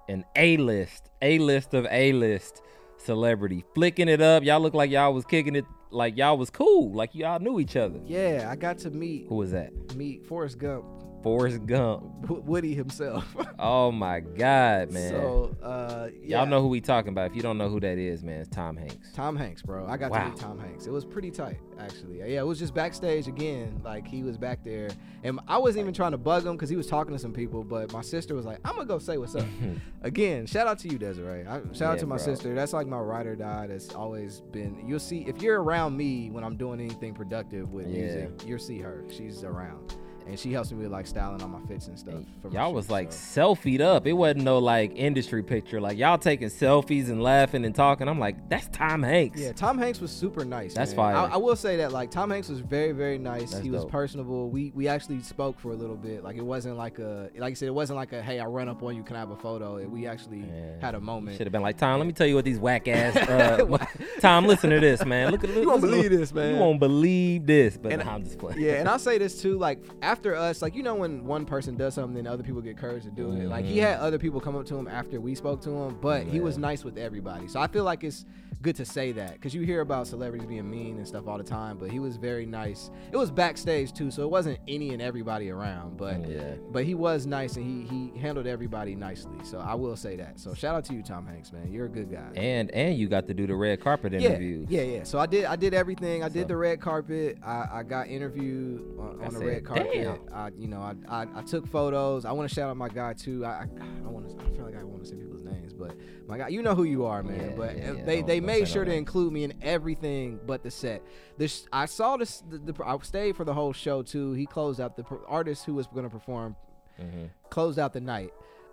an 0.09 0.25
A 0.37 0.57
list, 0.59 1.09
A 1.23 1.39
list 1.39 1.75
of 1.75 1.87
A 1.91 2.13
list 2.13 2.63
celebrity, 2.99 3.65
flicking 3.75 4.09
it 4.09 4.21
up. 4.21 4.43
Y'all 4.45 4.61
look 4.61 4.75
like 4.75 4.91
y'all 4.91 5.13
was 5.13 5.25
kicking 5.25 5.57
it, 5.57 5.65
like 5.91 6.17
y'all 6.17 6.37
was 6.39 6.51
cool, 6.51 6.93
like 6.93 7.15
y'all 7.15 7.39
knew 7.41 7.61
each 7.61 7.77
other. 7.77 7.99
yeah, 8.05 8.49
I 8.51 8.57
got 8.57 8.79
to 8.79 8.91
meet 8.91 9.27
Who 9.29 9.37
was 9.37 9.51
that? 9.53 9.73
meet 9.97 10.25
Forrest 10.27 10.59
Gump, 10.59 10.85
Forrest 11.25 11.67
Gump. 11.67 12.05
Woody 12.29 12.75
himself. 12.75 13.27
Oh 13.57 13.91
my 13.93 14.21
God, 14.21 14.91
man. 14.91 15.11
So, 15.11 15.57
uh, 15.63 16.09
yeah. 16.21 16.39
Y'all 16.41 16.47
know 16.47 16.61
who 16.61 16.69
we 16.69 16.81
talking 16.83 17.11
about. 17.11 17.31
If 17.31 17.37
you 17.37 17.41
don't 17.41 17.57
know 17.57 17.69
who 17.69 17.79
that 17.81 17.97
is, 17.99 18.23
man, 18.23 18.41
it's 18.41 18.49
Tom 18.49 18.77
Hanks. 18.77 19.13
Tom 19.15 19.37
Hanks, 19.37 19.63
bro. 19.63 19.87
I 19.87 19.97
got 19.97 20.11
Wow. 20.11 20.25
to 20.25 20.31
meet 20.31 20.37
Tom 20.37 20.59
Hanks. 20.59 20.87
It 20.87 20.91
was 20.91 21.05
pretty 21.05 21.31
tight, 21.31 21.61
actually. 21.79 22.19
Yeah, 22.19 22.41
it 22.41 22.47
was 22.47 22.59
just 22.59 22.75
backstage 22.75 23.27
again. 23.29 23.81
Like 23.85 24.07
he 24.07 24.23
was 24.25 24.37
back 24.37 24.63
there, 24.65 24.91
and 25.23 25.39
I 25.49 25.57
wasn't 25.59 25.83
even 25.83 25.95
trying 25.95 26.11
to 26.13 26.19
bug 26.19 26.45
him 26.45 26.53
because 26.57 26.69
he 26.69 26.77
was 26.77 26.87
talking 26.89 27.15
to 27.15 27.19
some 27.19 27.33
people. 27.33 27.63
But 27.65 27.93
my 27.93 28.03
sister 28.03 28.35
was 28.35 28.45
like, 28.45 28.59
"I'm 28.65 28.75
gonna 28.75 28.87
go 28.87 28.99
say 28.99 29.17
what's 29.17 29.35
up." 29.37 29.47
again, 30.03 30.45
shout 30.47 30.67
out 30.67 30.79
to 30.81 30.89
you, 30.89 30.99
Desiree. 30.99 31.47
I, 31.47 31.61
shout 31.73 31.93
out 31.95 31.99
to 32.01 32.07
my 32.07 32.17
bro. 32.17 32.25
sister. 32.25 32.55
That's 32.55 32.73
like 32.75 32.87
my 32.89 32.99
ride 32.99 33.27
or 33.27 33.37
die. 33.37 33.69
That's 33.69 33.95
always 33.95 34.41
been. 34.53 34.87
You'll 34.87 34.99
see 35.01 35.21
if 35.29 35.41
you're 35.41 35.63
around 35.63 35.97
me 35.97 36.29
when 36.31 36.45
I'm 36.45 36.57
doing 36.57 36.81
anything 36.81 37.15
productive 37.15 37.73
with 37.73 37.87
Yeah. 37.87 38.01
music. 38.01 38.31
You'll 38.47 38.59
see 38.59 38.81
her. 38.81 39.05
She's 39.11 39.43
around, 39.45 39.95
and 40.27 40.39
she 40.39 40.53
helps 40.53 40.73
me 40.73 40.83
with 40.83 40.93
like 40.93 41.07
styling 41.07 41.43
on 41.43 41.51
my 41.51 41.61
fits 41.69 41.87
and 41.89 41.99
stuff. 41.99 42.15
Y'all 42.51 42.73
was 42.73 42.91
like 42.91 43.13
so. 43.13 43.55
selfied 43.55 43.81
up. 43.81 44.07
It 44.07 44.13
wasn't 44.15 44.45
no 44.45 44.59
like 44.59 44.93
industry 44.97 45.43
picture. 45.43 45.81
Like 45.81 45.99
y'all 45.99 46.19
taking 46.19 46.49
selfies 46.49 47.09
and 47.09 47.23
laughing 47.23 47.65
and 47.65 47.75
talking. 47.75 48.09
I'm 48.09 48.19
like, 48.19 48.49
that's 48.49 48.69
Tom 48.69 49.03
Hanks. 49.03 49.41
Yeah, 49.41 49.53
Tom 49.53 49.79
Hanks 49.79 50.01
was 50.01 50.11
super 50.11 50.45
nice. 50.45 50.75
That's 50.75 50.91
man. 50.93 50.97
fire. 50.97 51.17
I, 51.17 51.35
I 51.35 51.37
will 51.37 51.57
say 51.57 51.77
that 51.79 51.93
like 51.93 52.11
Tom 52.11 52.31
Hanks 52.31 52.49
was 52.49 52.61
very 52.61 52.93
very 52.93 53.19
nice. 53.19 53.53
That's 53.53 53.63
he 53.65 53.71
was 53.71 53.85
personable. 53.85 54.51
We 54.51 54.73
we 54.75 54.89
actually 54.89 55.21
spoke 55.23 55.59
for 55.59 55.73
a 55.73 55.77
little 55.77 55.97
bit. 55.97 56.23
Like 56.25 56.37
it 56.37 56.45
wasn't 56.45 56.77
like 56.77 56.99
a 56.99 57.31
like 57.37 57.53
I 57.53 57.55
said 57.55 57.69
it 57.69 57.75
wasn't 57.75 57.97
like 57.97 58.13
a 58.13 58.23
hey 58.23 58.41
I 58.41 58.47
run 58.47 58.69
up 58.69 58.83
on 58.83 58.97
you 58.97 59.03
can 59.03 59.17
I 59.17 59.21
have 59.21 59.31
a 59.31 59.37
photo. 59.37 59.85
We 59.87 60.07
actually 60.07 60.41
Yeah. 60.41 60.81
had 60.81 60.95
a 60.95 61.01
moment. 61.01 61.37
Should 61.37 61.47
have 61.47 61.53
been 61.53 61.63
like 61.63 61.77
Tom. 61.77 61.99
Let 61.99 62.07
me 62.07 62.13
tell 62.13 62.27
you 62.27 62.35
what 62.35 62.45
these 62.45 62.59
whack 62.59 62.89
ass. 62.89 63.15
Uh, 63.35 63.79
Tom, 64.21 64.47
listen 64.47 64.71
to 64.71 64.81
this, 64.81 65.05
man. 65.05 65.31
Look 65.33 65.45
at 65.45 65.51
You 65.51 65.67
won't 65.69 65.81
believe 65.81 66.11
this, 66.11 66.33
man. 66.33 66.55
You 66.55 66.61
won't 66.61 66.79
believe 66.81 67.47
this. 67.47 67.77
But 67.77 67.93
And- 67.93 68.05
nah, 68.05 68.15
I'm 68.15 68.25
just 68.25 68.39
playing. 68.39 68.61
yeah, 68.61 68.75
and 68.75 68.89
I'll 68.89 68.99
say 68.99 69.19
this 69.19 69.41
too. 69.43 69.59
Like 69.59 69.79
after 70.03 70.14
us, 70.23 70.63
like 70.63 70.75
you 70.75 70.83
know 70.83 70.95
when 70.95 71.25
one 71.25 71.45
person 71.45 71.77
does 71.77 71.95
something, 71.95 72.15
then 72.15 72.27
other 72.27 72.43
people 72.43 72.61
get 72.61 72.77
courage 72.77 73.03
to 73.05 73.11
do 73.11 73.33
it. 73.33 73.49
Like 73.49 73.65
he 73.65 73.79
Mhm. 73.79 73.83
had 73.83 73.99
other 73.99 74.19
people 74.19 74.41
come 74.41 74.55
up 74.57 74.67
to 74.67 74.77
him 74.77 74.87
after 74.89 75.21
we 75.21 75.35
spoke 75.35 75.61
to 75.63 75.71
him, 75.71 75.99
but 76.01 76.25
he 76.25 76.41
was 76.41 76.57
nice 76.59 76.85
with 76.85 76.97
everybody. 76.97 77.49
So 77.49 77.61
I 77.61 77.67
feel 77.67 77.85
like 77.85 78.05
it's 78.05 78.25
good 78.65 78.77
to 78.77 78.85
say 78.85 79.13
that 79.13 79.35
because 79.35 79.55
you 79.55 79.63
hear 79.63 79.81
about 79.83 80.07
celebrities 80.09 80.47
being 80.47 80.69
mean 80.69 80.97
and 80.97 81.07
stuff 81.07 81.29
all 81.29 81.39
the 81.39 81.45
time, 81.45 81.77
but 81.79 81.91
he 81.91 82.01
was 82.01 82.17
very 82.17 82.47
nice. 82.47 82.91
It 83.13 83.17
was 83.17 83.31
backstage 83.31 83.93
too, 83.93 84.11
so 84.11 84.23
it 84.23 84.31
wasn't 84.31 84.59
any 84.67 84.91
and 84.91 85.01
everybody 85.01 85.51
around, 85.51 85.97
but. 85.97 86.29
yeah. 86.29 86.55
But 86.71 86.85
he 86.85 86.95
was 86.95 87.27
nice 87.27 87.57
and 87.57 87.65
he 87.65 87.87
he 87.87 88.19
handled 88.19 88.47
everybody 88.47 88.95
nicely. 88.95 89.37
So 89.45 89.59
I 89.59 89.75
will 89.75 89.97
say 89.97 90.17
that. 90.17 90.41
So 90.41 90.55
shout 90.55 90.75
out 90.75 90.85
to 90.87 90.95
you, 90.95 91.03
Tom 91.03 91.27
Hanks, 91.27 91.53
man. 91.53 91.71
You're 91.71 91.87
a 91.87 91.89
good 91.89 92.11
guy. 92.11 92.31
And 92.35 92.71
and 92.73 92.99
you 92.99 93.09
got 93.09 93.27
to 93.29 93.35
do 93.35 93.47
the 93.47 93.55
red 93.55 93.81
carpet 93.81 94.13
yeah, 94.13 94.21
interviews. 94.21 94.67
yeah, 94.71 94.83
yeah. 94.83 95.05
So 95.05 95.19
I 95.19 95.27
did 95.27 95.45
I 95.45 95.57
did 95.57 95.75
everything. 95.75 96.23
I 96.23 96.29
did 96.29 96.49
the 96.49 96.57
red 96.57 96.81
carpet. 96.81 97.39
I, 97.45 97.67
I 97.73 97.83
got 97.83 98.09
interviewed 98.09 98.99
on, 98.99 99.21
on 99.23 99.35
the 99.35 99.39
said, 99.39 99.47
red 99.47 99.65
carpet. 99.65 99.93
"Damn." 99.93 100.19
I 100.33 100.51
you 100.57 100.69
know 100.69 100.81
I, 100.81 100.95
I, 101.09 101.27
I 101.37 101.43
took 101.43 101.67
photos. 101.69 102.25
I 102.25 102.33
want 102.33 102.49
to 102.49 102.55
shout 102.55 102.71
out 102.71 102.77
my 102.77 102.89
guy 102.89 103.13
too. 103.13 103.45
I 103.45 103.49
I, 103.49 103.67
I 104.05 104.09
want 104.09 104.29
to. 104.29 104.45
I 104.45 104.51
feel 104.57 104.65
like 104.65 104.77
I 104.77 104.83
want 104.83 105.05
to 105.05 105.09
say 105.09 105.17
people's 105.17 105.43
names, 105.43 105.73
but 105.73 105.95
my 106.27 106.39
guy, 106.39 106.49
you 106.49 106.63
know 106.63 106.75
who 106.75 106.85
you 106.85 107.05
are, 107.05 107.23
man. 107.23 107.51
Yeah, 107.51 107.57
but 107.57 107.77
yeah, 107.77 107.91
uh, 107.91 108.05
they 108.05 108.23
they 108.23 108.41
don't 108.41 108.47
made 108.61 108.69
sure 108.69 108.85
to 108.85 108.91
names. 108.91 108.99
include 109.01 109.33
me 109.33 109.45
in 109.45 109.55
everything 109.63 110.41
but 110.47 110.63
the 110.63 110.71
set. 110.71 111.03
This 111.39 111.67
I 111.73 111.87
saw 111.87 112.17
this. 112.17 112.43
The, 112.49 112.59
the, 112.73 112.85
I 112.85 112.97
stayed 113.03 113.37
for 113.37 113.45
the 113.45 113.55
whole 113.55 113.73
show 113.73 114.03
too. 114.03 114.33
He 114.33 114.47
closed 114.47 114.81
out 114.81 114.97
the 114.97 115.05
artist 115.27 115.65
who 115.65 115.75
was 115.75 115.87
going 115.87 116.05
to 116.05 116.11
perform 116.11 116.57
Mhm. 117.01 117.31
closed 117.51 117.79
out 117.79 117.93
the 117.93 118.01
night. 118.01 118.33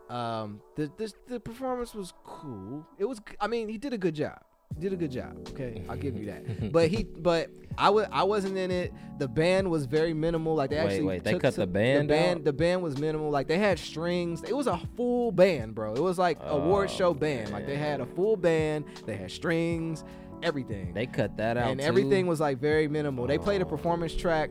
Um, 0.09 0.61
the, 0.75 0.91
the 0.97 1.13
the 1.27 1.39
performance 1.39 1.93
was 1.95 2.13
cool. 2.23 2.85
It 2.97 3.05
was. 3.05 3.19
I 3.39 3.47
mean, 3.47 3.69
he 3.69 3.77
did 3.77 3.93
a 3.93 3.97
good 3.97 4.15
job. 4.15 4.39
Did 4.79 4.93
a 4.93 4.95
good 4.95 5.11
job. 5.11 5.47
Okay, 5.49 5.83
I'll 5.89 5.97
give 5.97 6.17
you 6.17 6.25
that. 6.27 6.71
But 6.71 6.89
he, 6.89 7.03
but 7.03 7.49
I 7.77 7.89
was, 7.89 8.07
I 8.11 8.23
wasn't 8.23 8.57
in 8.57 8.71
it. 8.71 8.93
The 9.19 9.27
band 9.27 9.69
was 9.69 9.85
very 9.85 10.13
minimal. 10.13 10.55
Like 10.55 10.69
they 10.71 10.77
Wait, 10.77 10.83
actually 10.83 11.03
wait, 11.03 11.23
they 11.23 11.37
cut 11.37 11.55
the 11.55 11.67
band 11.67 12.09
The 12.09 12.13
band, 12.13 12.39
out? 12.39 12.43
the 12.45 12.53
band 12.53 12.81
was 12.81 12.97
minimal. 12.97 13.29
Like 13.29 13.47
they 13.47 13.57
had 13.59 13.77
strings. 13.77 14.43
It 14.43 14.55
was 14.55 14.67
a 14.67 14.79
full 14.97 15.31
band, 15.31 15.75
bro. 15.75 15.93
It 15.93 16.01
was 16.01 16.17
like 16.17 16.39
oh, 16.41 16.57
award 16.57 16.89
Oh, 16.91 16.93
show 16.95 17.13
band. 17.13 17.51
Like 17.51 17.67
they 17.67 17.77
had 17.77 18.01
a 18.01 18.05
full 18.05 18.35
band. 18.37 18.85
They 19.05 19.15
had 19.15 19.31
strings, 19.31 20.03
everything. 20.43 20.93
They 20.93 21.05
cut 21.05 21.37
that 21.37 21.57
out. 21.57 21.69
and 21.71 21.79
everything 21.81 22.25
was 22.27 22.39
like 22.39 22.57
very 22.59 22.87
minimal. 22.87 23.27
They 23.27 23.37
played 23.37 23.61
a 23.61 23.65
oh. 23.65 23.69
performance 23.69 24.15
track. 24.15 24.49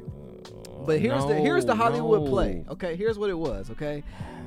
Oh, 0.70 0.85
But 0.87 1.00
here's 1.00 1.26
the 1.26 1.35
here's 1.35 1.64
the 1.66 1.74
Hollywood 1.74 2.22
no. 2.24 2.30
play. 2.30 2.64
Okay, 2.70 2.96
here's 2.96 3.18
what 3.18 3.30
it 3.30 3.38
was. 3.38 3.70
Okay, 3.70 4.02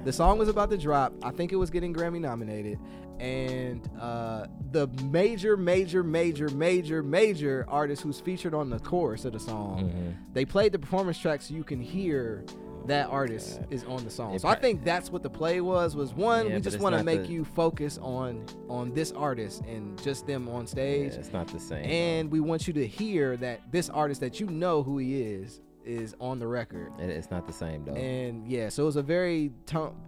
the 0.06 0.14
song 0.14 0.38
was 0.38 0.50
about 0.50 0.70
to 0.72 0.78
drop. 0.78 1.14
I 1.24 1.32
think 1.32 1.52
it 1.52 1.58
was 1.58 1.70
getting 1.70 1.94
Grammy 1.94 2.20
nominated, 2.20 2.80
and 3.19 3.88
uh, 3.99 4.45
the 4.71 4.88
major, 5.12 5.56
major, 5.58 6.04
major, 6.04 6.49
major, 6.49 7.04
major 7.04 7.65
artist 7.69 8.02
who's 8.02 8.19
featured 8.19 8.54
on 8.54 8.69
the 8.69 8.80
chorus 8.80 9.26
of 9.26 9.34
the 9.34 9.39
song, 9.39 9.89
Mhm. 9.91 10.34
they 10.34 10.45
played 10.45 10.71
the 10.71 10.80
performance 10.80 11.17
track 11.17 11.41
so 11.41 11.54
you 11.54 11.63
can 11.63 11.80
hear 11.82 12.43
that 12.86 13.08
artist 13.10 13.62
is 13.69 13.86
on 13.86 14.04
the 14.04 14.10
song. 14.10 14.34
It 14.36 14.41
So 14.41 14.49
I 14.49 14.56
think 14.56 14.84
that's 14.84 15.10
what 15.10 15.23
the 15.23 15.30
play 15.30 15.62
was. 15.62 15.95
Was 15.95 16.13
one, 16.13 16.49
Yeah, 16.49 16.56
we 16.56 16.62
just 16.62 16.82
want 16.82 16.97
to 16.97 17.04
make 17.04 17.23
the- 17.23 17.30
you 17.32 17.45
focus 17.45 17.97
on 18.02 18.45
on 18.67 18.93
this 18.93 19.13
artist 19.13 19.62
and 19.65 19.97
just 20.04 20.28
them 20.28 20.49
on 20.49 20.62
Yeah, 20.63 20.65
stage, 20.67 21.13
it's 21.13 21.32
not 21.32 21.47
the 21.47 21.60
same. 21.62 21.86
and 21.86 22.30
we 22.32 22.41
want 22.41 22.67
you 22.67 22.73
to 22.73 22.86
hear 22.86 23.38
that 23.38 23.62
this 23.71 23.89
artist 23.89 24.19
that 24.19 24.41
you 24.41 24.47
know 24.47 24.84
who 24.84 24.97
he 24.97 25.21
is 25.21 25.62
is 25.86 26.15
on 26.19 26.39
the 26.39 26.48
record. 26.48 26.91
It- 27.00 27.10
it's 27.10 27.30
not 27.32 27.46
the 27.48 27.54
same 27.54 27.84
though. 27.86 27.93
And 27.93 28.48
yeah, 28.48 28.69
so 28.69 28.84
it 28.84 28.86
was 28.88 28.96
a 28.96 29.02
very 29.02 29.52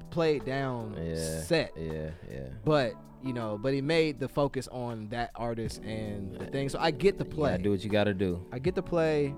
played 0.09 0.45
down 0.45 0.95
yeah. 1.01 1.41
set, 1.41 1.71
Yeah, 1.77 2.09
yeah. 2.31 2.47
but 2.63 2.93
you 3.23 3.33
know, 3.33 3.57
but 3.59 3.73
he 3.73 3.81
made 3.81 4.19
the 4.19 4.27
focus 4.27 4.67
on 4.71 5.07
that 5.09 5.31
artist 5.35 5.81
and 5.83 6.33
the 6.37 6.45
thing. 6.45 6.69
So 6.69 6.77
I 6.79 6.91
get 6.91 7.17
the 7.17 7.25
play. 7.25 7.57
do 7.57 7.71
what 7.71 7.83
you 7.83 7.89
gotta 7.89 8.13
do. 8.13 8.45
I 8.51 8.59
get 8.59 8.75
the 8.75 8.83
play. 8.83 9.33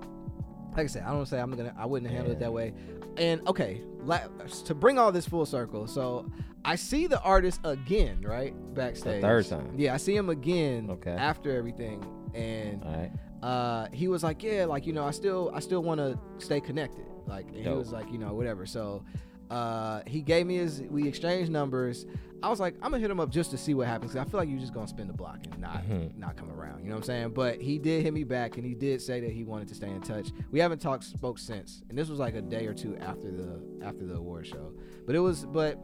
like 0.75 0.83
I 0.83 0.87
said, 0.87 1.03
I 1.03 1.11
don't 1.11 1.25
say 1.25 1.39
I'm 1.39 1.51
gonna, 1.51 1.73
I 1.77 1.85
wouldn't 1.85 2.11
handle 2.11 2.31
it 2.33 2.39
that 2.39 2.51
way. 2.53 2.73
And 3.17 3.47
okay, 3.47 3.81
la- 4.01 4.27
to 4.65 4.75
bring 4.75 4.99
all 4.99 5.11
this 5.11 5.25
full 5.27 5.45
circle, 5.45 5.87
so 5.87 6.29
I 6.65 6.75
see 6.75 7.07
the 7.07 7.19
artist 7.21 7.61
again, 7.63 8.21
right 8.21 8.53
backstage. 8.75 9.21
third 9.21 9.47
time. 9.47 9.73
Yeah, 9.77 9.93
I 9.95 9.97
see 9.97 10.15
him 10.15 10.29
again 10.29 10.89
Okay. 10.91 11.11
after 11.11 11.55
everything, 11.57 12.05
and 12.35 12.83
All 12.83 12.91
right. 12.93 13.11
Uh, 13.43 13.87
he 13.91 14.07
was 14.07 14.23
like, 14.23 14.41
yeah, 14.43 14.65
like 14.65 14.85
you 14.87 14.93
know, 14.93 15.03
I 15.05 15.11
still, 15.11 15.51
I 15.53 15.59
still 15.59 15.81
want 15.83 15.99
to 15.99 16.19
stay 16.43 16.59
connected. 16.61 17.05
Like 17.27 17.53
he 17.53 17.67
was 17.69 17.91
like, 17.91 18.11
you 18.11 18.17
know, 18.17 18.33
whatever. 18.33 18.65
So 18.65 19.03
uh, 19.49 20.01
he 20.07 20.21
gave 20.21 20.45
me 20.47 20.55
his, 20.57 20.81
we 20.89 21.07
exchanged 21.07 21.51
numbers. 21.51 22.05
I 22.43 22.49
was 22.49 22.59
like, 22.59 22.75
I'm 22.75 22.91
gonna 22.91 22.99
hit 22.99 23.09
him 23.09 23.19
up 23.19 23.29
just 23.31 23.49
to 23.51 23.57
see 23.57 23.73
what 23.73 23.87
happens. 23.87 24.11
'cause 24.13 24.25
I 24.25 24.29
feel 24.29 24.39
like 24.39 24.47
you're 24.47 24.59
just 24.59 24.73
gonna 24.73 24.87
spin 24.87 25.07
the 25.07 25.13
block 25.13 25.39
and 25.49 25.59
not, 25.59 25.83
Mhm. 25.87 26.15
not 26.17 26.37
come 26.37 26.51
around. 26.51 26.83
You 26.83 26.89
know 26.89 26.95
what 26.95 26.97
I'm 26.99 27.03
saying? 27.05 27.29
But 27.33 27.59
he 27.59 27.79
did 27.79 28.03
hit 28.03 28.13
me 28.13 28.23
back, 28.23 28.57
and 28.57 28.65
he 28.65 28.75
did 28.75 29.01
say 29.01 29.19
that 29.21 29.31
he 29.31 29.43
wanted 29.43 29.67
to 29.69 29.75
stay 29.75 29.89
in 29.89 30.01
touch. 30.01 30.29
We 30.51 30.59
haven't 30.59 30.79
talked, 30.79 31.03
spoke 31.05 31.39
since, 31.39 31.81
and 31.89 31.97
this 31.97 32.09
was 32.09 32.19
like 32.19 32.35
a 32.35 32.41
day 32.41 32.67
or 32.67 32.73
two 32.75 32.95
after 32.97 33.31
the 33.31 33.59
after 33.83 34.05
the 34.05 34.15
award 34.15 34.45
show. 34.45 34.71
But 35.05 35.15
it 35.15 35.19
was, 35.19 35.45
but 35.45 35.79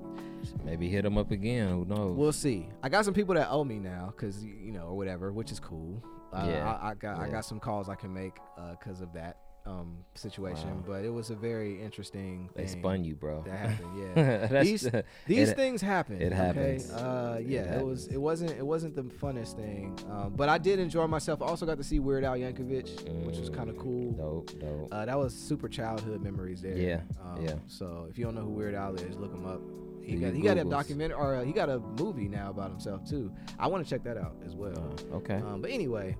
Maybe 0.66 0.90
hit 0.90 1.06
him 1.06 1.18
up 1.18 1.32
again. 1.32 1.70
Who 1.70 1.86
knows? 1.86 2.18
We'll 2.18 2.34
see. 2.34 2.68
I 2.84 2.90
got 2.90 3.06
some 3.06 3.14
people 3.14 3.34
that 3.36 3.48
owe 3.50 3.64
me 3.64 3.80
now, 3.80 4.14
cause 4.18 4.44
you 4.44 4.74
know, 4.74 4.88
or 4.88 4.98
whatever, 4.98 5.32
which 5.32 5.52
is 5.54 5.60
cool. 5.60 6.04
Uh, 6.34 6.46
Yeah, 6.48 6.74
I, 6.82 6.90
I 6.92 6.94
got 6.96 7.20
I 7.20 7.30
got 7.30 7.46
some 7.46 7.60
calls 7.60 7.90
I 7.90 7.96
can 7.96 8.14
make 8.14 8.36
because 8.72 9.02
of 9.02 9.14
that 9.14 9.38
um, 9.66 10.00
situation. 10.14 10.68
Wow. 10.82 10.84
But 10.88 11.06
it 11.06 11.10
was 11.10 11.30
a 11.30 11.36
very 11.36 11.82
interesting. 11.82 12.50
they 12.54 12.68
spun 12.68 13.06
you, 13.06 13.16
bro. 13.16 13.44
That 13.46 13.58
happened. 13.70 13.90
Yeah. 14.18 14.62
These- 14.62 14.90
These 15.26 15.50
it- 15.52 15.56
things 15.56 15.80
happen. 15.82 16.22
it 16.22 16.34
okay? 16.34 16.36
happens. 16.36 16.92
Uh, 16.92 17.38
It 17.40 17.48
yeah, 17.48 17.78
it, 17.80 17.86
was. 17.86 18.08
It 18.08 18.18
wasn't. 18.18 18.52
It 18.52 18.66
wasn't 18.66 18.94
the 18.96 19.04
funnest 19.04 19.56
thing, 19.56 19.98
um, 20.12 20.34
but 20.36 20.50
I 20.50 20.58
did 20.58 20.80
enjoy 20.80 21.08
myself. 21.08 21.42
I 21.42 21.46
also 21.46 21.66
got 21.66 21.78
to 21.78 21.84
see 21.84 22.00
Weird 22.00 22.26
Al 22.26 22.36
Yankovic, 22.36 22.90
which 23.26 23.38
was 23.38 23.50
kind 23.50 23.70
of 23.70 23.76
Mm, 23.78 23.80
cool. 23.84 24.12
Dope, 24.14 24.60
dope. 24.60 24.90
Uh, 24.92 25.06
that 25.06 25.18
was 25.18 25.34
super 25.34 25.70
childhood 25.70 26.22
memories 26.22 26.62
there. 26.62 26.76
Yeah, 26.76 27.02
Um, 27.24 27.42
yeah. 27.46 27.56
So 27.68 28.08
if 28.10 28.18
you 28.18 28.26
don't 28.26 28.36
know 28.36 28.42
who 28.42 28.52
Weird 28.52 28.76
Al 28.76 28.96
is, 28.96 29.16
look 29.18 29.34
him 29.34 29.46
up. 29.46 29.62
He 30.04 30.16
got 30.18 30.34
he 30.34 30.42
got 30.42 30.58
a 30.58 30.64
Googles. 30.64 30.70
documentary 30.70 31.18
or 31.18 31.36
uh, 31.38 31.44
he 31.44 31.52
got 31.54 31.70
a 31.70 31.80
movie 31.80 32.28
now 32.28 32.50
about 32.50 32.70
himself 32.70 33.08
too. 33.10 33.32
I 33.58 33.68
want 33.68 33.84
to 33.86 33.90
check 33.90 34.04
that 34.04 34.18
out 34.18 34.36
as 34.46 34.56
well. 34.56 34.94
Uh, 35.12 35.16
okay. 35.18 35.36
Um, 35.36 35.62
but 35.62 35.72
anyway, 35.72 36.16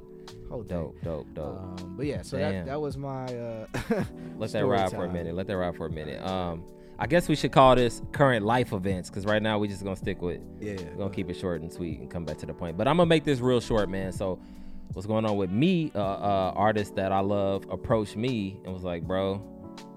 hold 0.50 0.68
dope, 0.70 0.96
dope, 1.04 1.28
dope. 1.34 1.58
Um, 1.82 1.96
but 1.98 2.06
yeah, 2.06 2.22
so 2.22 2.38
that 2.38 2.66
that 2.66 2.80
was 2.82 2.98
my. 2.98 3.26
Uh, 3.26 3.66
Let 4.38 4.52
that 4.52 4.66
ride 4.66 4.92
for 4.92 5.06
a 5.06 5.12
minute. 5.12 5.36
Let 5.36 5.48
that 5.48 5.58
ride 5.58 5.76
for 5.76 5.88
a 5.88 5.92
minute. 5.92 6.22
Um, 6.26 6.64
I 7.00 7.08
guess 7.08 7.28
we 7.28 7.36
should 7.36 7.52
call 7.52 7.76
this 7.76 8.02
current 8.12 8.46
life 8.46 8.72
events 8.72 9.10
because 9.10 9.26
right 9.26 9.42
now 9.42 9.58
we 9.60 9.68
just 9.68 9.84
gonna 9.84 9.96
stick 9.96 10.22
with. 10.22 10.40
Yeah, 10.62 10.76
We're 10.92 10.96
gonna 10.98 11.10
keep 11.10 11.30
it 11.30 11.36
short 11.36 11.62
and 11.62 11.72
sweet 11.72 12.00
and 12.00 12.10
come 12.10 12.24
back 12.24 12.38
to 12.38 12.46
the 12.46 12.54
point. 12.54 12.78
But 12.78 12.88
I'm 12.88 12.98
gonna 12.98 13.08
make 13.08 13.24
this 13.26 13.40
real 13.40 13.60
short, 13.60 13.90
man. 13.90 14.12
So, 14.12 14.40
what's 14.94 15.08
going 15.08 15.26
on 15.26 15.36
with 15.36 15.50
me? 15.50 15.92
Uh, 15.94 16.00
uh, 16.00 16.54
artist 16.56 16.96
that 16.96 17.12
I 17.12 17.20
love 17.20 17.66
approached 17.70 18.16
me 18.16 18.60
and 18.64 18.74
was 18.74 18.84
like, 18.84 19.04
"Bro, 19.04 19.42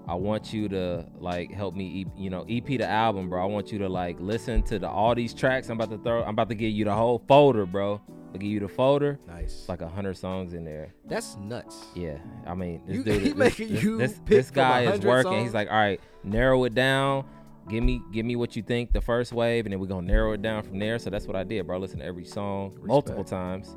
I 0.07 0.15
want 0.15 0.53
you 0.53 0.69
to 0.69 1.05
like 1.19 1.51
help 1.51 1.75
me, 1.75 1.85
E- 1.85 2.05
you 2.15 2.29
know, 2.29 2.45
EP 2.49 2.65
the 2.65 2.87
album, 2.87 3.29
bro. 3.29 3.41
I 3.41 3.45
want 3.45 3.71
you 3.71 3.79
to 3.79 3.89
like 3.89 4.17
listen 4.19 4.63
to 4.63 4.79
the 4.79 4.87
all 4.89 5.13
these 5.13 5.33
tracks. 5.33 5.69
I'm 5.69 5.79
about 5.79 5.89
to 5.95 6.01
throw. 6.01 6.23
I'm 6.23 6.29
about 6.29 6.49
to 6.49 6.55
give 6.55 6.71
you 6.71 6.85
the 6.85 6.93
whole 6.93 7.21
folder, 7.27 7.65
bro. 7.65 8.01
I'll 8.33 8.39
give 8.39 8.43
you 8.49 8.59
the 8.59 8.67
folder. 8.67 9.19
Nice. 9.27 9.53
It's 9.59 9.69
like 9.69 9.81
a 9.81 9.87
hundred 9.87 10.15
songs 10.17 10.53
in 10.53 10.63
there. 10.65 10.93
That's 11.05 11.35
nuts. 11.37 11.87
Yeah, 11.95 12.17
I 12.45 12.53
mean, 12.55 12.81
this 12.85 12.97
You- 12.97 13.03
dude, 13.03 13.21
he 13.21 13.29
this, 13.29 13.35
making 13.37 13.73
this, 13.73 13.83
you 13.83 13.97
this, 13.97 14.21
this 14.25 14.51
guy 14.51 14.81
is 14.83 15.01
working. 15.01 15.31
songs? 15.31 15.43
He's 15.43 15.53
like, 15.53 15.69
all 15.69 15.75
right, 15.77 15.99
narrow 16.23 16.63
it 16.65 16.73
down. 16.73 17.25
Give 17.69 17.83
me, 17.83 18.01
give 18.13 18.25
me 18.25 18.37
what 18.37 18.55
you 18.55 18.63
think 18.63 18.93
the 18.93 19.01
first 19.01 19.33
wave, 19.33 19.65
and 19.65 19.73
then 19.73 19.79
we're 19.81 19.87
gonna 19.87 20.07
narrow 20.07 20.31
it 20.31 20.41
down 20.41 20.63
from 20.63 20.79
there. 20.79 20.99
So 20.99 21.09
that's 21.09 21.27
what 21.27 21.35
I 21.35 21.43
did, 21.43 21.67
bro. 21.67 21.77
Listen 21.79 21.99
to 21.99 22.05
every 22.05 22.23
song 22.23 22.73
multiple 22.81 23.25
times. 23.25 23.75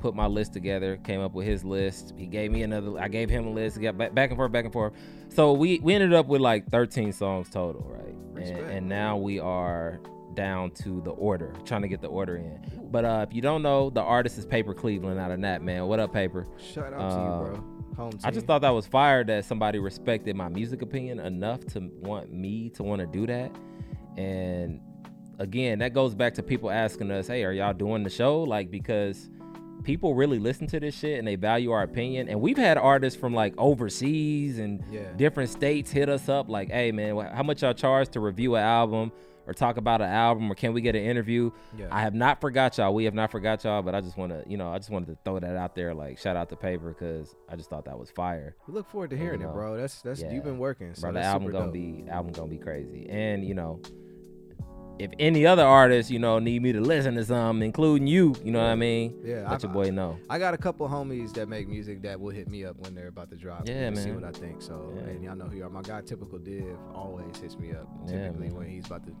Put 0.00 0.14
my 0.14 0.26
list 0.26 0.52
together. 0.52 0.96
Came 1.04 1.20
up 1.20 1.32
with 1.34 1.46
his 1.46 1.64
list. 1.64 2.14
He 2.16 2.26
gave 2.26 2.50
me 2.50 2.62
another. 2.62 2.98
I 2.98 3.08
gave 3.08 3.28
him 3.30 3.46
a 3.46 3.50
list. 3.50 3.80
Got 3.80 3.98
back, 3.98 4.14
back 4.14 4.30
and 4.30 4.36
forth, 4.38 4.50
back 4.52 4.64
and 4.64 4.72
forth. 4.72 4.94
So 5.28 5.52
we 5.52 5.78
we 5.80 5.94
ended 5.94 6.12
up 6.14 6.26
with 6.26 6.40
like 6.40 6.68
13 6.70 7.12
songs 7.12 7.48
total, 7.50 7.82
right? 7.86 8.14
And, 8.42 8.58
and 8.70 8.88
now 8.88 9.16
we 9.18 9.38
are 9.38 10.00
down 10.34 10.70
to 10.70 11.00
the 11.02 11.10
order, 11.10 11.52
trying 11.64 11.82
to 11.82 11.88
get 11.88 12.00
the 12.00 12.06
order 12.08 12.36
in. 12.36 12.58
But 12.90 13.04
uh, 13.04 13.26
if 13.28 13.34
you 13.34 13.42
don't 13.42 13.62
know, 13.62 13.90
the 13.90 14.00
artist 14.00 14.38
is 14.38 14.46
Paper 14.46 14.72
Cleveland 14.72 15.20
out 15.20 15.30
of 15.30 15.38
Nat, 15.40 15.60
man. 15.62 15.86
What 15.86 16.00
up, 16.00 16.12
Paper? 16.12 16.46
Shout 16.56 16.92
out 16.94 17.00
Uh, 17.00 17.08
to 17.16 17.22
you, 17.50 17.54
bro. 17.96 18.10
I 18.24 18.30
just 18.30 18.46
thought 18.46 18.62
that 18.62 18.70
was 18.70 18.86
fire 18.86 19.22
that 19.24 19.44
somebody 19.44 19.78
respected 19.78 20.34
my 20.36 20.48
music 20.48 20.80
opinion 20.80 21.20
enough 21.20 21.60
to 21.66 21.80
want 22.00 22.32
me 22.32 22.70
to 22.70 22.82
want 22.82 23.00
to 23.00 23.06
do 23.06 23.26
that. 23.26 23.50
And 24.16 24.80
again, 25.38 25.80
that 25.80 25.92
goes 25.92 26.14
back 26.14 26.34
to 26.34 26.42
people 26.42 26.70
asking 26.70 27.10
us, 27.10 27.26
"Hey, 27.26 27.44
are 27.44 27.52
y'all 27.52 27.74
doing 27.74 28.02
the 28.02 28.10
show?" 28.10 28.42
Like 28.42 28.70
because 28.70 29.28
people 29.84 30.14
really 30.14 30.38
listen 30.38 30.66
to 30.68 30.80
this 30.80 30.94
shit 30.96 31.18
and 31.18 31.26
they 31.26 31.36
value 31.36 31.70
our 31.70 31.82
opinion. 31.82 32.28
And 32.28 32.40
we've 32.40 32.56
had 32.58 32.78
artists 32.78 33.18
from 33.18 33.34
like 33.34 33.54
overseas 33.58 34.58
and 34.58 34.82
Yeah. 34.90 35.12
different 35.16 35.50
states 35.50 35.90
hit 35.90 36.08
us 36.08 36.28
up 36.28 36.48
like, 36.48 36.70
"Hey, 36.70 36.92
man, 36.92 37.16
how 37.16 37.42
much 37.42 37.62
y'all 37.62 37.72
charge 37.74 38.08
to 38.10 38.20
review 38.20 38.56
an 38.56 38.62
album?" 38.62 39.12
Or 39.46 39.54
talk 39.54 39.78
about 39.78 40.00
an 40.00 40.08
album, 40.08 40.52
or 40.52 40.54
can 40.54 40.72
we 40.74 40.80
get 40.80 40.94
an 40.94 41.02
interview? 41.02 41.50
Yeah. 41.76 41.88
I 41.90 42.02
have 42.02 42.14
not 42.14 42.40
forgot 42.40 42.78
y'all. 42.78 42.94
We 42.94 43.04
have 43.06 43.14
not 43.14 43.32
forgot 43.32 43.64
y'all, 43.64 43.82
but 43.82 43.96
I 43.96 44.00
just 44.00 44.16
want 44.16 44.30
to, 44.30 44.44
you 44.48 44.56
know, 44.56 44.70
I 44.70 44.78
just 44.78 44.90
wanted 44.90 45.06
to 45.08 45.18
throw 45.24 45.40
that 45.40 45.56
out 45.56 45.74
there. 45.74 45.92
Like, 45.92 46.18
shout 46.18 46.36
out 46.36 46.50
to 46.50 46.56
Paper 46.56 46.90
because 46.96 47.34
I 47.48 47.56
just 47.56 47.68
thought 47.68 47.86
that 47.86 47.98
was 47.98 48.10
fire. 48.12 48.54
We 48.68 48.74
look 48.74 48.86
forward 48.86 49.10
to 49.10 49.16
hearing 49.16 49.40
you 49.40 49.48
it, 49.48 49.50
uh, 49.50 49.54
bro. 49.54 49.76
That's 49.76 50.02
that's 50.02 50.20
Yeah. 50.22 50.30
you've 50.30 50.44
been 50.44 50.58
working. 50.58 50.94
So 50.94 51.10
bro. 51.10 51.12
The 51.14 51.22
album 51.24 51.50
gonna 51.50 51.72
be 51.72 52.04
album 52.08 52.32
gonna 52.32 52.46
be 52.48 52.58
crazy. 52.58 53.08
And 53.10 53.44
you 53.44 53.54
know, 53.54 53.80
if 55.00 55.10
any 55.18 55.46
other 55.46 55.64
artists, 55.64 56.10
you 56.10 56.18
know, 56.18 56.38
need 56.38 56.62
me 56.62 56.72
to 56.72 56.80
listen 56.80 57.14
to 57.14 57.24
something, 57.24 57.64
including 57.64 58.06
you, 58.06 58.34
you 58.44 58.50
know 58.52 58.58
what 58.60 58.68
I 58.68 58.74
mean? 58.74 59.18
Yeah, 59.24 59.48
let 59.50 59.64
I- 59.64 59.66
your 59.66 59.72
boy 59.72 59.90
know. 59.90 60.18
I 60.28 60.38
got 60.38 60.52
a 60.52 60.58
couple 60.58 60.86
homies 60.88 61.32
that 61.34 61.48
make 61.48 61.68
music 61.68 62.02
that 62.02 62.20
will 62.20 62.30
hit 62.30 62.48
me 62.48 62.64
up 62.64 62.76
when 62.78 62.94
they're 62.94 63.08
about 63.08 63.30
to 63.30 63.36
drop. 63.36 63.66
Yeah, 63.66 63.88
to 63.90 63.96
See 63.96 64.10
what 64.12 64.24
I 64.24 64.30
think. 64.32 64.60
So, 64.62 64.92
Yeah. 64.94 65.02
and 65.10 65.24
y'all 65.24 65.36
know 65.36 65.46
who 65.46 65.56
you 65.56 65.64
are. 65.64 65.70
My 65.70 65.82
guy, 65.82 66.02
typical 66.02 66.38
Div, 66.38 66.64
always 66.94 67.36
hits 67.38 67.58
me 67.58 67.72
up. 67.72 67.88
Typically 68.06 68.48
man. 68.48 68.56
when 68.56 68.68
he's 68.68 68.86
about 68.86 69.04
to, 69.06 69.12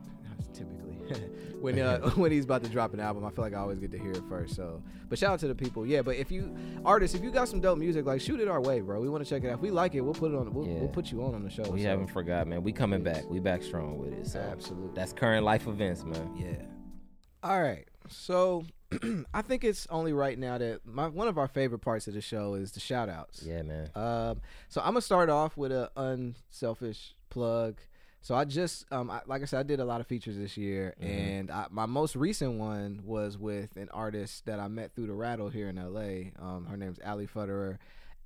typically 0.52 0.89
when 1.60 1.78
uh, 1.78 2.10
when 2.16 2.32
he's 2.32 2.44
about 2.44 2.62
to 2.64 2.70
drop 2.70 2.94
an 2.94 3.00
album, 3.00 3.24
I 3.24 3.30
feel 3.30 3.44
like 3.44 3.54
I 3.54 3.58
always 3.58 3.78
get 3.78 3.90
to 3.92 3.98
hear 3.98 4.12
it 4.12 4.22
first. 4.28 4.54
So, 4.56 4.82
but 5.08 5.18
shout 5.18 5.32
out 5.32 5.40
to 5.40 5.48
the 5.48 5.54
people. 5.54 5.86
Yeah, 5.86 6.02
but 6.02 6.16
if 6.16 6.30
you 6.30 6.54
artists, 6.84 7.16
if 7.16 7.22
you 7.22 7.30
got 7.30 7.48
some 7.48 7.60
dope 7.60 7.78
music, 7.78 8.06
like 8.06 8.20
shoot 8.20 8.40
it 8.40 8.48
our 8.48 8.60
way, 8.60 8.80
bro. 8.80 9.00
We 9.00 9.08
want 9.08 9.24
to 9.24 9.28
check 9.28 9.44
it 9.44 9.48
out. 9.48 9.54
If 9.54 9.60
we 9.60 9.70
like 9.70 9.94
it, 9.94 10.00
we'll 10.00 10.14
put 10.14 10.32
it 10.32 10.36
on. 10.36 10.52
We'll, 10.52 10.66
Yeah. 10.66 10.74
we'll 10.80 10.88
put 10.88 11.10
you 11.12 11.22
on 11.24 11.34
on 11.34 11.42
the 11.44 11.50
show. 11.50 11.62
We 11.70 11.82
so. 11.82 11.88
haven't 11.88 12.08
forgot, 12.08 12.46
man. 12.46 12.62
We 12.62 12.72
coming 12.72 13.02
back. 13.02 13.28
We 13.28 13.40
back 13.40 13.62
strong 13.62 13.98
with 13.98 14.12
it. 14.12 14.26
So 14.26 14.38
Absolutely. 14.40 14.90
that's 14.94 15.12
current 15.12 15.44
life 15.44 15.66
events, 15.66 16.04
man. 16.04 16.30
Yeah. 16.36 16.66
All 17.42 17.62
right. 17.62 17.86
So 18.08 18.64
I 19.34 19.42
think 19.42 19.64
it's 19.64 19.86
only 19.90 20.12
right 20.12 20.38
now 20.38 20.58
that 20.58 20.80
my 20.84 21.08
one 21.08 21.28
of 21.28 21.38
our 21.38 21.48
favorite 21.48 21.78
parts 21.78 22.08
of 22.08 22.14
the 22.14 22.20
show 22.20 22.54
is 22.54 22.72
the 22.72 22.80
shout 22.80 23.08
outs. 23.08 23.42
Yeah, 23.42 23.62
man. 23.62 23.90
Um, 23.94 24.40
so 24.68 24.80
I'm 24.80 24.88
gonna 24.88 25.00
start 25.00 25.30
off 25.30 25.56
with 25.56 25.72
an 25.72 25.88
unselfish 25.96 27.14
plug. 27.30 27.80
So 28.22 28.34
I 28.34 28.44
just, 28.44 28.84
um, 28.92 29.10
I, 29.10 29.22
like 29.26 29.40
I 29.42 29.44
said, 29.46 29.60
I 29.60 29.62
did 29.62 29.80
a 29.80 29.84
lot 29.84 30.00
of 30.02 30.06
features 30.06 30.36
this 30.36 30.56
year, 30.56 30.94
Mhm. 31.00 31.06
and 31.08 31.50
I, 31.50 31.66
my 31.70 31.86
most 31.86 32.14
recent 32.16 32.58
one 32.58 33.00
was 33.04 33.38
with 33.38 33.76
an 33.76 33.88
artist 33.90 34.44
that 34.44 34.60
I 34.60 34.68
met 34.68 34.94
through 34.94 35.06
the 35.06 35.14
Rattle 35.14 35.48
here 35.48 35.68
in 35.70 35.76
LA. 35.78 36.32
Um, 36.38 36.66
her 36.66 36.76
name's 36.76 36.98
Ali 37.04 37.26
Futterer, 37.26 37.78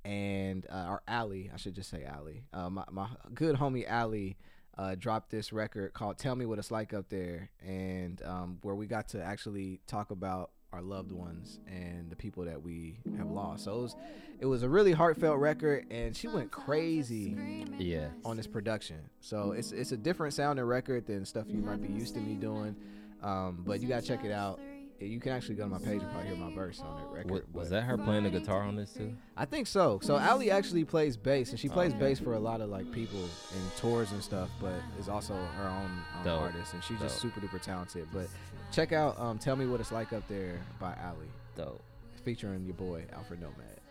and 0.03 0.65
uh, 0.69 0.87
or 0.89 1.01
Ali, 1.07 1.49
I 1.53 1.57
should 1.57 1.75
just 1.75 1.89
say 1.89 2.05
Ali. 2.05 2.43
Uh, 2.53 2.69
my 2.69 2.83
my 2.91 3.07
good 3.33 3.55
homie 3.57 3.89
Ali. 3.91 4.37
Uh, 4.77 4.93
dropped 4.93 5.29
this 5.31 5.53
record 5.53 5.93
called 5.93 6.17
"Tell 6.17 6.35
Me 6.35 6.45
What 6.45 6.59
It's 6.59 6.69
Like 6.69 6.93
Up 6.93 7.07
There," 7.07 7.49
and 7.65 8.21
um, 8.23 8.59
where 8.61 8.75
we 8.75 8.87
got 8.87 9.07
to 9.09 9.23
actually 9.23 9.79
talk 9.87 10.11
about 10.11 10.51
our 10.75 10.81
loved 10.81 11.11
ones 11.13 11.59
and 11.67 12.09
the 12.09 12.15
people 12.15 12.43
that 12.43 12.61
we 12.61 12.97
have 13.17 13.29
lost. 13.31 13.63
So 13.63 13.77
it 13.77 13.81
was, 13.81 13.95
it 14.41 14.45
was 14.45 14.63
a 14.63 14.69
really 14.69 14.91
heartfelt 14.91 15.39
record, 15.39 15.85
and 15.89 16.15
she 16.15 16.27
went 16.27 16.51
crazy 16.51 17.65
Yeah. 17.79 18.09
on 18.25 18.35
this 18.35 18.47
production. 18.47 18.97
So 19.21 19.53
it's 19.53 19.71
it's 19.71 19.93
a 19.93 19.97
different 19.97 20.33
sounding 20.33 20.65
record 20.65 21.07
than 21.07 21.23
stuff 21.25 21.45
you 21.47 21.59
might 21.59 21.81
be 21.81 21.87
used 21.87 22.13
to 22.15 22.19
me 22.19 22.35
doing. 22.35 22.75
Um, 23.23 23.63
but 23.65 23.79
you 23.81 23.87
gotta 23.87 24.05
check 24.05 24.25
it 24.25 24.31
out. 24.31 24.59
You 24.99 25.19
can 25.19 25.33
actually 25.33 25.55
go 25.55 25.63
to 25.63 25.69
my 25.69 25.77
page 25.77 26.01
and 26.01 26.09
probably 26.11 26.29
hear 26.29 26.37
my 26.37 26.53
verse 26.53 26.79
on 26.79 26.95
that 26.95 27.11
record. 27.11 27.45
Wa- 27.53 27.59
was 27.59 27.69
that 27.69 27.83
her 27.83 27.97
playing 27.97 28.23
the 28.23 28.29
guitar 28.29 28.61
on 28.63 28.77
this 28.77 28.93
too? 28.93 29.13
I 29.35 29.43
think 29.45 29.67
so. 29.67 29.99
So 30.01 30.15
Ali 30.15 30.49
actually 30.51 30.85
plays 30.85 31.17
bass, 31.17 31.49
and 31.51 31.59
she 31.59 31.67
plays 31.67 31.93
bass 31.93 32.17
for 32.19 32.33
a 32.33 32.39
lot 32.39 32.61
of 32.61 32.69
like 32.69 32.89
people 32.93 33.19
in 33.19 33.71
tours 33.77 34.11
and 34.13 34.23
stuff. 34.23 34.49
But 34.61 34.75
is 34.97 35.09
also 35.09 35.33
her 35.33 35.67
own 35.67 35.91
um, 36.23 36.39
artist, 36.43 36.73
and 36.73 36.83
she's 36.83 36.99
just 36.99 37.19
super 37.19 37.41
duper 37.41 37.61
talented. 37.61 38.07
But 38.13 38.27
check 38.71 38.93
out 38.93 39.19
um, 39.19 39.37
"Tell 39.37 39.57
Me 39.57 39.65
What 39.65 39.81
It's 39.81 39.91
Like 39.91 40.13
Up 40.13 40.25
There" 40.29 40.61
by 40.79 40.95
Ali, 41.05 41.27
Dope, 41.55 41.81
featuring 42.23 42.63
your 42.65 42.75
boy 42.75 43.03
Alfred 43.13 43.41
Nomad. 43.41 43.81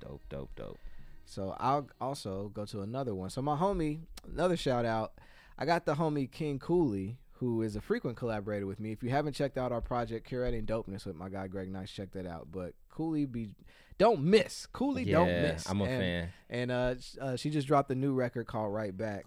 dope, 0.00 0.22
dope, 0.30 0.50
dope. 0.56 0.78
So 1.26 1.54
I'll 1.60 1.86
also 2.00 2.50
go 2.54 2.64
to 2.66 2.80
another 2.80 3.14
one. 3.14 3.28
So 3.28 3.42
my 3.42 3.56
homie, 3.56 4.00
another 4.32 4.56
shout 4.56 4.86
out. 4.86 5.12
I 5.58 5.66
got 5.66 5.84
the 5.84 5.94
homie 5.96 6.30
King 6.30 6.58
Cooley, 6.58 7.18
who 7.38 7.62
is 7.62 7.76
a 7.76 7.80
frequent 7.80 8.16
collaborator 8.16 8.66
with 8.66 8.80
me. 8.80 8.90
If 8.90 9.02
you 9.02 9.10
haven't 9.10 9.34
checked 9.34 9.58
out 9.58 9.70
our 9.70 9.80
project 9.80 10.28
Curating 10.28 10.66
Dopeness 10.66 11.06
with 11.06 11.14
my 11.14 11.28
guy 11.28 11.46
Greg 11.46 11.70
Nice, 11.70 11.90
check 11.90 12.12
that 12.12 12.26
out. 12.26 12.48
But 12.50 12.74
Cooley 12.90 13.26
be 13.26 13.50
don't 13.96 14.22
miss. 14.22 14.66
Cooley 14.66 15.04
yeah, 15.04 15.18
don't 15.18 15.28
miss. 15.28 15.68
I'm 15.68 15.80
a 15.80 15.84
and, 15.84 16.00
fan. 16.00 16.28
And 16.50 16.70
uh, 16.70 16.94
uh, 17.20 17.36
she 17.36 17.50
just 17.50 17.68
dropped 17.68 17.90
a 17.90 17.94
new 17.94 18.12
record 18.12 18.46
called 18.46 18.72
Right 18.72 18.96
Back 18.96 19.26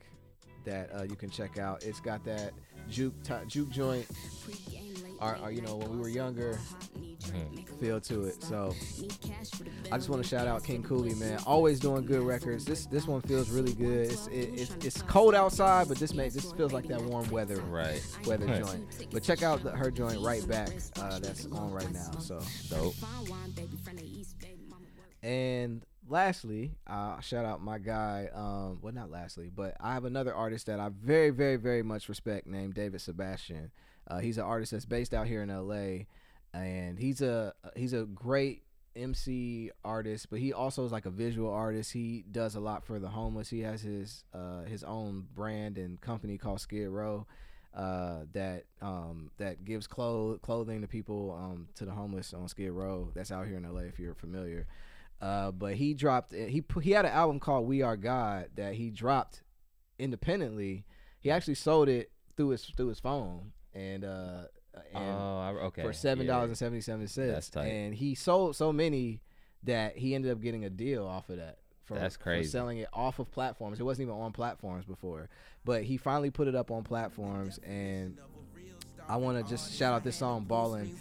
that 0.66 0.89
uh, 0.93 1.03
you 1.03 1.16
can 1.16 1.30
check 1.30 1.57
out. 1.57 1.84
It's 1.84 2.01
got 2.01 2.24
that 2.26 2.51
juke 2.89 3.22
ti 3.24 3.34
juke 3.47 3.70
joint. 3.70 4.07
Our, 5.22 5.36
our, 5.38 5.51
you 5.51 5.61
know, 5.61 5.76
when 5.76 5.91
we 5.91 5.97
were 5.97 6.09
younger, 6.09 6.57
feel 7.80 8.01
to 8.01 8.24
it. 8.24 8.41
So 8.43 8.74
I 9.91 9.97
just 9.97 10.09
want 10.09 10.22
to 10.24 10.28
shout 10.28 10.47
out 10.47 10.63
King 10.63 10.82
Cooley, 10.82 11.13
man. 11.13 11.39
Always 11.45 11.80
doing 11.80 12.05
good 12.05 12.24
records. 12.24 12.65
This 12.65 12.88
this 12.88 13.05
one 13.05 13.22
feels 13.22 13.51
really 13.51 13.74
good. 13.74 14.11
It's 14.11 14.26
it, 14.28 14.49
it's, 14.53 14.76
it's 14.86 15.01
cold 15.03 15.36
outside, 15.36 15.88
but 15.88 15.99
this 15.99 16.15
makes 16.15 16.34
this 16.34 16.51
feels 16.53 16.74
like 16.74 16.88
that 16.88 17.01
warm 17.03 17.30
weather 17.30 17.57
Right. 17.61 18.03
weather 18.26 18.47
joint. 18.47 18.84
But 19.11 19.22
check 19.22 19.43
out 19.43 19.61
the, 19.63 19.69
her 19.72 19.91
joint 19.91 20.19
right 20.22 20.45
back. 20.47 20.69
Uh, 20.99 21.19
that's 21.19 21.45
on 21.47 21.72
right 21.72 21.91
now. 21.91 22.11
So 22.19 22.41
Dope. 22.69 22.95
And 25.24 25.84
lastly, 26.09 26.72
uh, 26.88 27.19
shout 27.19 27.45
out 27.45 27.61
my 27.61 27.78
guy. 27.78 28.28
Um, 28.34 28.80
well, 28.82 28.93
not 28.93 29.11
lastly, 29.11 29.51
but 29.55 29.76
I 29.80 29.93
have 29.93 30.05
another 30.05 30.34
artist 30.34 30.65
that 30.65 30.80
I 30.80 30.89
very, 30.89 31.30
very, 31.30 31.57
very 31.57 31.84
much 31.84 32.09
respect 32.09 32.47
named 32.47 32.74
David 32.74 33.01
Sebastian. 33.01 33.72
Uh, 34.08 34.20
he's 34.20 34.38
an 34.38 34.43
artist 34.43 34.72
that's 34.72 34.86
based 34.86 35.14
out 35.14 35.28
here 35.28 35.41
in 35.41 35.49
LA, 35.49 36.06
and 36.54 36.99
he's 36.99 37.22
a 37.22 37.54
he's 37.76 37.93
a 37.93 38.04
great 38.04 38.64
MC 38.95 39.72
artist, 39.86 40.30
but 40.30 40.39
he 40.39 40.54
also 40.54 40.86
is 40.86 40.91
like 40.91 41.06
a 41.06 41.10
visual 41.12 41.52
artist. 41.52 41.93
He 41.93 42.26
does 42.30 42.56
a 42.56 42.60
lot 42.60 42.84
for 42.86 42.99
the 42.99 43.10
homeless. 43.10 43.49
He 43.49 43.62
has 43.62 43.82
his 43.82 44.26
uh, 44.34 44.64
his 44.64 44.84
own 44.84 45.28
brand 45.34 45.78
and 45.78 45.99
company 46.02 46.38
called 46.38 46.62
Skid 46.62 46.89
Row 46.89 47.26
uh, 47.76 48.26
that 48.34 48.66
um, 48.82 49.32
that 49.38 49.64
gives 49.64 49.88
clo- 49.88 50.39
clothing 50.41 50.82
to 50.82 50.88
people 50.88 51.38
um, 51.39 51.68
to 51.76 51.86
the 51.86 51.91
homeless 51.91 52.34
on 52.34 52.47
Skid 52.47 52.72
Row. 52.72 53.12
That's 53.16 53.32
out 53.32 53.47
here 53.47 53.58
in 53.58 53.72
LA 53.72 53.82
if 53.82 53.99
you're 53.99 54.16
familiar. 54.16 54.68
Uh, 55.22 55.52
but 55.52 55.76
he 55.76 55.93
dropped 55.93 56.34
he 56.34 56.64
he 56.82 56.91
had 56.91 57.06
an 57.06 57.12
album 57.12 57.39
called 57.39 57.68
We 57.68 57.82
Are 57.82 57.97
God 57.97 58.49
that 58.56 58.74
he 58.74 58.89
dropped 58.89 59.43
independently. 59.99 60.86
He 61.20 61.30
actually 61.30 61.56
sold 61.56 61.88
it 61.88 62.12
through 62.36 62.49
his 62.49 62.66
through 62.66 62.88
his 62.88 62.99
phone 62.99 63.52
and 63.74 64.03
uh 64.03 64.43
and 64.93 65.03
oh, 65.03 65.57
okay. 65.63 65.82
for 65.82 65.93
seven 65.93 66.26
dollars 66.28 66.57
seventy 66.57 66.82
seven 66.82 67.01
That's 67.01 67.13
cents. 67.13 67.49
tight. 67.49 67.65
And 67.65 67.93
he 67.93 68.15
sold 68.15 68.55
so 68.55 68.72
many 68.72 69.22
that 69.63 69.97
he 69.97 70.15
ended 70.15 70.32
up 70.32 70.41
getting 70.41 70.65
a 70.65 70.69
deal 70.69 71.05
off 71.05 71.30
of 71.30 71.38
that. 71.38 71.57
For, 71.86 71.95
That's 71.95 72.15
crazy. 72.15 72.49
selling 72.49 72.78
it 72.78 72.88
off 72.93 73.19
of 73.19 73.30
platforms. 73.32 73.80
It 73.80 73.84
wasn't 73.84 74.07
even 74.07 74.19
on 74.22 74.32
platforms 74.32 74.86
before, 74.86 75.30
but 75.65 75.84
he 75.84 75.97
finally 75.97 76.30
put 76.30 76.47
it 76.47 76.55
up 76.55 76.72
on 76.72 76.84
platforms. 76.84 77.59
And 77.65 78.17
I 79.09 79.17
want 79.17 79.43
to 79.43 79.49
just 79.49 79.74
shout 79.78 79.93
out 79.93 80.03
this 80.03 80.15
song, 80.15 80.45
"Ballin'." 80.45 80.95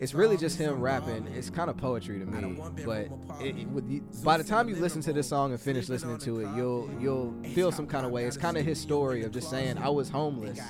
It's 0.00 0.14
really 0.14 0.36
just 0.36 0.58
him 0.58 0.80
rapping. 0.80 1.26
It's 1.28 1.50
kind 1.50 1.68
of 1.68 1.76
poetry 1.76 2.18
to 2.18 2.26
me, 2.26 2.60
but 2.84 3.08
it, 3.40 3.56
it, 3.56 3.68
with 3.68 3.88
you, 3.88 4.02
by 4.24 4.36
the 4.36 4.44
time 4.44 4.68
you 4.68 4.76
listen 4.76 5.00
to 5.02 5.12
this 5.12 5.28
song 5.28 5.52
and 5.52 5.60
finish 5.60 5.88
listening 5.88 6.18
to 6.18 6.40
it, 6.40 6.48
you'll 6.56 6.90
you'll 7.00 7.34
feel 7.54 7.72
some 7.72 7.86
kind 7.86 8.06
of 8.06 8.12
way. 8.12 8.24
It's 8.24 8.36
kind 8.36 8.56
of 8.56 8.64
his 8.64 8.80
story 8.80 9.24
of 9.24 9.32
just 9.32 9.50
saying, 9.50 9.78
"I 9.78 9.88
was 9.88 10.08
homeless." 10.08 10.60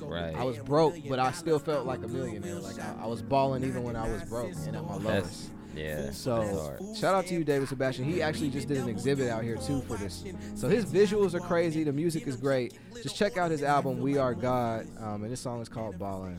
Right. 0.00 0.34
I 0.34 0.44
was 0.44 0.58
broke, 0.58 0.96
but 1.08 1.18
I 1.18 1.32
still 1.32 1.58
felt 1.58 1.86
like 1.86 2.02
a 2.02 2.08
millionaire. 2.08 2.56
Like 2.56 2.80
I, 2.80 2.94
I 3.02 3.06
was 3.06 3.22
balling 3.22 3.64
even 3.64 3.82
when 3.82 3.96
I 3.96 4.08
was 4.10 4.22
broke 4.24 4.52
and 4.66 4.76
at 4.76 4.84
my 4.84 4.96
lowest. 4.96 5.04
That's 5.04 5.50
yeah. 5.74 6.10
So 6.10 6.76
shout 6.98 7.14
out 7.14 7.26
to 7.26 7.34
you, 7.34 7.44
David 7.44 7.68
Sebastian. 7.68 8.04
He 8.04 8.22
actually 8.22 8.50
just 8.50 8.68
did 8.68 8.78
an 8.78 8.88
exhibit 8.88 9.28
out 9.28 9.42
here 9.44 9.56
too 9.56 9.82
for 9.82 9.96
this. 9.96 10.24
So 10.54 10.68
his 10.68 10.84
visuals 10.86 11.34
are 11.34 11.40
crazy. 11.40 11.84
The 11.84 11.92
music 11.92 12.26
is 12.26 12.36
great. 12.36 12.78
Just 13.02 13.16
check 13.16 13.36
out 13.36 13.50
his 13.50 13.62
album 13.62 14.00
"We 14.00 14.18
Are 14.18 14.34
God," 14.34 14.86
um, 14.98 15.22
and 15.22 15.32
this 15.32 15.40
song 15.40 15.60
is 15.60 15.68
called 15.68 15.98
"Ballin'." 15.98 16.38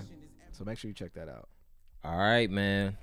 So 0.51 0.65
make 0.65 0.77
sure 0.77 0.89
you 0.89 0.95
check 0.95 1.13
that 1.13 1.29
out. 1.29 1.47
All 2.03 2.17
right, 2.17 2.49
man. 2.49 2.97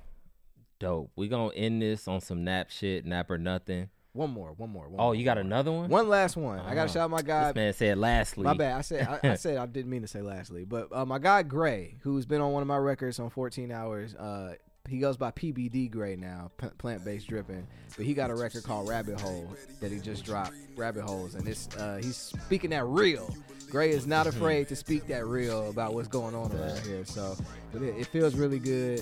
Dope. 0.79 1.11
We 1.15 1.27
gonna 1.27 1.53
end 1.53 1.81
this 1.81 2.07
on 2.07 2.21
some 2.21 2.43
nap 2.43 2.69
shit, 2.69 3.05
nap 3.05 3.29
or 3.31 3.37
nothing. 3.37 3.89
One 4.13 4.31
more, 4.31 4.53
one 4.53 4.71
more. 4.71 4.89
One 4.89 4.99
Oh, 4.99 5.03
more, 5.05 5.15
you 5.15 5.23
got 5.23 5.37
one 5.37 5.45
another 5.47 5.71
one? 5.71 5.89
One 5.89 6.09
last 6.09 6.35
one. 6.35 6.59
I 6.59 6.69
gotta 6.69 6.81
Uh-huh. 6.81 6.87
shout 6.87 6.97
out 7.03 7.09
my 7.11 7.21
guy. 7.21 7.47
This 7.51 7.55
man 7.55 7.73
said 7.73 7.97
lastly. 7.99 8.43
My 8.43 8.53
bad. 8.53 8.77
I 8.77 8.81
said 8.81 9.07
I, 9.23 9.29
I 9.31 9.35
said 9.35 9.57
I 9.57 9.65
didn't 9.67 9.91
mean 9.91 10.01
to 10.01 10.07
say 10.07 10.21
lastly, 10.21 10.65
but 10.65 10.87
uh, 10.91 11.05
my 11.05 11.19
guy 11.19 11.43
Gray, 11.43 11.97
who's 12.01 12.25
been 12.25 12.41
on 12.41 12.51
one 12.51 12.61
of 12.61 12.67
my 12.67 12.77
records 12.77 13.19
on 13.19 13.29
14 13.29 13.71
Hours, 13.71 14.15
uh, 14.15 14.55
he 14.89 14.99
goes 14.99 15.17
by 15.17 15.31
PBD 15.31 15.91
Gray 15.91 16.15
now, 16.15 16.49
p- 16.57 16.67
plant 16.77 17.03
based 17.05 17.27
dripping. 17.27 17.67
But 17.95 18.05
he 18.05 18.13
got 18.13 18.31
a 18.31 18.35
record 18.35 18.63
called 18.63 18.87
Rabbit 18.89 19.19
Hole 19.19 19.55
that 19.81 19.91
he 19.91 19.99
just 19.99 20.25
dropped, 20.25 20.53
Rabbit 20.75 21.03
Holes, 21.03 21.35
and 21.35 21.47
it's 21.47 21.67
uh, 21.75 21.99
he's 22.01 22.15
speaking 22.17 22.69
that 22.71 22.85
real. 22.85 23.35
Gray 23.69 23.89
is 23.91 24.07
not 24.07 24.27
afraid 24.27 24.67
to 24.69 24.75
speak 24.75 25.07
that 25.07 25.25
real 25.25 25.69
about 25.69 25.93
what's 25.93 26.07
going 26.07 26.33
on 26.35 26.51
around 26.53 26.79
here. 26.79 27.03
So, 27.05 27.35
but 27.73 27.81
it, 27.81 27.95
it 27.97 28.07
feels 28.07 28.35
really 28.35 28.59
good. 28.59 29.01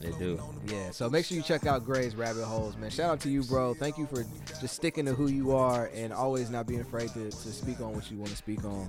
They 0.00 0.10
do. 0.12 0.38
Yeah, 0.66 0.90
so 0.90 1.08
make 1.08 1.24
sure 1.24 1.36
you 1.36 1.42
check 1.42 1.64
out 1.66 1.84
Gray's 1.86 2.14
Rabbit 2.14 2.44
Holes, 2.44 2.76
man. 2.76 2.90
Shout 2.90 3.10
out 3.10 3.20
to 3.20 3.30
you, 3.30 3.42
bro. 3.42 3.72
Thank 3.74 3.96
you 3.96 4.06
for 4.06 4.24
just 4.60 4.74
sticking 4.76 5.06
to 5.06 5.14
who 5.14 5.28
you 5.28 5.52
are 5.56 5.90
and 5.94 6.12
always 6.12 6.50
not 6.50 6.66
being 6.66 6.80
afraid 6.80 7.08
to, 7.10 7.30
to 7.30 7.52
speak 7.52 7.80
on 7.80 7.94
what 7.94 8.10
you 8.10 8.18
want 8.18 8.30
to 8.30 8.36
speak 8.36 8.62
on 8.64 8.86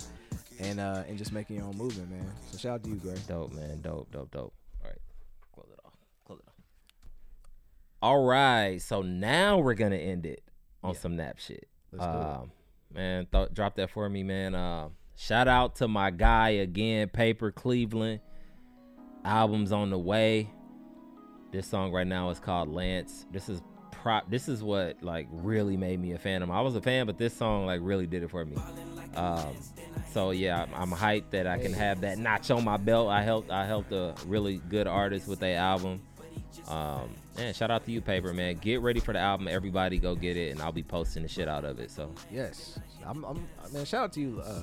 and 0.60 0.80
uh, 0.80 1.04
and 1.08 1.18
just 1.18 1.32
making 1.32 1.56
your 1.58 1.66
own 1.66 1.78
movement, 1.78 2.10
man. 2.12 2.30
So 2.52 2.58
shout 2.58 2.74
out 2.76 2.84
to 2.84 2.90
you, 2.90 2.96
Gray. 2.96 3.16
Dope, 3.28 3.54
man. 3.54 3.80
Dope, 3.82 4.12
dope, 4.12 4.32
dope. 4.32 4.54
All 4.84 4.90
right. 4.90 4.98
Close 5.54 5.68
it 5.72 5.80
off. 5.86 5.94
Close 6.26 6.40
it 6.40 6.46
off. 6.48 6.54
All 8.02 8.26
right. 8.26 8.82
So 8.82 9.02
now 9.02 9.60
we're 9.60 9.76
gonna 9.76 9.96
end 9.96 10.26
it 10.26 10.44
on 10.84 10.94
Yeah. 10.94 11.00
some 11.00 11.16
nap 11.16 11.40
shit. 11.40 11.68
Let's 11.94 12.06
do 12.06 12.20
it. 12.46 12.50
Man, 12.94 13.28
th- 13.32 13.50
drop 13.54 13.76
that 13.76 13.90
for 13.90 14.10
me, 14.10 14.24
man. 14.24 14.56
Uh, 14.56 14.90
shout 15.16 15.48
out 15.48 15.76
to 15.78 15.88
my 15.88 16.12
guy 16.12 16.50
again, 16.50 17.10
Paper 17.10 17.52
Cleveland. 17.52 18.20
Album's 19.24 19.72
on 19.72 19.90
the 19.90 20.00
way. 20.00 20.50
This 21.52 21.68
song 21.68 21.92
right 21.92 22.08
now 22.08 22.30
is 22.30 22.40
called 22.40 22.70
Lance. 22.70 23.26
This 23.32 23.50
is 23.50 23.62
prop. 23.92 24.30
This 24.30 24.48
is 24.48 24.64
what 24.64 25.02
like 25.04 25.28
really 25.32 25.78
made 25.78 26.00
me 26.00 26.14
a 26.14 26.18
fan 26.18 26.42
of 26.42 26.50
him. 26.50 26.56
I 26.56 26.62
was 26.62 26.76
a 26.76 26.82
fan, 26.82 27.06
but 27.06 27.18
this 27.18 27.34
song 27.34 27.66
like 27.66 27.82
really 27.84 28.08
did 28.08 28.24
it 28.24 28.32
for 28.32 28.46
me. 28.46 28.58
Um, 29.16 29.56
so 30.12 30.32
yeah, 30.32 30.64
I'm, 30.64 30.92
I'm 30.92 30.98
hyped 30.98 31.32
that 31.32 31.48
I 31.48 31.58
can 31.60 31.74
have 31.74 32.02
that 32.02 32.18
notch 32.18 32.50
on 32.52 32.64
my 32.64 32.78
belt. 32.78 33.10
I 33.10 33.22
helped. 33.22 33.52
I 33.52 33.66
helped 33.66 33.92
a 33.92 34.16
really 34.26 34.58
good 34.70 34.88
artist 34.88 35.28
with 35.28 35.40
their 35.40 35.58
album. 35.58 36.02
Um, 36.68 37.10
man, 37.38 37.54
shout 37.54 37.72
out 37.72 37.86
to 37.86 37.92
you, 37.92 38.02
Paper 38.02 38.34
man. 38.34 38.56
Get 38.56 38.82
ready 38.82 39.00
for 39.00 39.14
the 39.14 39.20
album. 39.20 39.48
Everybody 39.48 39.98
go 39.98 40.16
get 40.16 40.38
it, 40.38 40.52
and 40.52 40.62
I'll 40.62 40.72
be 40.72 40.84
posting 40.84 41.24
the 41.24 41.30
shit 41.30 41.48
out 41.48 41.66
of 41.66 41.80
it. 41.80 41.92
So 41.92 42.12
Yes, 42.32 42.80
I'm, 43.06 43.24
I'm 43.26 43.48
man. 43.74 43.86
Shout 43.86 44.04
out 44.06 44.14
to 44.14 44.22
you, 44.22 44.42
uh, 44.46 44.62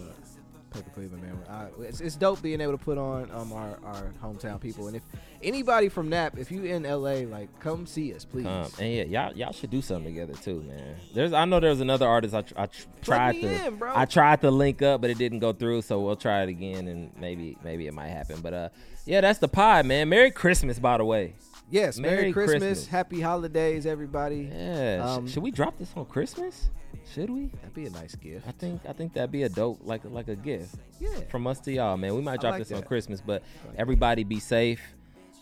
Paper 0.70 0.90
Cleveland, 0.94 1.22
man. 1.22 1.38
I, 1.48 1.66
it's, 1.82 2.00
it's 2.00 2.14
dope 2.16 2.42
being 2.42 2.60
able 2.60 2.72
to 2.72 2.78
put 2.78 2.98
on 2.98 3.30
um 3.30 3.52
our, 3.52 3.78
our 3.84 4.12
hometown 4.22 4.60
people, 4.60 4.86
and 4.86 4.96
if 4.96 5.02
anybody 5.42 5.88
from 5.88 6.08
Nap, 6.10 6.38
if 6.38 6.50
you 6.50 6.64
in 6.64 6.82
LA, 6.82 7.20
like 7.26 7.48
come 7.58 7.86
see 7.86 8.12
us, 8.14 8.24
please. 8.24 8.46
Um, 8.46 8.70
and 8.78 8.92
yeah, 8.92 9.04
y'all 9.28 9.36
y'all 9.36 9.52
should 9.52 9.70
do 9.70 9.80
something 9.82 10.12
together 10.12 10.34
too, 10.34 10.62
man. 10.62 10.96
There's 11.14 11.32
I 11.32 11.46
know 11.46 11.58
there's 11.58 11.80
another 11.80 12.06
artist 12.06 12.34
I, 12.34 12.42
tr- 12.42 12.54
I 12.56 12.66
tr- 12.66 12.86
tried 13.02 13.32
to 13.40 13.66
in. 13.66 13.82
I 13.82 14.04
tried 14.04 14.42
to 14.42 14.50
link 14.50 14.82
up, 14.82 15.00
but 15.00 15.08
it 15.10 15.16
didn't 15.18 15.38
go 15.38 15.52
through. 15.52 15.82
So 15.82 16.00
we'll 16.00 16.16
try 16.16 16.42
it 16.42 16.48
again, 16.48 16.86
and 16.88 17.10
maybe 17.18 17.56
maybe 17.64 17.86
it 17.86 17.94
might 17.94 18.08
happen. 18.08 18.40
But 18.42 18.52
uh, 18.52 18.68
yeah, 19.06 19.22
that's 19.22 19.38
the 19.38 19.48
pod, 19.48 19.86
man. 19.86 20.10
Merry 20.10 20.30
Christmas, 20.30 20.78
by 20.78 20.98
the 20.98 21.04
way. 21.04 21.34
Yes, 21.70 21.98
Merry, 21.98 22.16
Merry 22.16 22.32
Christmas, 22.32 22.58
Christmas. 22.60 22.86
Happy 22.86 23.20
Holidays, 23.20 23.86
everybody. 23.86 24.50
Yeah, 24.52 25.02
Um, 25.04 25.28
should 25.28 25.42
we 25.42 25.50
drop 25.50 25.78
this 25.78 25.92
on 25.96 26.04
Christmas? 26.06 26.70
Should 27.12 27.30
we? 27.30 27.46
That'd 27.46 27.74
be 27.74 27.86
a 27.86 27.90
nice 27.90 28.14
gift. 28.14 28.46
I 28.46 28.52
think 28.52 28.82
I 28.88 28.92
think 28.92 29.12
that'd 29.14 29.30
be 29.32 29.42
a 29.44 29.48
dope 29.48 29.80
like 29.82 30.02
like 30.04 30.28
a 30.28 30.36
gift 30.36 30.74
Yeah. 31.00 31.08
from 31.30 31.46
us 31.46 31.60
to 31.60 31.72
y'all, 31.72 31.96
man. 31.96 32.14
We 32.14 32.20
might 32.22 32.40
drop 32.40 32.52
like 32.52 32.66
this 32.66 32.72
on. 32.76 32.82
Christmas, 32.82 33.20
but 33.20 33.42
everybody 33.76 34.24
be 34.24 34.40
safe. 34.40 34.80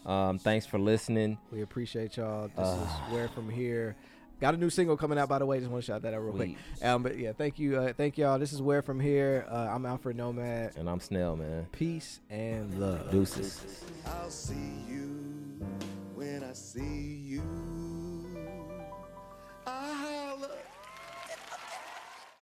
Um, 0.04 0.38
thanks 0.38 0.66
for 0.66 0.78
listening. 0.78 1.38
We 1.50 1.62
appreciate 1.62 2.16
y'all. 2.16 2.48
This 2.48 2.58
Uh, 2.58 2.78
is 3.08 3.12
where 3.12 3.28
from 3.28 3.50
here. 3.50 3.96
Got 4.40 4.54
a 4.54 4.56
new 4.58 4.68
single 4.70 4.96
coming 4.98 5.18
out, 5.18 5.28
by 5.30 5.38
the 5.38 5.46
way. 5.46 5.58
Just 5.58 5.70
want 5.70 5.82
to 5.82 5.86
shout 5.86 6.02
that 6.02 6.12
out 6.14 6.20
real 6.22 6.34
quick. 6.34 6.56
Um, 6.82 7.02
but 7.02 7.18
yeah, 7.18 7.32
thank 7.32 7.58
you, 7.58 7.76
uh, 7.78 7.92
thank 7.94 8.18
y'all. 8.18 8.38
This 8.38 8.52
is 8.52 8.60
where 8.60 8.82
from 8.82 9.00
here. 9.00 9.46
Uh, 9.50 9.70
I'm 9.72 9.86
Alfred 9.86 10.14
Nomad. 10.16 10.76
And 10.76 10.88
I'm 10.90 11.00
Snell, 11.00 11.36
man. 11.36 11.66
Peace 11.72 12.20
and 12.30 12.78
love. 12.78 13.10
Deuces. 13.10 13.84
I'll 14.06 14.30
see 14.30 14.54
you 14.88 15.56
when 16.16 16.42
I 16.42 16.54
see 16.54 17.20
you. 17.26 17.42
I 19.66 20.05